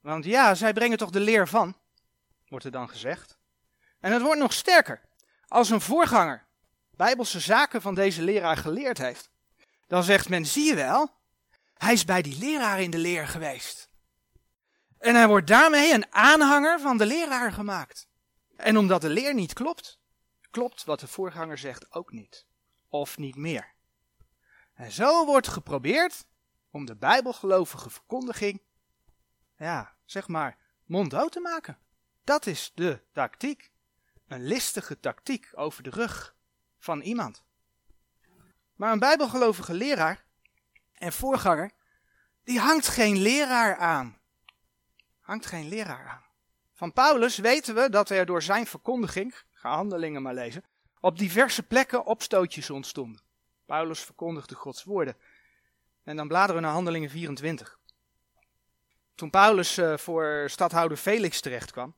Want 0.00 0.24
ja, 0.24 0.54
zij 0.54 0.72
brengen 0.72 0.98
toch 0.98 1.10
de 1.10 1.20
leer 1.20 1.48
van, 1.48 1.76
wordt 2.48 2.64
er 2.64 2.70
dan 2.70 2.88
gezegd. 2.88 3.38
En 4.00 4.12
het 4.12 4.22
wordt 4.22 4.40
nog 4.40 4.52
sterker. 4.52 5.00
Als 5.46 5.70
een 5.70 5.80
voorganger 5.80 6.46
bijbelse 6.90 7.40
zaken 7.40 7.82
van 7.82 7.94
deze 7.94 8.22
leraar 8.22 8.56
geleerd 8.56 8.98
heeft, 8.98 9.30
dan 9.86 10.02
zegt 10.02 10.28
men, 10.28 10.46
zie 10.46 10.64
je 10.64 10.74
wel, 10.74 11.10
hij 11.74 11.92
is 11.92 12.04
bij 12.04 12.22
die 12.22 12.38
leraar 12.38 12.80
in 12.80 12.90
de 12.90 12.98
leer 12.98 13.26
geweest. 13.28 13.90
En 14.98 15.14
hij 15.14 15.28
wordt 15.28 15.46
daarmee 15.46 15.94
een 15.94 16.12
aanhanger 16.14 16.80
van 16.80 16.96
de 16.96 17.06
leraar 17.06 17.52
gemaakt. 17.52 18.08
En 18.56 18.76
omdat 18.76 19.00
de 19.00 19.08
leer 19.08 19.34
niet 19.34 19.52
klopt, 19.52 19.98
klopt 20.50 20.84
wat 20.84 21.00
de 21.00 21.08
voorganger 21.08 21.58
zegt 21.58 21.94
ook 21.94 22.12
niet. 22.12 22.46
Of 22.92 23.18
niet 23.18 23.36
meer. 23.36 23.72
En 24.74 24.92
zo 24.92 25.24
wordt 25.24 25.48
geprobeerd 25.48 26.26
om 26.70 26.84
de 26.84 26.96
bijbelgelovige 26.96 27.90
verkondiging, 27.90 28.62
ja, 29.56 29.94
zeg 30.04 30.28
maar, 30.28 30.58
monddood 30.84 31.32
te 31.32 31.40
maken. 31.40 31.78
Dat 32.24 32.46
is 32.46 32.72
de 32.74 33.02
tactiek. 33.12 33.70
Een 34.26 34.44
listige 34.44 35.00
tactiek 35.00 35.50
over 35.52 35.82
de 35.82 35.90
rug 35.90 36.36
van 36.78 37.00
iemand. 37.00 37.42
Maar 38.74 38.92
een 38.92 38.98
bijbelgelovige 38.98 39.74
leraar 39.74 40.24
en 40.92 41.12
voorganger, 41.12 41.70
die 42.44 42.58
hangt 42.58 42.88
geen 42.88 43.16
leraar 43.16 43.76
aan. 43.76 44.18
Hangt 45.20 45.46
geen 45.46 45.68
leraar 45.68 46.08
aan. 46.08 46.24
Van 46.72 46.92
Paulus 46.92 47.36
weten 47.36 47.74
we 47.74 47.90
dat 47.90 48.10
er 48.10 48.26
door 48.26 48.42
zijn 48.42 48.66
verkondiging, 48.66 49.34
ga 49.50 49.74
handelingen 49.74 50.22
maar 50.22 50.34
lezen, 50.34 50.64
op 51.02 51.18
diverse 51.18 51.62
plekken 51.62 52.04
opstootjes 52.04 52.70
ontstonden. 52.70 53.22
Paulus 53.64 54.00
verkondigde 54.00 54.54
Gods 54.54 54.84
woorden. 54.84 55.16
En 56.04 56.16
dan 56.16 56.28
bladeren 56.28 56.54
we 56.54 56.60
naar 56.60 56.72
handelingen 56.72 57.10
24. 57.10 57.78
Toen 59.14 59.30
Paulus 59.30 59.78
uh, 59.78 59.96
voor 59.96 60.44
stadhouder 60.46 60.96
Felix 60.96 61.40
terecht 61.40 61.70
kwam, 61.70 61.94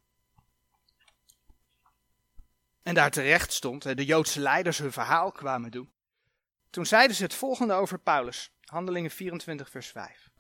en 2.82 2.94
daar 2.94 3.10
terecht 3.10 3.52
stond, 3.52 3.96
de 3.96 4.04
Joodse 4.04 4.40
leiders 4.40 4.78
hun 4.78 4.92
verhaal 4.92 5.32
kwamen 5.32 5.70
doen, 5.70 5.92
toen 6.70 6.86
zeiden 6.86 7.16
ze 7.16 7.22
het 7.22 7.34
volgende 7.34 7.74
over 7.74 7.98
Paulus. 7.98 8.52
Handelingen 8.64 9.10
24, 9.10 9.70
vers 9.70 9.88
5. 9.88 10.30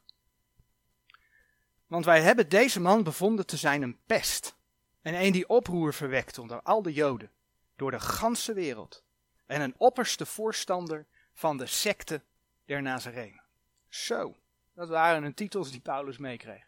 Want 1.86 2.04
wij 2.04 2.22
hebben 2.22 2.48
deze 2.48 2.80
man 2.80 3.02
bevonden 3.02 3.46
te 3.46 3.56
zijn 3.56 3.82
een 3.82 3.98
pest. 4.06 4.56
En 5.02 5.14
een 5.14 5.32
die 5.32 5.48
oproer 5.48 5.94
verwekt 5.94 6.38
onder 6.38 6.62
al 6.62 6.82
de 6.82 6.92
Joden. 6.92 7.30
Door 7.76 7.90
de 7.90 8.00
ganse 8.00 8.52
wereld. 8.52 9.04
En 9.46 9.60
een 9.60 9.74
opperste 9.76 10.26
voorstander 10.26 11.06
van 11.32 11.56
de 11.56 11.66
secte 11.66 12.22
der 12.64 12.82
Nazarenen. 12.82 13.42
Zo, 13.88 14.36
dat 14.74 14.88
waren 14.88 15.22
de 15.22 15.34
titels 15.34 15.70
die 15.70 15.80
Paulus 15.80 16.18
meekreeg. 16.18 16.66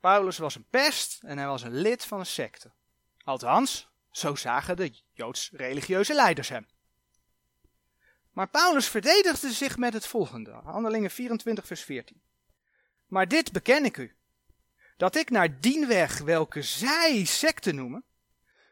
Paulus 0.00 0.38
was 0.38 0.54
een 0.54 0.66
pest 0.70 1.22
en 1.22 1.38
hij 1.38 1.46
was 1.46 1.62
een 1.62 1.74
lid 1.74 2.04
van 2.04 2.18
een 2.18 2.26
secte. 2.26 2.72
Althans, 3.24 3.88
zo 4.10 4.34
zagen 4.34 4.76
de 4.76 4.92
Joods 5.12 5.50
religieuze 5.52 6.14
leiders 6.14 6.48
hem. 6.48 6.66
Maar 8.32 8.48
Paulus 8.48 8.88
verdedigde 8.88 9.52
zich 9.52 9.76
met 9.76 9.92
het 9.92 10.06
volgende, 10.06 10.50
Handelingen 10.50 11.10
24, 11.10 11.66
vers 11.66 11.82
14. 11.82 12.22
Maar 13.06 13.28
dit 13.28 13.52
beken 13.52 13.84
ik 13.84 13.96
u, 13.96 14.16
dat 14.96 15.16
ik 15.16 15.30
naar 15.30 15.60
dien 15.60 15.86
weg 15.86 16.18
welke 16.18 16.62
zij 16.62 17.24
secte 17.24 17.72
noemen, 17.72 18.04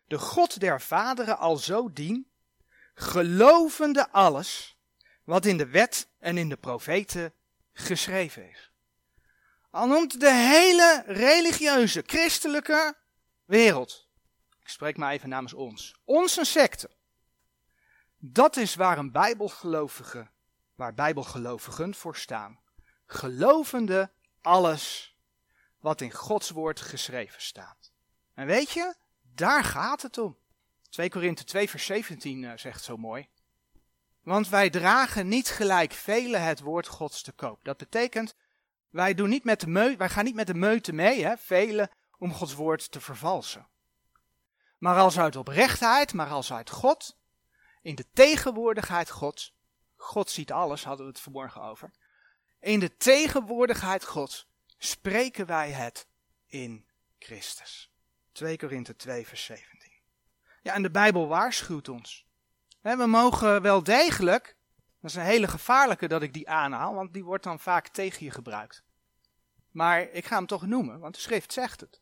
de 0.07 0.19
God 0.19 0.61
der 0.61 0.81
vaderen 0.81 1.39
al 1.39 1.57
zo 1.57 1.93
dien, 1.93 2.31
gelovende 2.95 4.11
alles 4.11 4.79
wat 5.25 5.45
in 5.45 5.57
de 5.57 5.67
wet 5.67 6.09
en 6.19 6.39
in 6.39 6.49
de 6.49 6.57
profeten 6.57 7.35
geschreven 7.73 8.51
is. 8.51 8.71
Al 9.71 9.87
noemt 9.87 10.21
de 10.21 10.33
hele 10.33 11.03
religieuze, 11.07 12.03
christelijke 12.07 12.97
wereld, 13.45 14.09
ik 14.61 14.69
spreek 14.69 14.97
maar 14.97 15.13
even 15.13 15.29
namens 15.29 15.53
ons, 15.53 15.95
een 16.05 16.47
secte. 16.47 16.91
Dat 18.19 18.57
is 18.57 18.75
waar 18.75 18.99
een 18.99 19.13
bijbelgelovige, 19.13 20.31
waar 20.75 20.95
bijbelgelovigen 20.95 21.95
voor 21.95 22.17
staan. 22.17 22.61
Gelovende 23.07 24.11
alles 24.41 25.17
wat 25.81 26.01
in 26.01 26.13
Gods 26.13 26.51
woord 26.51 26.81
geschreven 26.81 27.43
staat. 27.43 27.93
En 28.35 28.47
weet 28.47 28.71
je, 28.71 28.95
daar 29.37 29.65
gaat 29.65 30.03
het 30.03 30.19
om. 30.19 30.37
2 30.89 31.09
Korinthe 31.09 31.45
2 31.45 31.71
vers 31.71 31.85
17 31.85 32.43
uh, 32.43 32.53
zegt 32.57 32.85
zo 32.85 32.97
mooi. 32.97 33.29
Want 34.23 34.49
wij 34.49 34.71
dragen 34.71 35.29
niet 35.29 35.49
gelijk 35.49 35.93
velen 35.93 36.43
het 36.43 36.61
woord 36.61 36.87
Gods 36.87 37.23
te 37.23 37.33
koop. 37.33 37.65
Dat 37.65 37.77
betekent, 37.77 38.35
wij, 38.91 39.15
doen 39.15 39.29
niet 39.29 39.45
met 39.45 39.61
de 39.61 39.95
wij 39.97 40.09
gaan 40.09 40.25
niet 40.25 40.35
met 40.35 40.47
de 40.47 40.55
meute 40.55 40.93
mee, 40.93 41.25
hè, 41.25 41.37
velen, 41.37 41.91
om 42.19 42.33
Gods 42.33 42.55
woord 42.55 42.91
te 42.91 43.01
vervalsen. 43.01 43.69
Maar 44.79 44.99
als 44.99 45.19
uit 45.19 45.37
oprechtheid, 45.37 46.13
maar 46.13 46.29
als 46.29 46.53
uit 46.53 46.71
God, 46.71 47.17
in 47.83 47.95
de 47.95 48.07
tegenwoordigheid 48.13 49.11
Gods, 49.11 49.55
God 49.97 50.31
ziet 50.31 50.53
alles, 50.53 50.85
hadden 50.85 51.07
we 51.07 51.13
het 51.13 51.21
vanmorgen 51.21 51.63
over. 51.63 51.91
In 52.61 52.81
de 52.81 52.97
tegenwoordigheid 52.97 54.05
Gods 54.05 54.47
spreken 54.79 55.47
wij 55.47 55.71
het 55.71 56.07
in 56.47 56.87
Christus. 57.19 57.91
2 58.37 58.57
Korinthe 58.57 58.97
2 58.97 59.27
vers 59.27 59.45
17. 59.45 59.93
Ja, 60.63 60.75
en 60.75 60.83
de 60.83 60.91
Bijbel 60.91 61.29
waarschuwt 61.29 61.89
ons. 61.89 62.27
We 62.81 63.07
mogen 63.07 63.63
wel 63.63 63.83
degelijk, 63.83 64.57
dat 65.01 65.11
is 65.11 65.17
een 65.17 65.23
hele 65.23 65.49
gevaarlijke 65.49 66.09
dat 66.09 66.23
ik 66.23 66.33
die 66.33 66.49
aanhaal, 66.49 66.95
want 66.95 67.13
die 67.13 67.25
wordt 67.25 67.45
dan 67.45 67.61
vaak 67.61 67.89
tegen 67.89 68.25
je 68.25 68.31
gebruikt. 68.31 68.83
Maar 69.71 70.01
ik 70.01 70.27
ga 70.27 70.37
hem 70.37 70.47
toch 70.47 70.67
noemen, 70.67 70.99
want 70.99 71.15
de 71.15 71.21
schrift 71.21 71.53
zegt 71.53 71.81
het. 71.81 72.01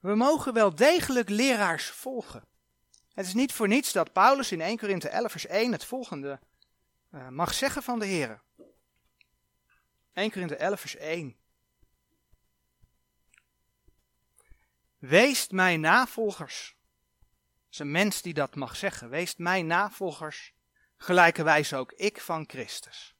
We 0.00 0.14
mogen 0.14 0.52
wel 0.52 0.74
degelijk 0.74 1.28
leraars 1.28 1.90
volgen. 1.90 2.44
Het 3.14 3.26
is 3.26 3.34
niet 3.34 3.52
voor 3.52 3.68
niets 3.68 3.92
dat 3.92 4.12
Paulus 4.12 4.52
in 4.52 4.60
1 4.60 4.78
Korinthe 4.78 5.08
11 5.08 5.30
vers 5.30 5.46
1 5.46 5.72
het 5.72 5.84
volgende 5.84 6.40
uh, 7.10 7.28
mag 7.28 7.54
zeggen 7.54 7.82
van 7.82 7.98
de 7.98 8.06
Heer. 8.06 8.42
1 10.12 10.30
Korinthe 10.30 10.56
11 10.56 10.80
vers 10.80 10.96
1. 10.96 11.36
Weest 15.06 15.50
mijn 15.50 15.80
navolgers 15.80 16.76
is 17.70 17.78
een 17.78 17.90
mens 17.90 18.22
die 18.22 18.34
dat 18.34 18.54
mag 18.54 18.76
zeggen. 18.76 19.08
Wees 19.08 19.36
mijn 19.36 19.66
navolgers, 19.66 20.54
gelijkerwijs 20.96 21.74
ook 21.74 21.92
ik 21.92 22.20
van 22.20 22.44
Christus. 22.46 23.16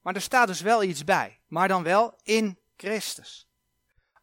Maar 0.00 0.14
er 0.14 0.20
staat 0.20 0.46
dus 0.46 0.60
wel 0.60 0.82
iets 0.82 1.04
bij, 1.04 1.40
maar 1.46 1.68
dan 1.68 1.82
wel 1.82 2.18
in 2.22 2.58
Christus. 2.76 3.48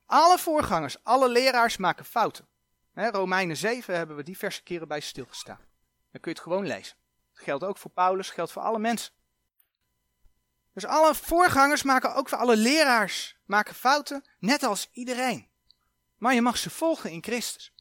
Alle 0.05 0.37
voorgangers, 0.37 1.03
alle 1.03 1.29
leraars 1.29 1.77
maken 1.77 2.05
fouten. 2.05 2.47
Romeinen 2.93 3.57
7 3.57 3.95
hebben 3.95 4.15
we 4.15 4.23
diverse 4.23 4.63
keren 4.63 4.87
bij 4.87 4.99
stilgestaan. 4.99 5.59
Dan 6.11 6.21
kun 6.21 6.31
je 6.31 6.37
het 6.37 6.39
gewoon 6.39 6.67
lezen. 6.67 6.97
Dat 7.33 7.43
geldt 7.43 7.63
ook 7.63 7.77
voor 7.77 7.91
Paulus, 7.91 8.29
geldt 8.29 8.51
voor 8.51 8.61
alle 8.61 8.79
mensen. 8.79 9.13
Dus 10.73 10.85
alle 10.85 11.15
voorgangers 11.15 11.83
maken 11.83 12.15
ook 12.15 12.29
voor 12.29 12.37
alle 12.37 12.57
leraars 12.57 13.37
maken 13.45 13.75
fouten, 13.75 14.23
net 14.39 14.63
als 14.63 14.89
iedereen. 14.91 15.51
Maar 16.17 16.33
je 16.33 16.41
mag 16.41 16.57
ze 16.57 16.69
volgen 16.69 17.11
in 17.11 17.23
Christus. 17.23 17.73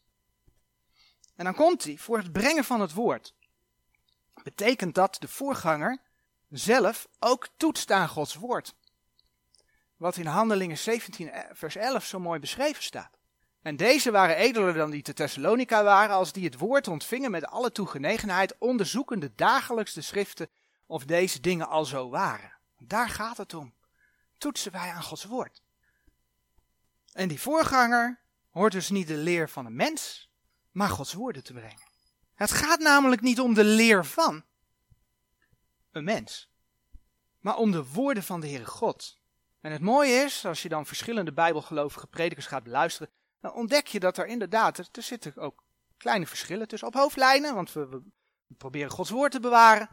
En 1.36 1.44
dan 1.44 1.54
komt 1.54 1.84
hij 1.84 1.96
voor 1.96 2.18
het 2.18 2.32
brengen 2.32 2.64
van 2.64 2.80
het 2.80 2.92
woord. 2.92 3.34
Betekent 4.42 4.94
dat 4.94 5.16
de 5.20 5.28
voorganger 5.28 5.98
zelf 6.48 7.08
ook 7.18 7.48
toetst 7.56 7.90
aan 7.90 8.08
Gods 8.08 8.34
woord. 8.34 8.74
Wat 9.96 10.16
in 10.16 10.26
Handelingen 10.26 10.78
17 10.78 11.30
eh, 11.30 11.44
vers 11.52 11.76
11 11.76 12.04
zo 12.04 12.20
mooi 12.20 12.40
beschreven 12.40 12.82
staat. 12.82 13.18
En 13.62 13.76
deze 13.76 14.10
waren 14.10 14.36
edeler 14.36 14.74
dan 14.74 14.90
die 14.90 15.02
te 15.02 15.12
Thessalonica 15.12 15.82
waren, 15.82 16.14
als 16.16 16.32
die 16.32 16.44
het 16.44 16.58
woord 16.58 16.88
ontvingen 16.88 17.30
met 17.30 17.46
alle 17.46 17.72
toegenegenheid, 17.72 18.58
onderzoekende 18.58 19.34
dagelijks 19.34 19.92
de 19.92 20.00
schriften 20.00 20.48
of 20.86 21.04
deze 21.04 21.40
dingen 21.40 21.68
al 21.68 21.84
zo 21.84 22.08
waren. 22.08 22.52
Daar 22.78 23.08
gaat 23.08 23.36
het 23.36 23.54
om. 23.54 23.74
Toetsen 24.38 24.72
wij 24.72 24.90
aan 24.90 25.02
Gods 25.02 25.24
woord. 25.24 25.62
En 27.12 27.28
die 27.28 27.40
voorganger 27.40 28.21
hoort 28.52 28.72
dus 28.72 28.90
niet 28.90 29.06
de 29.06 29.16
leer 29.16 29.48
van 29.48 29.66
een 29.66 29.76
mens, 29.76 30.30
maar 30.70 30.88
Gods 30.88 31.12
woorden 31.12 31.44
te 31.44 31.52
brengen. 31.52 31.90
Het 32.34 32.50
gaat 32.50 32.80
namelijk 32.80 33.20
niet 33.20 33.40
om 33.40 33.54
de 33.54 33.64
leer 33.64 34.04
van 34.04 34.44
een 35.90 36.04
mens, 36.04 36.50
maar 37.38 37.56
om 37.56 37.70
de 37.70 37.86
woorden 37.86 38.22
van 38.22 38.40
de 38.40 38.48
Heere 38.48 38.66
God. 38.66 39.20
En 39.60 39.72
het 39.72 39.80
mooie 39.80 40.12
is, 40.12 40.44
als 40.44 40.62
je 40.62 40.68
dan 40.68 40.86
verschillende 40.86 41.32
bijbelgelovige 41.32 42.06
predikers 42.06 42.46
gaat 42.46 42.62
beluisteren, 42.62 43.12
dan 43.40 43.52
ontdek 43.52 43.86
je 43.86 44.00
dat 44.00 44.18
er 44.18 44.26
inderdaad, 44.26 44.78
er, 44.78 45.02
zitten 45.02 45.36
ook 45.36 45.64
kleine 45.96 46.26
verschillen 46.26 46.68
tussen 46.68 46.88
op 46.88 46.94
hoofdlijnen, 46.94 47.54
want 47.54 47.72
we, 47.72 47.88
we 47.88 48.02
proberen 48.46 48.90
Gods 48.90 49.10
woord 49.10 49.32
te 49.32 49.40
bewaren. 49.40 49.88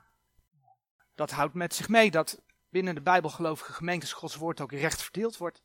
Dat 1.15 1.31
houdt 1.31 1.53
met 1.53 1.73
zich 1.75 1.89
mee 1.89 2.11
dat 2.11 2.41
binnen 2.69 2.95
de 2.95 3.01
bijbelgelovige 3.01 3.73
gemeentes 3.73 4.13
Gods 4.13 4.35
woord 4.35 4.61
ook 4.61 4.71
recht 4.71 5.01
verdeeld 5.01 5.37
wordt. 5.37 5.61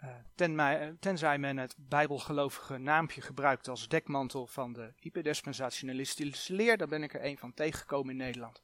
Eh, 0.00 0.08
ten, 0.34 0.96
tenzij 1.00 1.38
men 1.38 1.56
het 1.56 1.74
bijbelgelovige 1.78 2.78
naampje 2.78 3.20
gebruikt 3.20 3.68
als 3.68 3.88
dekmantel 3.88 4.46
van 4.46 4.72
de 4.72 4.92
hyperdispensationalistische 4.96 6.52
leer, 6.52 6.76
daar 6.76 6.88
ben 6.88 7.02
ik 7.02 7.14
er 7.14 7.24
een 7.24 7.38
van 7.38 7.54
tegengekomen 7.54 8.10
in 8.10 8.16
Nederland. 8.16 8.62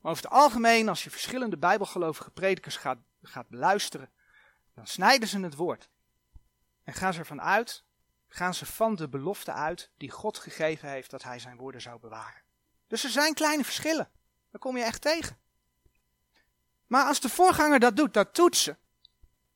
Maar 0.00 0.10
over 0.10 0.24
het 0.24 0.32
algemeen, 0.32 0.88
als 0.88 1.04
je 1.04 1.10
verschillende 1.10 1.58
bijbelgelovige 1.58 2.30
predikers 2.30 2.76
gaat, 2.76 2.98
gaat 3.22 3.48
beluisteren, 3.48 4.10
dan 4.74 4.86
snijden 4.86 5.28
ze 5.28 5.40
het 5.40 5.54
woord. 5.54 5.90
En 6.84 6.92
gaan 6.92 7.12
ze 7.12 7.18
ervan 7.18 7.42
uit, 7.42 7.84
gaan 8.28 8.54
ze 8.54 8.66
van 8.66 8.94
de 8.94 9.08
belofte 9.08 9.52
uit 9.52 9.90
die 9.96 10.10
God 10.10 10.38
gegeven 10.38 10.88
heeft 10.88 11.10
dat 11.10 11.22
hij 11.22 11.38
zijn 11.38 11.56
woorden 11.56 11.80
zou 11.80 12.00
bewaren. 12.00 12.42
Dus 12.86 13.04
er 13.04 13.10
zijn 13.10 13.34
kleine 13.34 13.64
verschillen. 13.64 14.10
Daar 14.50 14.60
kom 14.60 14.76
je 14.76 14.84
echt 14.84 15.00
tegen. 15.00 15.38
Maar 16.86 17.06
als 17.06 17.20
de 17.20 17.28
voorganger 17.28 17.80
dat 17.80 17.96
doet, 17.96 18.14
dat 18.14 18.34
toetsen, 18.34 18.78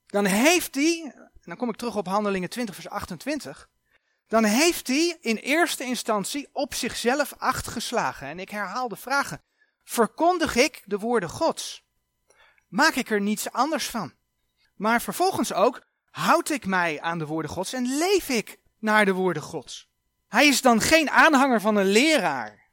dan 0.06 0.24
heeft 0.24 0.74
hij, 0.74 1.12
en 1.14 1.40
dan 1.42 1.56
kom 1.56 1.68
ik 1.68 1.76
terug 1.76 1.96
op 1.96 2.06
Handelingen 2.06 2.48
20 2.48 2.74
vers 2.74 2.88
28, 2.88 3.68
dan 4.26 4.44
heeft 4.44 4.86
hij 4.86 5.18
in 5.20 5.36
eerste 5.36 5.84
instantie 5.84 6.48
op 6.52 6.74
zichzelf 6.74 7.34
acht 7.38 7.68
geslagen. 7.68 8.28
En 8.28 8.38
ik 8.38 8.50
herhaal 8.50 8.88
de 8.88 8.96
vragen. 8.96 9.42
Verkondig 9.84 10.56
ik 10.56 10.82
de 10.84 10.98
woorden 10.98 11.28
Gods? 11.28 11.84
Maak 12.68 12.94
ik 12.94 13.10
er 13.10 13.20
niets 13.20 13.52
anders 13.52 13.86
van? 13.90 14.14
Maar 14.74 15.02
vervolgens 15.02 15.52
ook, 15.52 15.86
houd 16.10 16.50
ik 16.50 16.66
mij 16.66 17.00
aan 17.00 17.18
de 17.18 17.26
woorden 17.26 17.50
Gods 17.50 17.72
en 17.72 17.96
leef 17.98 18.28
ik 18.28 18.58
naar 18.78 19.04
de 19.04 19.12
woorden 19.12 19.42
Gods? 19.42 19.88
Hij 20.28 20.46
is 20.46 20.60
dan 20.62 20.80
geen 20.80 21.10
aanhanger 21.10 21.60
van 21.60 21.76
een 21.76 21.86
leraar. 21.86 22.70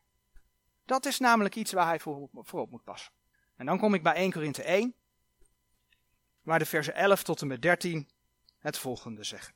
Dat 0.85 1.05
is 1.05 1.19
namelijk 1.19 1.55
iets 1.55 1.71
waar 1.71 1.87
hij 1.87 1.99
voor, 1.99 2.29
op 2.51 2.71
moet 2.71 2.83
passen. 2.83 3.11
En 3.55 3.65
dan 3.65 3.79
kom 3.79 3.93
ik 3.93 4.03
bij 4.03 4.13
1 4.13 4.31
Korinthe 4.31 4.63
1 4.63 4.95
waar 6.43 6.59
de 6.59 6.65
versen 6.65 6.95
11 6.95 7.23
tot 7.23 7.41
en 7.41 7.47
met 7.47 7.61
13 7.61 8.09
het 8.59 8.77
volgende 8.77 9.23
zeggen. 9.23 9.53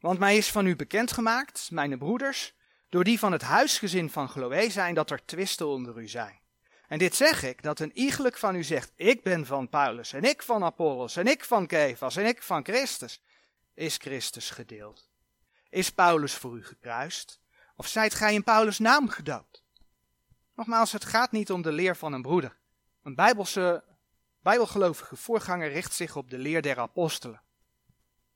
Want 0.00 0.18
mij 0.18 0.36
is 0.36 0.50
van 0.50 0.66
u 0.66 0.76
bekendgemaakt, 0.76 1.70
mijn 1.70 1.98
broeders, 1.98 2.54
door 2.88 3.04
die 3.04 3.18
van 3.18 3.32
het 3.32 3.42
huisgezin 3.42 4.10
van 4.10 4.28
Chloe 4.28 4.70
zijn, 4.70 4.94
dat 4.94 5.10
er 5.10 5.24
twisten 5.24 5.66
onder 5.66 5.98
u 5.98 6.08
zijn. 6.08 6.40
En 6.88 6.98
dit 6.98 7.14
zeg 7.14 7.42
ik, 7.42 7.62
dat 7.62 7.80
een 7.80 7.98
iegelijk 7.98 8.38
van 8.38 8.54
u 8.54 8.62
zegt, 8.62 8.92
ik 8.96 9.22
ben 9.22 9.46
van 9.46 9.68
Paulus, 9.68 10.12
en 10.12 10.24
ik 10.24 10.42
van 10.42 10.64
Apollos, 10.64 11.16
en 11.16 11.26
ik 11.26 11.44
van 11.44 11.66
Kefas, 11.66 12.16
en 12.16 12.26
ik 12.26 12.42
van 12.42 12.64
Christus. 12.64 13.22
Is 13.74 13.96
Christus 13.96 14.50
gedeeld? 14.50 15.10
Is 15.68 15.90
Paulus 15.90 16.34
voor 16.34 16.56
u 16.56 16.64
gekruist? 16.64 17.40
Of 17.76 17.86
zijt 17.86 18.14
gij 18.14 18.34
in 18.34 18.44
Paulus' 18.44 18.78
naam 18.78 19.08
gedoopt? 19.08 19.64
Nogmaals, 20.54 20.92
het 20.92 21.04
gaat 21.04 21.32
niet 21.32 21.50
om 21.50 21.62
de 21.62 21.72
leer 21.72 21.96
van 21.96 22.12
een 22.12 22.22
broeder. 22.22 22.56
Een 23.02 23.14
bijbelse 23.14 23.84
Bijbelgelovige 24.42 25.16
voorganger 25.16 25.68
richt 25.68 25.92
zich 25.92 26.16
op 26.16 26.30
de 26.30 26.38
leer 26.38 26.62
der 26.62 26.78
apostelen. 26.78 27.42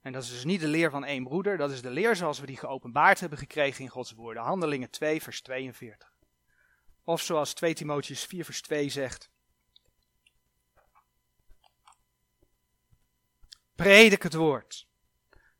En 0.00 0.12
dat 0.12 0.22
is 0.22 0.30
dus 0.30 0.44
niet 0.44 0.60
de 0.60 0.68
leer 0.68 0.90
van 0.90 1.04
één 1.04 1.24
broeder, 1.24 1.56
dat 1.56 1.70
is 1.70 1.82
de 1.82 1.90
leer 1.90 2.16
zoals 2.16 2.40
we 2.40 2.46
die 2.46 2.56
geopenbaard 2.56 3.20
hebben 3.20 3.38
gekregen 3.38 3.84
in 3.84 3.90
Gods 3.90 4.12
woorden. 4.12 4.42
Handelingen 4.42 4.90
2, 4.90 5.22
vers 5.22 5.42
42. 5.42 6.12
Of 7.04 7.22
zoals 7.22 7.54
2 7.54 7.74
Timotheus 7.74 8.24
4, 8.24 8.44
vers 8.44 8.62
2 8.62 8.88
zegt. 8.88 9.30
Predik 13.74 14.22
het 14.22 14.34
woord. 14.34 14.88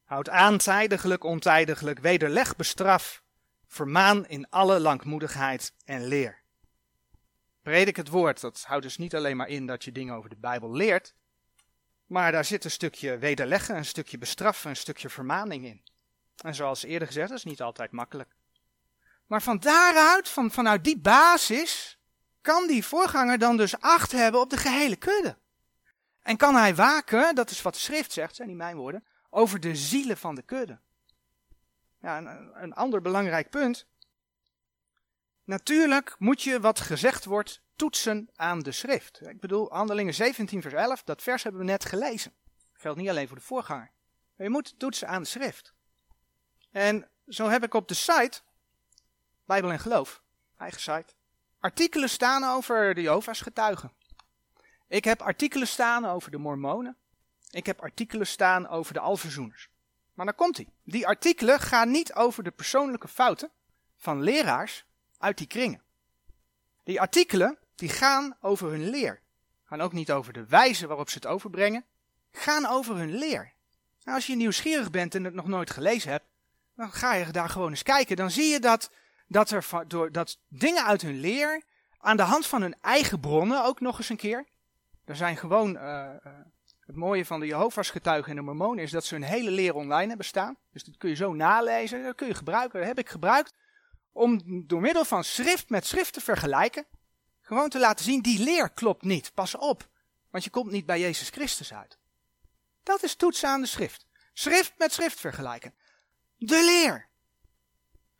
Houd 0.04 0.28
aan 0.28 0.58
tijdiglijk, 0.58 1.24
ontijdiglijk, 1.24 1.98
wederleg, 1.98 2.56
bestraf. 2.56 3.22
Vermaan 3.66 4.26
in 4.26 4.48
alle 4.50 4.80
langmoedigheid 4.80 5.74
en 5.84 6.04
leer. 6.04 6.43
Predik 7.64 7.96
het 7.96 8.08
woord, 8.08 8.40
dat 8.40 8.64
houdt 8.66 8.82
dus 8.82 8.96
niet 8.96 9.14
alleen 9.14 9.36
maar 9.36 9.48
in 9.48 9.66
dat 9.66 9.84
je 9.84 9.92
dingen 9.92 10.14
over 10.14 10.30
de 10.30 10.36
Bijbel 10.36 10.72
leert, 10.72 11.14
maar 12.06 12.32
daar 12.32 12.44
zit 12.44 12.64
een 12.64 12.70
stukje 12.70 13.18
wederleggen, 13.18 13.76
een 13.76 13.84
stukje 13.84 14.18
bestraffen, 14.18 14.70
een 14.70 14.76
stukje 14.76 15.08
vermaning 15.08 15.64
in. 15.64 15.82
En 16.36 16.54
zoals 16.54 16.82
eerder 16.82 17.06
gezegd, 17.06 17.28
dat 17.28 17.38
is 17.38 17.44
niet 17.44 17.62
altijd 17.62 17.90
makkelijk. 17.90 18.36
Maar 19.26 19.42
van 19.42 19.58
daaruit, 19.58 20.28
van, 20.28 20.50
vanuit 20.50 20.84
die 20.84 20.98
basis, 20.98 21.98
kan 22.40 22.66
die 22.66 22.84
voorganger 22.84 23.38
dan 23.38 23.56
dus 23.56 23.80
acht 23.80 24.12
hebben 24.12 24.40
op 24.40 24.50
de 24.50 24.56
gehele 24.56 24.96
kudde. 24.96 25.38
En 26.22 26.36
kan 26.36 26.54
hij 26.54 26.74
waken, 26.74 27.34
dat 27.34 27.50
is 27.50 27.62
wat 27.62 27.74
de 27.74 27.80
schrift 27.80 28.12
zegt, 28.12 28.34
zijn 28.34 28.48
niet 28.48 28.56
mijn 28.56 28.76
woorden, 28.76 29.04
over 29.30 29.60
de 29.60 29.76
zielen 29.76 30.16
van 30.16 30.34
de 30.34 30.42
kudde. 30.42 30.78
Ja, 32.00 32.18
een, 32.18 32.62
een 32.62 32.74
ander 32.74 33.00
belangrijk 33.00 33.50
punt 33.50 33.86
Natuurlijk 35.44 36.14
moet 36.18 36.42
je 36.42 36.60
wat 36.60 36.80
gezegd 36.80 37.24
wordt 37.24 37.62
toetsen 37.76 38.30
aan 38.34 38.60
de 38.60 38.72
schrift. 38.72 39.20
Ik 39.20 39.40
bedoel, 39.40 39.68
Handelingen 39.70 40.14
17 40.14 40.62
vers 40.62 40.74
11, 40.74 41.02
dat 41.02 41.22
vers 41.22 41.42
hebben 41.42 41.60
we 41.60 41.66
net 41.66 41.84
gelezen. 41.84 42.32
Dat 42.72 42.80
geldt 42.80 42.98
niet 42.98 43.08
alleen 43.08 43.26
voor 43.28 43.36
de 43.36 43.42
voorganger. 43.42 43.90
Je 44.36 44.50
moet 44.50 44.78
toetsen 44.78 45.08
aan 45.08 45.22
de 45.22 45.28
schrift. 45.28 45.74
En 46.70 47.08
zo 47.28 47.48
heb 47.48 47.64
ik 47.64 47.74
op 47.74 47.88
de 47.88 47.94
site, 47.94 48.40
Bijbel 49.44 49.70
en 49.70 49.78
Geloof, 49.78 50.22
eigen 50.58 50.80
site, 50.80 51.14
artikelen 51.60 52.08
staan 52.08 52.44
over 52.44 52.94
de 52.94 53.02
Jehovah's 53.02 53.40
getuigen. 53.40 53.92
Ik 54.88 55.04
heb 55.04 55.22
artikelen 55.22 55.68
staan 55.68 56.04
over 56.04 56.30
de 56.30 56.38
Mormonen. 56.38 56.96
Ik 57.50 57.66
heb 57.66 57.80
artikelen 57.80 58.26
staan 58.26 58.68
over 58.68 58.94
de 58.94 59.00
Alverzoeners. 59.00 59.68
Maar 60.14 60.26
dan 60.26 60.34
komt 60.34 60.56
hij. 60.56 60.68
Die 60.82 61.06
artikelen 61.06 61.60
gaan 61.60 61.90
niet 61.90 62.14
over 62.14 62.44
de 62.44 62.50
persoonlijke 62.50 63.08
fouten 63.08 63.50
van 63.96 64.22
leraars 64.22 64.86
uit 65.24 65.38
die 65.38 65.46
kringen. 65.46 65.82
Die 66.82 67.00
artikelen 67.00 67.58
die 67.74 67.88
gaan 67.88 68.36
over 68.40 68.70
hun 68.70 68.90
leer. 68.90 69.20
Gaan 69.64 69.80
ook 69.80 69.92
niet 69.92 70.12
over 70.12 70.32
de 70.32 70.46
wijze 70.46 70.86
waarop 70.86 71.10
ze 71.10 71.14
het 71.14 71.26
overbrengen. 71.26 71.84
Gaan 72.32 72.66
over 72.66 72.96
hun 72.96 73.14
leer. 73.14 73.52
Nou, 74.02 74.16
als 74.16 74.26
je 74.26 74.36
nieuwsgierig 74.36 74.90
bent 74.90 75.14
en 75.14 75.24
het 75.24 75.34
nog 75.34 75.46
nooit 75.46 75.70
gelezen 75.70 76.10
hebt, 76.10 76.24
dan 76.76 76.92
ga 76.92 77.14
je 77.14 77.30
daar 77.30 77.48
gewoon 77.48 77.70
eens 77.70 77.82
kijken. 77.82 78.16
Dan 78.16 78.30
zie 78.30 78.46
je 78.46 78.60
dat, 78.60 78.90
dat, 79.26 79.50
er, 79.50 79.66
door, 79.86 80.12
dat 80.12 80.38
dingen 80.48 80.84
uit 80.84 81.02
hun 81.02 81.20
leer, 81.20 81.62
aan 81.98 82.16
de 82.16 82.22
hand 82.22 82.46
van 82.46 82.62
hun 82.62 82.74
eigen 82.80 83.20
bronnen 83.20 83.64
ook 83.64 83.80
nog 83.80 83.98
eens 83.98 84.08
een 84.08 84.16
keer. 84.16 84.46
Er 85.04 85.16
zijn 85.16 85.36
gewoon, 85.36 85.74
uh, 85.74 86.10
het 86.86 86.96
mooie 86.96 87.24
van 87.24 87.40
de 87.40 87.46
Jehovah's 87.46 87.90
getuigen 87.90 88.30
en 88.30 88.36
de 88.36 88.42
Mormonen 88.42 88.84
is 88.84 88.90
dat 88.90 89.04
ze 89.04 89.14
hun 89.14 89.22
hele 89.22 89.50
leer 89.50 89.74
online 89.74 90.08
hebben 90.08 90.26
staan. 90.26 90.56
Dus 90.72 90.84
dat 90.84 90.96
kun 90.96 91.08
je 91.08 91.16
zo 91.16 91.32
nalezen, 91.32 92.02
dat 92.02 92.14
kun 92.14 92.26
je 92.26 92.34
gebruiken, 92.34 92.78
dat 92.78 92.88
heb 92.88 92.98
ik 92.98 93.08
gebruikt. 93.08 93.54
Om 94.14 94.42
door 94.66 94.80
middel 94.80 95.04
van 95.04 95.24
schrift 95.24 95.68
met 95.68 95.86
schrift 95.86 96.12
te 96.12 96.20
vergelijken. 96.20 96.86
Gewoon 97.40 97.68
te 97.68 97.78
laten 97.78 98.04
zien, 98.04 98.22
die 98.22 98.44
leer 98.44 98.70
klopt 98.70 99.02
niet. 99.02 99.34
Pas 99.34 99.54
op, 99.54 99.88
want 100.30 100.44
je 100.44 100.50
komt 100.50 100.70
niet 100.70 100.86
bij 100.86 101.00
Jezus 101.00 101.28
Christus 101.28 101.72
uit. 101.72 101.98
Dat 102.82 103.02
is 103.02 103.14
toetsen 103.14 103.48
aan 103.48 103.60
de 103.60 103.66
schrift. 103.66 104.06
Schrift 104.32 104.72
met 104.78 104.92
schrift 104.92 105.20
vergelijken. 105.20 105.74
De 106.36 106.64
leer. 106.64 107.08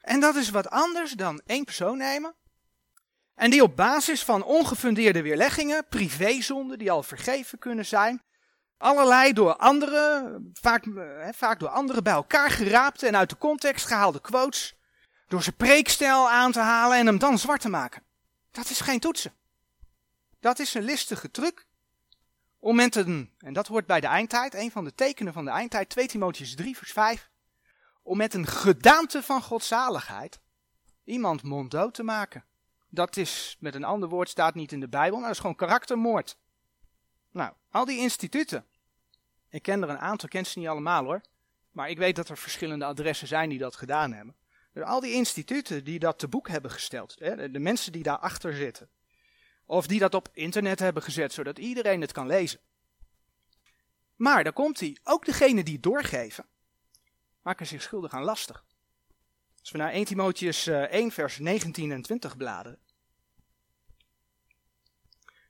En 0.00 0.20
dat 0.20 0.36
is 0.36 0.50
wat 0.50 0.70
anders 0.70 1.12
dan 1.12 1.42
één 1.46 1.64
persoon 1.64 1.98
nemen. 1.98 2.34
En 3.34 3.50
die 3.50 3.62
op 3.62 3.76
basis 3.76 4.24
van 4.24 4.44
ongefundeerde 4.44 5.22
weerleggingen, 5.22 5.86
privézonden 5.88 6.78
die 6.78 6.90
al 6.90 7.02
vergeven 7.02 7.58
kunnen 7.58 7.86
zijn, 7.86 8.22
allerlei 8.76 9.32
door 9.32 9.56
anderen, 9.56 10.50
vaak, 10.52 10.84
he, 10.94 11.32
vaak 11.32 11.60
door 11.60 11.68
anderen 11.68 12.02
bij 12.02 12.12
elkaar 12.12 12.50
geraapte 12.50 13.06
en 13.06 13.16
uit 13.16 13.30
de 13.30 13.38
context 13.38 13.86
gehaalde 13.86 14.20
quotes, 14.20 14.73
door 15.34 15.42
zijn 15.42 15.56
preekstijl 15.56 16.30
aan 16.30 16.52
te 16.52 16.60
halen 16.60 16.98
en 16.98 17.06
hem 17.06 17.18
dan 17.18 17.38
zwart 17.38 17.60
te 17.60 17.68
maken. 17.68 18.02
Dat 18.50 18.70
is 18.70 18.80
geen 18.80 19.00
toetsen. 19.00 19.32
Dat 20.40 20.58
is 20.58 20.74
een 20.74 20.82
listige 20.82 21.30
truc 21.30 21.66
om 22.58 22.76
met 22.76 22.94
een, 22.94 23.30
en 23.38 23.52
dat 23.52 23.66
hoort 23.66 23.86
bij 23.86 24.00
de 24.00 24.06
eindtijd, 24.06 24.54
een 24.54 24.70
van 24.70 24.84
de 24.84 24.94
tekenen 24.94 25.32
van 25.32 25.44
de 25.44 25.50
eindtijd, 25.50 25.88
2 25.88 26.06
Timotheus 26.06 26.54
3 26.54 26.76
vers 26.76 26.92
5, 26.92 27.30
om 28.02 28.16
met 28.16 28.34
een 28.34 28.46
gedaante 28.46 29.22
van 29.22 29.42
godzaligheid 29.42 30.40
iemand 31.04 31.42
monddood 31.42 31.94
te 31.94 32.02
maken. 32.02 32.44
Dat 32.88 33.16
is, 33.16 33.56
met 33.60 33.74
een 33.74 33.84
ander 33.84 34.08
woord 34.08 34.28
staat 34.28 34.54
niet 34.54 34.72
in 34.72 34.80
de 34.80 34.88
Bijbel, 34.88 35.16
maar 35.18 35.26
dat 35.26 35.34
is 35.34 35.40
gewoon 35.40 35.56
karaktermoord. 35.56 36.36
Nou, 37.30 37.52
al 37.70 37.84
die 37.84 37.98
instituten. 37.98 38.66
Ik 39.48 39.62
ken 39.62 39.82
er 39.82 39.88
een 39.88 39.98
aantal, 39.98 40.28
ken 40.28 40.46
ze 40.46 40.58
niet 40.58 40.68
allemaal 40.68 41.04
hoor. 41.04 41.20
Maar 41.70 41.90
ik 41.90 41.98
weet 41.98 42.16
dat 42.16 42.28
er 42.28 42.36
verschillende 42.36 42.84
adressen 42.84 43.28
zijn 43.28 43.48
die 43.48 43.58
dat 43.58 43.76
gedaan 43.76 44.12
hebben. 44.12 44.34
Dus 44.74 44.84
al 44.84 45.00
die 45.00 45.12
instituten 45.12 45.84
die 45.84 45.98
dat 45.98 46.18
te 46.18 46.28
boek 46.28 46.48
hebben 46.48 46.70
gesteld, 46.70 47.16
hè, 47.18 47.50
de 47.50 47.58
mensen 47.58 47.92
die 47.92 48.02
daarachter 48.02 48.54
zitten. 48.54 48.88
Of 49.66 49.86
die 49.86 49.98
dat 49.98 50.14
op 50.14 50.28
internet 50.32 50.78
hebben 50.78 51.02
gezet, 51.02 51.32
zodat 51.32 51.58
iedereen 51.58 52.00
het 52.00 52.12
kan 52.12 52.26
lezen. 52.26 52.60
Maar 54.16 54.44
daar 54.44 54.52
komt 54.52 54.80
hij, 54.80 54.98
ook 55.02 55.24
degene 55.24 55.62
die 55.62 55.74
het 55.74 55.82
doorgeven, 55.82 56.46
maken 57.42 57.66
zich 57.66 57.82
schuldig 57.82 58.12
aan 58.12 58.22
lastig. 58.22 58.64
Als 59.60 59.70
we 59.70 59.78
naar 59.78 59.92
1 59.92 60.04
Timotheus 60.04 60.66
1 60.66 60.88
eh, 60.90 61.10
vers 61.10 61.38
19 61.38 61.92
en 61.92 62.02
20 62.02 62.36
bladeren. 62.36 62.78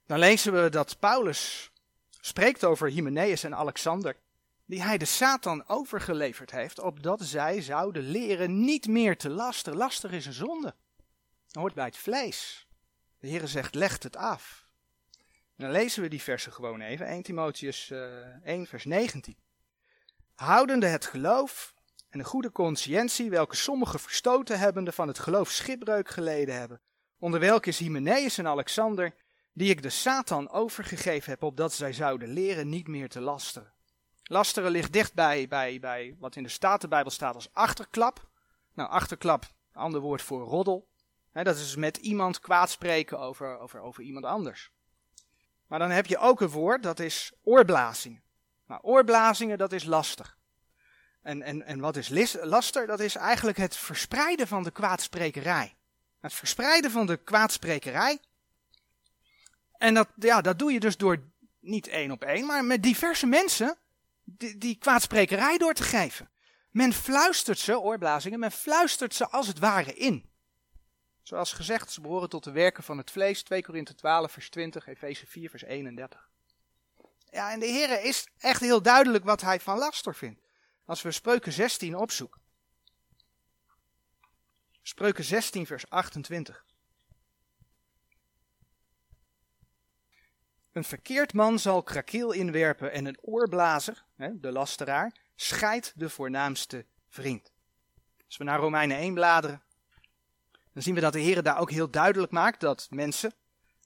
Dan 0.06 0.18
lezen 0.18 0.62
we 0.62 0.68
dat 0.68 0.98
Paulus 0.98 1.70
spreekt 2.20 2.64
over 2.64 2.88
Hymenaeus 2.88 3.44
en 3.44 3.54
Alexander, 3.54 4.16
die 4.66 4.82
hij 4.82 4.98
de 4.98 5.04
Satan 5.04 5.68
overgeleverd 5.68 6.50
heeft, 6.50 6.78
opdat 6.78 7.22
zij 7.22 7.62
zouden 7.62 8.02
leren 8.02 8.64
niet 8.64 8.86
meer 8.86 9.16
te 9.16 9.30
laster. 9.30 9.76
Laster 9.76 10.12
is 10.12 10.26
een 10.26 10.32
zonde. 10.32 10.74
Dat 11.46 11.62
hoort 11.62 11.74
bij 11.74 11.84
het 11.84 11.96
vlees. 11.96 12.66
De 13.18 13.28
Heer 13.28 13.48
zegt, 13.48 13.74
legt 13.74 14.02
het 14.02 14.16
af. 14.16 14.66
En 15.56 15.64
dan 15.64 15.70
lezen 15.70 16.02
we 16.02 16.08
die 16.08 16.22
versen 16.22 16.52
gewoon 16.52 16.80
even. 16.80 17.06
1 17.06 17.22
Timotheus 17.22 17.90
uh, 17.90 18.20
eh, 18.20 18.40
1 18.44 18.66
vers 18.66 18.84
19. 18.84 19.36
Houdende 20.34 20.86
het 20.86 21.06
geloof 21.06 21.74
en 22.10 22.18
de 22.18 22.24
goede 22.24 22.52
conscientie, 22.52 23.30
welke 23.30 23.56
sommigen 23.56 24.00
verstoten 24.00 24.58
hebbende 24.58 24.92
van 24.92 25.08
het 25.08 25.18
geloof 25.18 25.50
schipbreuk 25.50 26.08
geleden 26.08 26.54
hebben, 26.54 26.80
onder 27.18 27.40
welke 27.40 27.68
is 27.68 27.78
Hymenaeus 27.78 28.38
en 28.38 28.46
Alexander, 28.46 29.14
die 29.52 29.70
ik 29.70 29.82
de 29.82 29.90
Satan 29.90 30.50
overgegeven 30.50 31.30
heb, 31.30 31.42
opdat 31.42 31.72
zij 31.72 31.92
zouden 31.92 32.28
leren 32.28 32.68
niet 32.68 32.88
meer 32.88 33.08
te 33.08 33.20
lasteren. 33.20 33.73
Lasteren 34.24 34.70
ligt 34.70 34.92
dicht 34.92 35.14
bij, 35.14 35.48
bij, 35.80 36.16
wat 36.18 36.36
in 36.36 36.42
de 36.42 36.48
Statenbijbel 36.48 37.10
staat 37.10 37.34
als 37.34 37.48
achterklap. 37.52 38.28
Nou, 38.74 38.90
achterklap, 38.90 39.44
ander 39.72 40.00
woord 40.00 40.22
voor 40.22 40.42
roddel. 40.42 40.88
dat 41.32 41.56
is 41.56 41.76
met 41.76 41.96
iemand 41.96 42.40
kwaad 42.40 42.70
spreken 42.70 43.18
over, 43.18 43.58
over, 43.58 43.80
over 43.80 44.02
iemand 44.02 44.24
anders. 44.24 44.70
Maar 45.66 45.78
dan 45.78 45.90
heb 45.90 46.06
je 46.06 46.18
ook 46.18 46.40
een 46.40 46.48
woord, 46.48 46.82
dat 46.82 46.98
is 46.98 47.32
oorblazingen. 47.42 48.22
Nou, 48.66 48.80
oorblazingen, 48.82 49.58
dat 49.58 49.72
is 49.72 49.84
lastig. 49.84 50.36
En, 51.22 51.42
en, 51.42 51.62
en 51.62 51.80
wat 51.80 51.96
is 51.96 52.36
laster? 52.42 52.86
Dat 52.86 53.00
is 53.00 53.16
eigenlijk 53.16 53.56
het 53.56 53.76
verspreiden 53.76 54.46
van 54.46 54.62
de 54.62 54.70
kwaadsprekerij. 54.70 55.76
Het 56.20 56.32
verspreiden 56.32 56.90
van 56.90 57.06
de 57.06 57.16
kwaadsprekerij 57.16 58.20
en 59.84 59.94
dat, 59.94 60.08
ja, 60.16 60.40
dat 60.40 60.58
doe 60.58 60.72
je 60.72 60.80
dus 60.80 60.96
door 60.96 61.22
niet 61.60 61.88
één 61.88 62.10
op 62.10 62.24
één, 62.24 62.46
maar 62.46 62.64
met 62.64 62.82
diverse 62.82 63.26
mensen 63.26 63.78
die, 64.24 64.58
die 64.58 64.76
kwaadsprekerij 64.78 65.58
door 65.58 65.74
te 65.74 65.82
geven. 65.82 66.30
Men 66.70 66.92
fluistert 66.92 67.58
ze, 67.58 67.80
oorblazingen, 67.80 68.38
men 68.38 68.52
fluistert 68.52 69.14
ze 69.14 69.28
als 69.28 69.46
het 69.46 69.58
ware 69.58 69.94
in. 69.94 70.30
Zoals 71.22 71.52
gezegd, 71.52 71.92
ze 71.92 72.00
behoren 72.00 72.28
tot 72.28 72.44
de 72.44 72.50
werken 72.50 72.82
van 72.82 72.98
het 72.98 73.10
vlees, 73.10 73.42
2 73.42 73.62
Korinthe 73.62 73.94
12 73.94 74.32
vers 74.32 74.50
20, 74.50 74.86
Efeze 74.86 75.26
4 75.26 75.50
vers 75.50 75.64
31. 75.64 76.28
Ja, 77.30 77.52
en 77.52 77.60
de 77.60 77.66
Heer 77.66 78.04
is 78.04 78.28
echt 78.38 78.60
heel 78.60 78.82
duidelijk 78.82 79.24
wat 79.24 79.40
hij 79.40 79.60
van 79.60 79.78
laster 79.78 80.14
vindt. 80.14 80.40
Als 80.84 81.02
we 81.02 81.10
Spreuken 81.10 81.52
16 81.52 81.96
opzoeken. 81.96 82.40
Spreuken 84.82 85.24
16 85.24 85.66
vers 85.66 85.88
28. 85.88 86.64
Een 90.74 90.84
verkeerd 90.84 91.32
man 91.32 91.58
zal 91.58 91.82
krakiel 91.82 92.32
inwerpen 92.32 92.92
en 92.92 93.06
een 93.06 93.18
oorblazer, 93.20 94.04
de 94.16 94.52
lasteraar, 94.52 95.12
scheidt 95.36 95.92
de 95.96 96.10
voornaamste 96.10 96.84
vriend. 97.08 97.52
Als 98.26 98.36
we 98.36 98.44
naar 98.44 98.58
Romeinen 98.58 98.96
1 98.96 99.14
bladeren, 99.14 99.62
dan 100.72 100.82
zien 100.82 100.94
we 100.94 101.00
dat 101.00 101.12
de 101.12 101.20
Heer 101.20 101.42
daar 101.42 101.58
ook 101.58 101.70
heel 101.70 101.90
duidelijk 101.90 102.32
maakt 102.32 102.60
dat 102.60 102.86
mensen, 102.90 103.32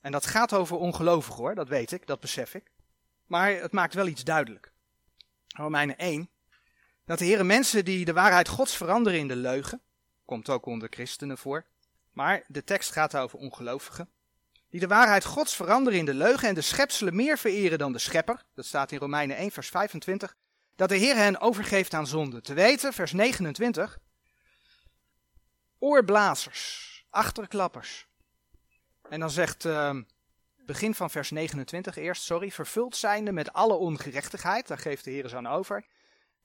en 0.00 0.12
dat 0.12 0.26
gaat 0.26 0.54
over 0.54 0.76
ongelovigen 0.76 1.42
hoor, 1.42 1.54
dat 1.54 1.68
weet 1.68 1.92
ik, 1.92 2.06
dat 2.06 2.20
besef 2.20 2.54
ik, 2.54 2.70
maar 3.26 3.50
het 3.50 3.72
maakt 3.72 3.94
wel 3.94 4.06
iets 4.06 4.24
duidelijk. 4.24 4.72
Romeinen 5.46 5.98
1, 5.98 6.30
dat 7.04 7.18
de 7.18 7.24
Heer 7.24 7.46
mensen 7.46 7.84
die 7.84 8.04
de 8.04 8.12
waarheid 8.12 8.48
Gods 8.48 8.76
veranderen 8.76 9.18
in 9.18 9.28
de 9.28 9.36
leugen, 9.36 9.82
komt 10.24 10.48
ook 10.48 10.66
onder 10.66 10.88
christenen 10.90 11.38
voor, 11.38 11.66
maar 12.12 12.44
de 12.46 12.64
tekst 12.64 12.92
gaat 12.92 13.16
over 13.16 13.38
ongelovigen, 13.38 14.08
die 14.70 14.80
de 14.80 14.86
waarheid 14.86 15.24
Gods 15.24 15.56
veranderen 15.56 15.98
in 15.98 16.04
de 16.04 16.14
leugen 16.14 16.48
en 16.48 16.54
de 16.54 16.60
schepselen 16.60 17.16
meer 17.16 17.38
vereren 17.38 17.78
dan 17.78 17.92
de 17.92 17.98
schepper. 17.98 18.42
Dat 18.54 18.66
staat 18.66 18.92
in 18.92 18.98
Romeinen 18.98 19.36
1, 19.36 19.50
vers 19.50 19.68
25. 19.68 20.36
Dat 20.76 20.88
de 20.88 20.96
Heer 20.96 21.16
hen 21.16 21.40
overgeeft 21.40 21.94
aan 21.94 22.06
zonde. 22.06 22.40
Te 22.40 22.54
weten, 22.54 22.92
vers 22.92 23.12
29. 23.12 23.98
Oorblazers, 25.78 27.04
achterklappers. 27.10 28.06
En 29.08 29.20
dan 29.20 29.30
zegt, 29.30 29.64
uh, 29.64 29.96
begin 30.56 30.94
van 30.94 31.10
vers 31.10 31.30
29 31.30 31.96
eerst, 31.96 32.22
sorry, 32.22 32.50
vervuld 32.50 32.96
zijnde 32.96 33.32
met 33.32 33.52
alle 33.52 33.74
ongerechtigheid. 33.74 34.66
Daar 34.66 34.78
geeft 34.78 35.04
de 35.04 35.10
Heer 35.10 35.28
ze 35.28 35.36
aan 35.36 35.46
over. 35.46 35.84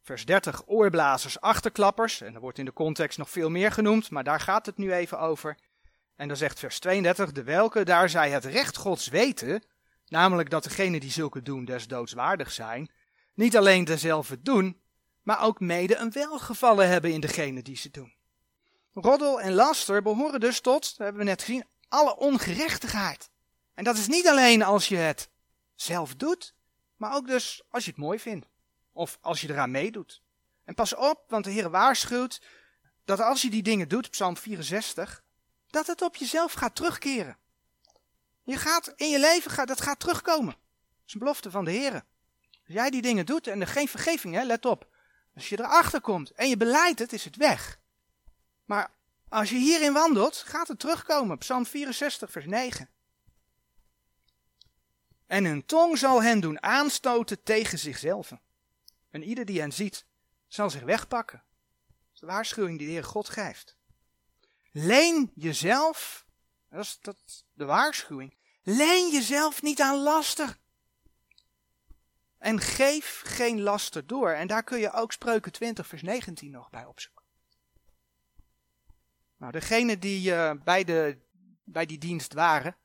Vers 0.01 0.25
30, 0.25 0.61
oorblazers, 0.65 1.41
achterklappers. 1.41 2.21
En 2.21 2.33
er 2.33 2.39
wordt 2.39 2.57
in 2.57 2.65
de 2.65 2.73
context 2.73 3.17
nog 3.17 3.29
veel 3.29 3.49
meer 3.49 3.71
genoemd, 3.71 4.09
maar 4.09 4.23
daar 4.23 4.39
gaat 4.39 4.65
het 4.65 4.77
nu 4.77 4.93
even 4.93 5.19
over. 5.19 5.57
En 6.15 6.27
dan 6.27 6.37
zegt 6.37 6.59
vers 6.59 6.79
32, 6.79 7.31
de 7.31 7.43
welke 7.43 7.83
daar 7.83 8.09
zij 8.09 8.31
het 8.31 8.45
recht 8.45 8.77
gods 8.77 9.07
weten, 9.07 9.63
namelijk 10.07 10.49
dat 10.49 10.63
degenen 10.63 10.99
die 10.99 11.11
zulke 11.11 11.41
doen 11.41 11.65
des 11.65 11.87
doodswaardig 11.87 12.51
zijn, 12.51 12.91
niet 13.33 13.57
alleen 13.57 13.83
dezelfde 13.83 14.41
doen, 14.41 14.81
maar 15.21 15.43
ook 15.43 15.59
mede 15.59 15.95
een 15.95 16.11
welgevallen 16.11 16.87
hebben 16.87 17.13
in 17.13 17.21
degene 17.21 17.61
die 17.61 17.77
ze 17.77 17.89
doen. 17.91 18.13
Roddel 18.93 19.41
en 19.41 19.53
laster 19.53 20.01
behoren 20.01 20.39
dus 20.39 20.59
tot, 20.59 20.81
dat 20.81 20.97
hebben 20.97 21.17
we 21.17 21.23
net 21.23 21.41
gezien, 21.41 21.65
alle 21.87 22.17
ongerechtigheid. 22.17 23.29
En 23.73 23.83
dat 23.83 23.97
is 23.97 24.07
niet 24.07 24.27
alleen 24.27 24.63
als 24.63 24.87
je 24.87 24.95
het 24.95 25.29
zelf 25.75 26.15
doet, 26.15 26.55
maar 26.95 27.15
ook 27.15 27.27
dus 27.27 27.63
als 27.69 27.85
je 27.85 27.89
het 27.89 27.99
mooi 27.99 28.19
vindt. 28.19 28.47
Of 28.91 29.17
als 29.21 29.41
je 29.41 29.49
eraan 29.49 29.71
meedoet. 29.71 30.21
En 30.63 30.73
pas 30.73 30.95
op, 30.95 31.23
want 31.27 31.43
de 31.43 31.51
Heer 31.51 31.69
waarschuwt 31.69 32.41
dat 33.05 33.19
als 33.19 33.41
je 33.41 33.49
die 33.49 33.63
dingen 33.63 33.87
doet, 33.87 34.09
Psalm 34.09 34.37
64, 34.37 35.23
dat 35.73 35.87
het 35.87 36.01
op 36.01 36.15
jezelf 36.15 36.53
gaat 36.53 36.75
terugkeren. 36.75 37.37
Je 38.43 38.57
gaat 38.57 38.93
in 38.95 39.09
je 39.09 39.19
leven, 39.19 39.67
dat 39.67 39.81
gaat 39.81 39.99
terugkomen. 39.99 40.53
Dat 40.53 41.07
is 41.07 41.13
een 41.13 41.19
belofte 41.19 41.51
van 41.51 41.65
de 41.65 41.71
Heer. 41.71 41.93
Als 41.93 42.73
jij 42.73 42.89
die 42.89 43.01
dingen 43.01 43.25
doet 43.25 43.47
en 43.47 43.61
er 43.61 43.67
geen 43.67 43.87
vergeving, 43.87 44.35
hè, 44.35 44.43
let 44.43 44.65
op. 44.65 44.87
Als 45.35 45.49
je 45.49 45.59
erachter 45.59 46.01
komt 46.01 46.31
en 46.31 46.49
je 46.49 46.57
beleidt 46.57 46.99
het, 46.99 47.13
is 47.13 47.25
het 47.25 47.35
weg. 47.35 47.79
Maar 48.65 48.91
als 49.29 49.49
je 49.49 49.55
hierin 49.55 49.93
wandelt, 49.93 50.37
gaat 50.37 50.67
het 50.67 50.79
terugkomen. 50.79 51.37
Psalm 51.37 51.65
64, 51.65 52.31
vers 52.31 52.45
9. 52.45 52.89
En 55.27 55.45
hun 55.45 55.65
tong 55.65 55.97
zal 55.97 56.23
hen 56.23 56.39
doen 56.39 56.63
aanstoten 56.63 57.43
tegen 57.43 57.79
zichzelf. 57.79 58.31
En 59.09 59.23
ieder 59.23 59.45
die 59.45 59.59
hen 59.59 59.71
ziet, 59.71 60.05
zal 60.47 60.69
zich 60.69 60.83
wegpakken. 60.83 61.43
Dat 61.87 62.13
is 62.13 62.19
de 62.19 62.25
waarschuwing 62.25 62.77
die 62.77 62.87
de 62.87 62.93
Heer 62.93 63.03
God 63.03 63.29
geeft. 63.29 63.77
Leen 64.75 65.31
jezelf, 65.35 66.25
dat 66.69 66.81
is, 66.81 66.97
dat 67.01 67.45
de 67.53 67.65
waarschuwing, 67.65 68.35
leen 68.63 69.11
jezelf 69.11 69.61
niet 69.61 69.81
aan 69.81 69.97
laster. 69.97 70.57
En 72.37 72.59
geef 72.59 73.21
geen 73.25 73.61
laster 73.61 74.07
door. 74.07 74.29
En 74.29 74.47
daar 74.47 74.63
kun 74.63 74.79
je 74.79 74.91
ook 74.91 75.11
Spreuken 75.11 75.51
20, 75.51 75.87
vers 75.87 76.01
19 76.01 76.51
nog 76.51 76.69
bij 76.69 76.85
opzoeken. 76.85 77.23
Nou, 79.37 79.51
degene 79.51 79.99
die 79.99 80.31
uh, 80.31 80.51
bij, 80.63 80.83
de, 80.83 81.17
bij 81.63 81.85
die 81.85 81.97
dienst 81.97 82.33
waren, 82.33 82.77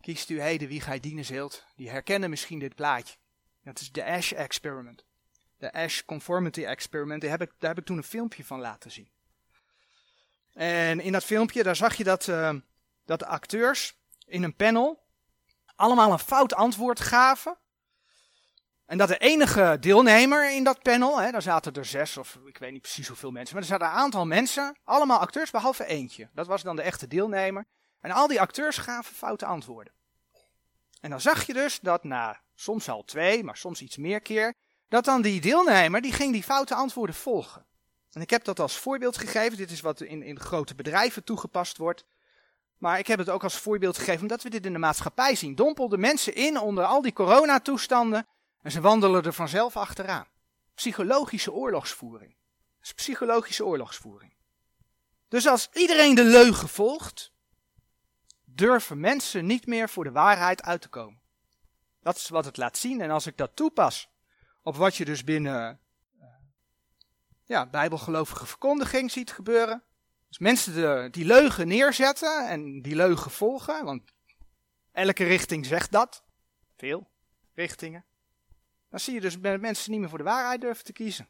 kiest 0.00 0.28
u 0.28 0.40
heden 0.40 0.68
wie 0.68 0.80
gij 0.80 1.00
dienen 1.00 1.24
zult, 1.24 1.64
die 1.76 1.90
herkennen 1.90 2.30
misschien 2.30 2.58
dit 2.58 2.74
plaatje. 2.74 3.16
Dat 3.62 3.80
is 3.80 3.92
de 3.92 4.04
Ash 4.04 4.32
Experiment. 4.32 5.04
De 5.58 5.72
Ash 5.72 6.02
Conformity 6.02 6.64
Experiment, 6.64 7.22
heb, 7.22 7.42
ik, 7.42 7.52
daar 7.58 7.70
heb 7.70 7.78
ik 7.78 7.84
toen 7.84 7.96
een 7.96 8.02
filmpje 8.02 8.44
van 8.44 8.60
laten 8.60 8.90
zien. 8.90 9.08
En 10.54 11.00
in 11.00 11.12
dat 11.12 11.24
filmpje, 11.24 11.62
daar 11.62 11.76
zag 11.76 11.94
je 11.94 12.04
dat, 12.04 12.26
uh, 12.26 12.54
dat 13.04 13.18
de 13.18 13.26
acteurs 13.26 13.96
in 14.26 14.42
een 14.42 14.56
panel 14.56 15.02
allemaal 15.76 16.12
een 16.12 16.18
fout 16.18 16.54
antwoord 16.54 17.00
gaven 17.00 17.58
en 18.86 18.98
dat 18.98 19.08
de 19.08 19.18
enige 19.18 19.76
deelnemer 19.80 20.54
in 20.54 20.64
dat 20.64 20.82
panel, 20.82 21.20
hè, 21.20 21.30
daar 21.30 21.42
zaten 21.42 21.72
er 21.72 21.84
zes 21.84 22.16
of 22.16 22.38
ik 22.44 22.58
weet 22.58 22.72
niet 22.72 22.80
precies 22.80 23.08
hoeveel 23.08 23.30
mensen, 23.30 23.54
maar 23.54 23.62
er 23.62 23.68
zaten 23.68 23.86
een 23.86 23.92
aantal 23.92 24.26
mensen, 24.26 24.76
allemaal 24.84 25.18
acteurs 25.18 25.50
behalve 25.50 25.86
eentje. 25.86 26.28
Dat 26.32 26.46
was 26.46 26.62
dan 26.62 26.76
de 26.76 26.82
echte 26.82 27.06
deelnemer. 27.06 27.66
En 28.00 28.10
al 28.10 28.26
die 28.26 28.40
acteurs 28.40 28.76
gaven 28.76 29.14
foute 29.14 29.46
antwoorden. 29.46 29.92
En 31.00 31.10
dan 31.10 31.20
zag 31.20 31.46
je 31.46 31.52
dus 31.52 31.80
dat 31.80 32.04
na 32.04 32.40
soms 32.54 32.88
al 32.88 33.04
twee, 33.04 33.44
maar 33.44 33.56
soms 33.56 33.80
iets 33.80 33.96
meer 33.96 34.20
keer, 34.20 34.54
dat 34.88 35.04
dan 35.04 35.22
die 35.22 35.40
deelnemer, 35.40 36.00
die 36.00 36.12
ging 36.12 36.32
die 36.32 36.42
foute 36.42 36.74
antwoorden 36.74 37.14
volgen. 37.14 37.66
En 38.14 38.20
ik 38.20 38.30
heb 38.30 38.44
dat 38.44 38.60
als 38.60 38.76
voorbeeld 38.76 39.16
gegeven, 39.16 39.56
dit 39.56 39.70
is 39.70 39.80
wat 39.80 40.00
in, 40.00 40.22
in 40.22 40.40
grote 40.40 40.74
bedrijven 40.74 41.24
toegepast 41.24 41.76
wordt. 41.76 42.04
Maar 42.78 42.98
ik 42.98 43.06
heb 43.06 43.18
het 43.18 43.28
ook 43.28 43.42
als 43.42 43.58
voorbeeld 43.58 43.98
gegeven 43.98 44.20
omdat 44.20 44.42
we 44.42 44.50
dit 44.50 44.66
in 44.66 44.72
de 44.72 44.78
maatschappij 44.78 45.34
zien. 45.34 45.54
Dompelden 45.54 46.00
mensen 46.00 46.34
in 46.34 46.58
onder 46.58 46.84
al 46.84 47.02
die 47.02 47.12
coronatoestanden 47.12 48.26
en 48.62 48.70
ze 48.70 48.80
wandelen 48.80 49.24
er 49.24 49.32
vanzelf 49.32 49.76
achteraan. 49.76 50.26
Psychologische 50.74 51.52
oorlogsvoering. 51.52 52.36
Is 52.82 52.92
psychologische 52.92 53.64
oorlogsvoering. 53.64 54.34
Dus 55.28 55.46
als 55.46 55.68
iedereen 55.72 56.14
de 56.14 56.24
leugen 56.24 56.68
volgt, 56.68 57.32
durven 58.44 59.00
mensen 59.00 59.46
niet 59.46 59.66
meer 59.66 59.88
voor 59.88 60.04
de 60.04 60.12
waarheid 60.12 60.62
uit 60.62 60.80
te 60.80 60.88
komen. 60.88 61.20
Dat 62.00 62.16
is 62.16 62.28
wat 62.28 62.44
het 62.44 62.56
laat 62.56 62.78
zien. 62.78 63.00
En 63.00 63.10
als 63.10 63.26
ik 63.26 63.36
dat 63.36 63.56
toepas 63.56 64.08
op 64.62 64.76
wat 64.76 64.96
je 64.96 65.04
dus 65.04 65.24
binnen 65.24 65.80
ja, 67.44 67.66
bijbelgelovige 67.66 68.46
verkondiging 68.46 69.10
ziet 69.10 69.32
gebeuren. 69.32 69.82
Als 70.28 70.38
mensen 70.38 70.74
de, 70.74 71.08
die 71.10 71.24
leugen 71.24 71.68
neerzetten 71.68 72.48
en 72.48 72.82
die 72.82 72.94
leugen 72.94 73.30
volgen, 73.30 73.84
want 73.84 74.02
elke 74.92 75.24
richting 75.24 75.66
zegt 75.66 75.92
dat. 75.92 76.24
Veel 76.76 77.10
richtingen. 77.54 78.04
Dan 78.90 79.00
zie 79.00 79.14
je 79.14 79.20
dus 79.20 79.38
mensen 79.38 79.90
niet 79.90 80.00
meer 80.00 80.08
voor 80.08 80.18
de 80.18 80.24
waarheid 80.24 80.60
durven 80.60 80.84
te 80.84 80.92
kiezen. 80.92 81.28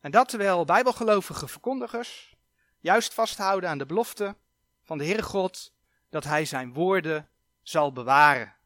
En 0.00 0.10
dat 0.10 0.28
terwijl 0.28 0.64
bijbelgelovige 0.64 1.48
verkondigers 1.48 2.36
juist 2.80 3.14
vasthouden 3.14 3.70
aan 3.70 3.78
de 3.78 3.86
belofte 3.86 4.36
van 4.82 4.98
de 4.98 5.04
Heere 5.04 5.22
God 5.22 5.72
dat 6.08 6.24
Hij 6.24 6.44
zijn 6.44 6.72
woorden 6.72 7.28
zal 7.62 7.92
bewaren. 7.92 8.56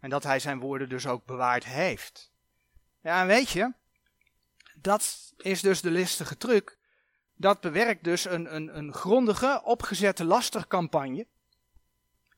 En 0.00 0.10
dat 0.10 0.22
Hij 0.22 0.38
zijn 0.38 0.60
woorden 0.60 0.88
dus 0.88 1.06
ook 1.06 1.24
bewaard 1.24 1.64
heeft. 1.64 2.32
Ja, 3.00 3.20
en 3.20 3.26
weet 3.26 3.50
je, 3.50 3.72
dat 4.80 5.32
is 5.36 5.60
dus 5.60 5.80
de 5.80 5.90
listige 5.90 6.36
truc. 6.36 6.78
Dat 7.34 7.60
bewerkt 7.60 8.04
dus 8.04 8.24
een, 8.24 8.54
een, 8.54 8.76
een 8.76 8.92
grondige, 8.92 9.60
opgezette 9.64 10.24
lastercampagne 10.24 11.26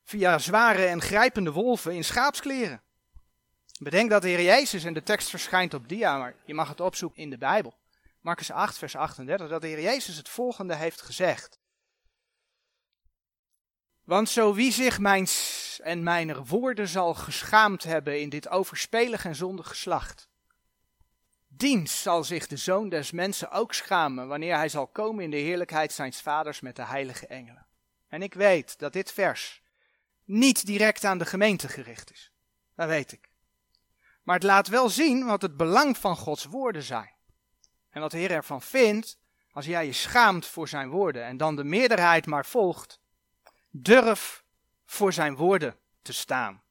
via 0.05 0.39
zware 0.39 0.87
en 0.87 1.01
grijpende 1.01 1.53
wolven 1.53 1.95
in 1.95 2.05
schaapskleren. 2.05 2.83
Bedenk 3.79 4.11
dat 4.11 4.23
de 4.23 4.29
Heer 4.29 4.43
Jezus, 4.43 4.85
en 4.85 4.95
de 4.95 5.03
tekst 5.03 5.29
verschijnt 5.29 5.75
op 5.75 5.89
dia, 5.89 6.19
maar 6.19 6.35
je 6.45 6.55
mag 6.55 6.69
het 6.69 6.81
opzoeken 6.81 7.23
in 7.23 7.31
de 7.31 7.39
Bijbel. 7.39 7.75
Marcus 8.21 8.51
8, 8.51 8.79
vers 8.79 8.97
38, 8.97 9.49
dat 9.49 9.61
de 9.61 9.67
Heer 9.67 9.81
Jezus 9.81 10.17
het 10.17 10.29
volgende 10.29 10.75
heeft 10.75 11.03
gezegd. 11.03 11.59
Want 14.05 14.29
zo 14.29 14.55
wie 14.55 14.73
zich 14.73 14.99
mijn 14.99 15.29
en 15.83 16.03
mijner 16.03 16.45
woorden 16.45 16.89
zal 16.89 17.15
geschaamd 17.15 17.83
hebben 17.83 18.21
in 18.21 18.29
dit 18.29 18.49
overspelig 18.49 19.25
en 19.25 19.35
zondig 19.35 19.69
geslacht, 19.69 20.29
dienst 21.61 21.99
zal 21.99 22.25
zich 22.25 22.47
de 22.47 22.57
Zoon 22.57 22.89
des 22.89 23.11
Mensen 23.11 23.51
ook 23.51 23.75
schamen 23.75 24.29
wanneer 24.29 24.57
hij 24.57 24.69
zal 24.69 24.87
komen 24.87 25.25
in 25.25 25.31
de 25.31 25.37
heerlijkheid 25.37 25.93
zijns 25.93 26.21
vaders 26.21 26.61
met 26.61 26.77
de 26.77 26.85
heilige 26.85 27.27
engelen. 27.27 27.67
En 28.09 28.23
ik 28.23 28.35
weet 28.35 28.79
dat 28.79 28.93
dit 28.93 29.13
vers 29.13 29.63
niet 30.25 30.67
direct 30.67 31.05
aan 31.05 31.19
de 31.19 31.27
gemeente 31.27 31.69
gericht 31.69 32.13
is. 32.13 32.33
Dat 32.75 32.89
weet 32.89 33.13
ik. 33.13 33.29
Maar 34.23 34.35
het 34.35 34.45
laat 34.45 34.69
wel 34.69 34.89
zien 34.89 35.25
wat 35.25 35.43
het 35.43 35.57
belang 35.57 35.99
van 35.99 36.17
Gods 36.17 36.45
woorden 36.45 36.83
zijn. 36.83 37.15
En 37.91 38.01
wat 38.01 38.11
de 38.11 38.19
Heer 38.19 38.31
ervan 38.31 38.63
vindt 38.63 39.19
als 39.53 39.67
jij 39.67 39.87
je 39.87 39.93
schaamt 39.93 40.47
voor 40.47 40.69
zijn 40.69 40.89
woorden 40.89 41.25
en 41.25 41.37
dan 41.37 41.57
de 41.57 41.65
meerderheid 41.65 42.27
maar 42.27 42.47
volgt. 42.47 43.01
Durf 43.71 44.45
voor 44.85 45.13
zijn 45.13 45.37
woorden 45.37 45.77
te 46.03 46.13
staan. 46.13 46.63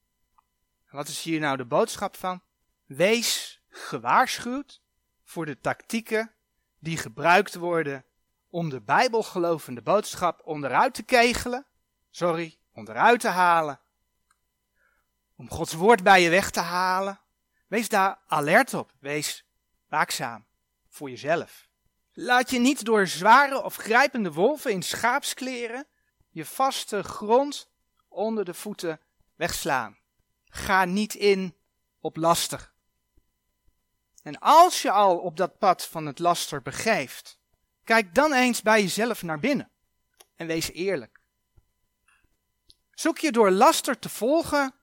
Wat 0.90 1.08
is 1.08 1.22
hier 1.22 1.40
nou 1.40 1.58
de 1.58 1.66
boodschap 1.66 2.18
van? 2.18 2.42
Wees 2.86 3.49
gewaarschuwd 3.70 4.82
voor 5.24 5.46
de 5.46 5.60
tactieken 5.60 6.34
die 6.80 6.98
gebruikt 6.98 7.56
worden 7.56 8.06
om 8.50 8.70
de 8.70 8.82
bijbelgelovende 8.82 9.82
boodschap 9.82 10.42
onderuit 10.44 10.94
te 10.94 11.04
kegelen, 11.04 11.66
sorry, 12.10 12.58
onderuit 12.74 13.20
te 13.20 13.28
halen, 13.28 13.80
om 15.36 15.50
Gods 15.50 15.74
woord 15.74 16.04
bij 16.04 16.22
je 16.22 16.30
weg 16.30 16.50
te 16.52 16.60
halen, 16.60 17.20
Wees 17.70 17.90
daar 17.90 18.20
alert 18.28 18.74
op. 18.74 18.92
Wees 19.00 19.46
waakzaam 19.88 20.46
voor 20.88 21.10
jezelf. 21.10 21.68
Laat 22.14 22.50
je 22.50 22.60
niet 22.60 22.86
door 22.86 23.08
zware 23.08 23.64
of 23.64 23.76
grijpende 23.76 24.32
wolven 24.32 24.72
in 24.72 24.82
schaapskleren 24.82 25.88
je 26.30 26.46
vaste 26.46 27.04
grond 27.04 27.70
onder 28.08 28.46
de 28.46 28.54
voeten 28.54 29.00
wegslaan. 29.36 29.98
Ga 30.46 30.86
niet 30.86 31.14
in 31.14 31.56
op 32.00 32.16
laster. 32.16 32.72
En 34.24 34.40
als 34.40 34.82
je 34.82 34.92
al 34.92 35.18
op 35.18 35.38
dat 35.38 35.58
pad 35.58 35.86
van 35.86 36.06
het 36.06 36.20
laster 36.20 36.62
begeeft, 36.62 37.40
kijk 37.84 38.16
dan 38.16 38.34
eens 38.34 38.62
bij 38.62 38.82
jezelf 38.82 39.24
naar 39.24 39.40
binnen 39.40 39.72
en 40.36 40.48
wees 40.48 40.72
eerlijk. 40.72 41.20
Zoek 42.94 43.18
je 43.18 43.32
door 43.32 43.52
laster 43.52 44.00
te 44.00 44.10
volgen, 44.10 44.74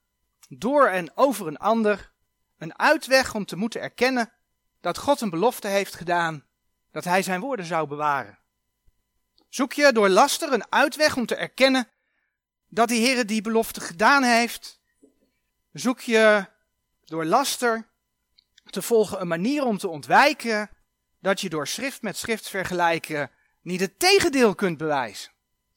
door 0.49 0.87
en 0.87 1.17
over 1.17 1.47
een 1.47 1.57
ander, 1.57 2.13
een 2.59 2.79
uitweg 2.79 3.35
om 3.35 3.45
te 3.45 3.57
moeten 3.57 3.81
erkennen 3.81 4.33
dat 4.81 4.99
God 4.99 5.21
een 5.21 5.31
belofte 5.31 5.69
heeft 5.69 5.95
gedaan 5.95 6.45
dat 6.91 7.05
hij 7.05 7.23
zijn 7.23 7.41
woorden 7.41 7.67
zou 7.67 7.89
bewaren. 7.89 8.39
Zoek 9.49 9.73
je 9.73 9.93
door 9.93 10.09
laster 10.09 10.53
een 10.53 10.73
uitweg 10.73 11.17
om 11.17 11.27
te 11.27 11.35
erkennen 11.35 11.89
dat 12.69 12.89
de 12.89 12.95
Heer 12.95 13.27
die 13.27 13.43
belofte 13.43 13.81
gedaan 13.81 14.23
heeft? 14.23 14.81
Zoek 15.73 16.01
je 16.01 16.47
door 17.05 17.25
laster 17.25 17.89
te 18.71 18.83
volgen 18.83 19.21
een 19.21 19.29
manier 19.29 19.65
om 19.65 19.79
te 19.79 19.89
ontwijken 19.89 20.71
dat 21.21 21.41
je 21.41 21.49
door 21.49 21.67
schrift 21.67 22.03
met 22.03 22.17
schrift 22.17 22.49
vergelijken 22.49 23.31
niet 23.63 23.81
het 23.81 23.99
tegendeel 23.99 24.55
kunt 24.55 24.79
bewijzen? 24.79 25.33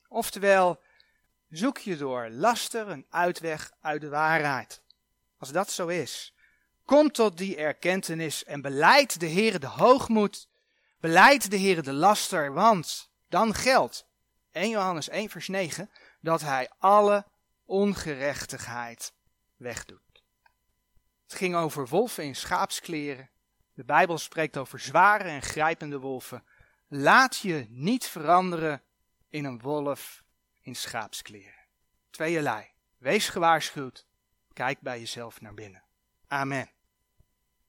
Oftewel, 0.07 0.81
zoek 1.49 1.77
je 1.77 1.97
door 1.97 2.29
laster 2.29 2.87
een 2.87 3.05
uitweg 3.09 3.71
uit 3.81 4.01
de 4.01 4.09
waarheid. 4.09 4.81
Als 5.37 5.51
dat 5.51 5.71
zo 5.71 5.87
is, 5.87 6.33
Kom 6.89 7.11
tot 7.11 7.37
die 7.37 7.55
erkentenis 7.55 8.43
en 8.43 8.61
beleid 8.61 9.19
de 9.19 9.25
Heer 9.25 9.59
de 9.59 9.67
hoogmoed, 9.67 10.47
beleid 10.99 11.51
de 11.51 11.57
Heer 11.57 11.83
de 11.83 11.93
laster, 11.93 12.53
want 12.53 13.11
dan 13.27 13.53
geldt 13.53 14.05
1 14.51 14.69
Johannes 14.69 15.09
1 15.09 15.29
vers 15.29 15.47
9 15.47 15.89
dat 16.21 16.41
hij 16.41 16.69
alle 16.77 17.25
ongerechtigheid 17.65 19.13
wegdoet. 19.57 20.08
Het 21.29 21.37
ging 21.37 21.55
over 21.55 21.87
wolven 21.87 22.23
in 22.23 22.35
schaapskleren. 22.35 23.29
De 23.73 23.83
Bijbel 23.83 24.17
spreekt 24.17 24.57
over 24.57 24.79
zware 24.79 25.23
en 25.23 25.41
grijpende 25.41 25.99
wolven. 25.99 26.43
Laat 26.87 27.37
je 27.37 27.65
niet 27.69 28.05
veranderen 28.05 28.81
in 29.29 29.45
een 29.45 29.59
wolf 29.59 30.23
in 30.61 30.75
schaapskleren. 30.75 31.65
Tweeënlei. 32.09 32.67
Wees 32.97 33.29
gewaarschuwd. 33.29 34.05
Kijk 34.53 34.81
bij 34.81 34.99
jezelf 34.99 35.41
naar 35.41 35.53
binnen. 35.53 35.83
Amen. 36.27 36.69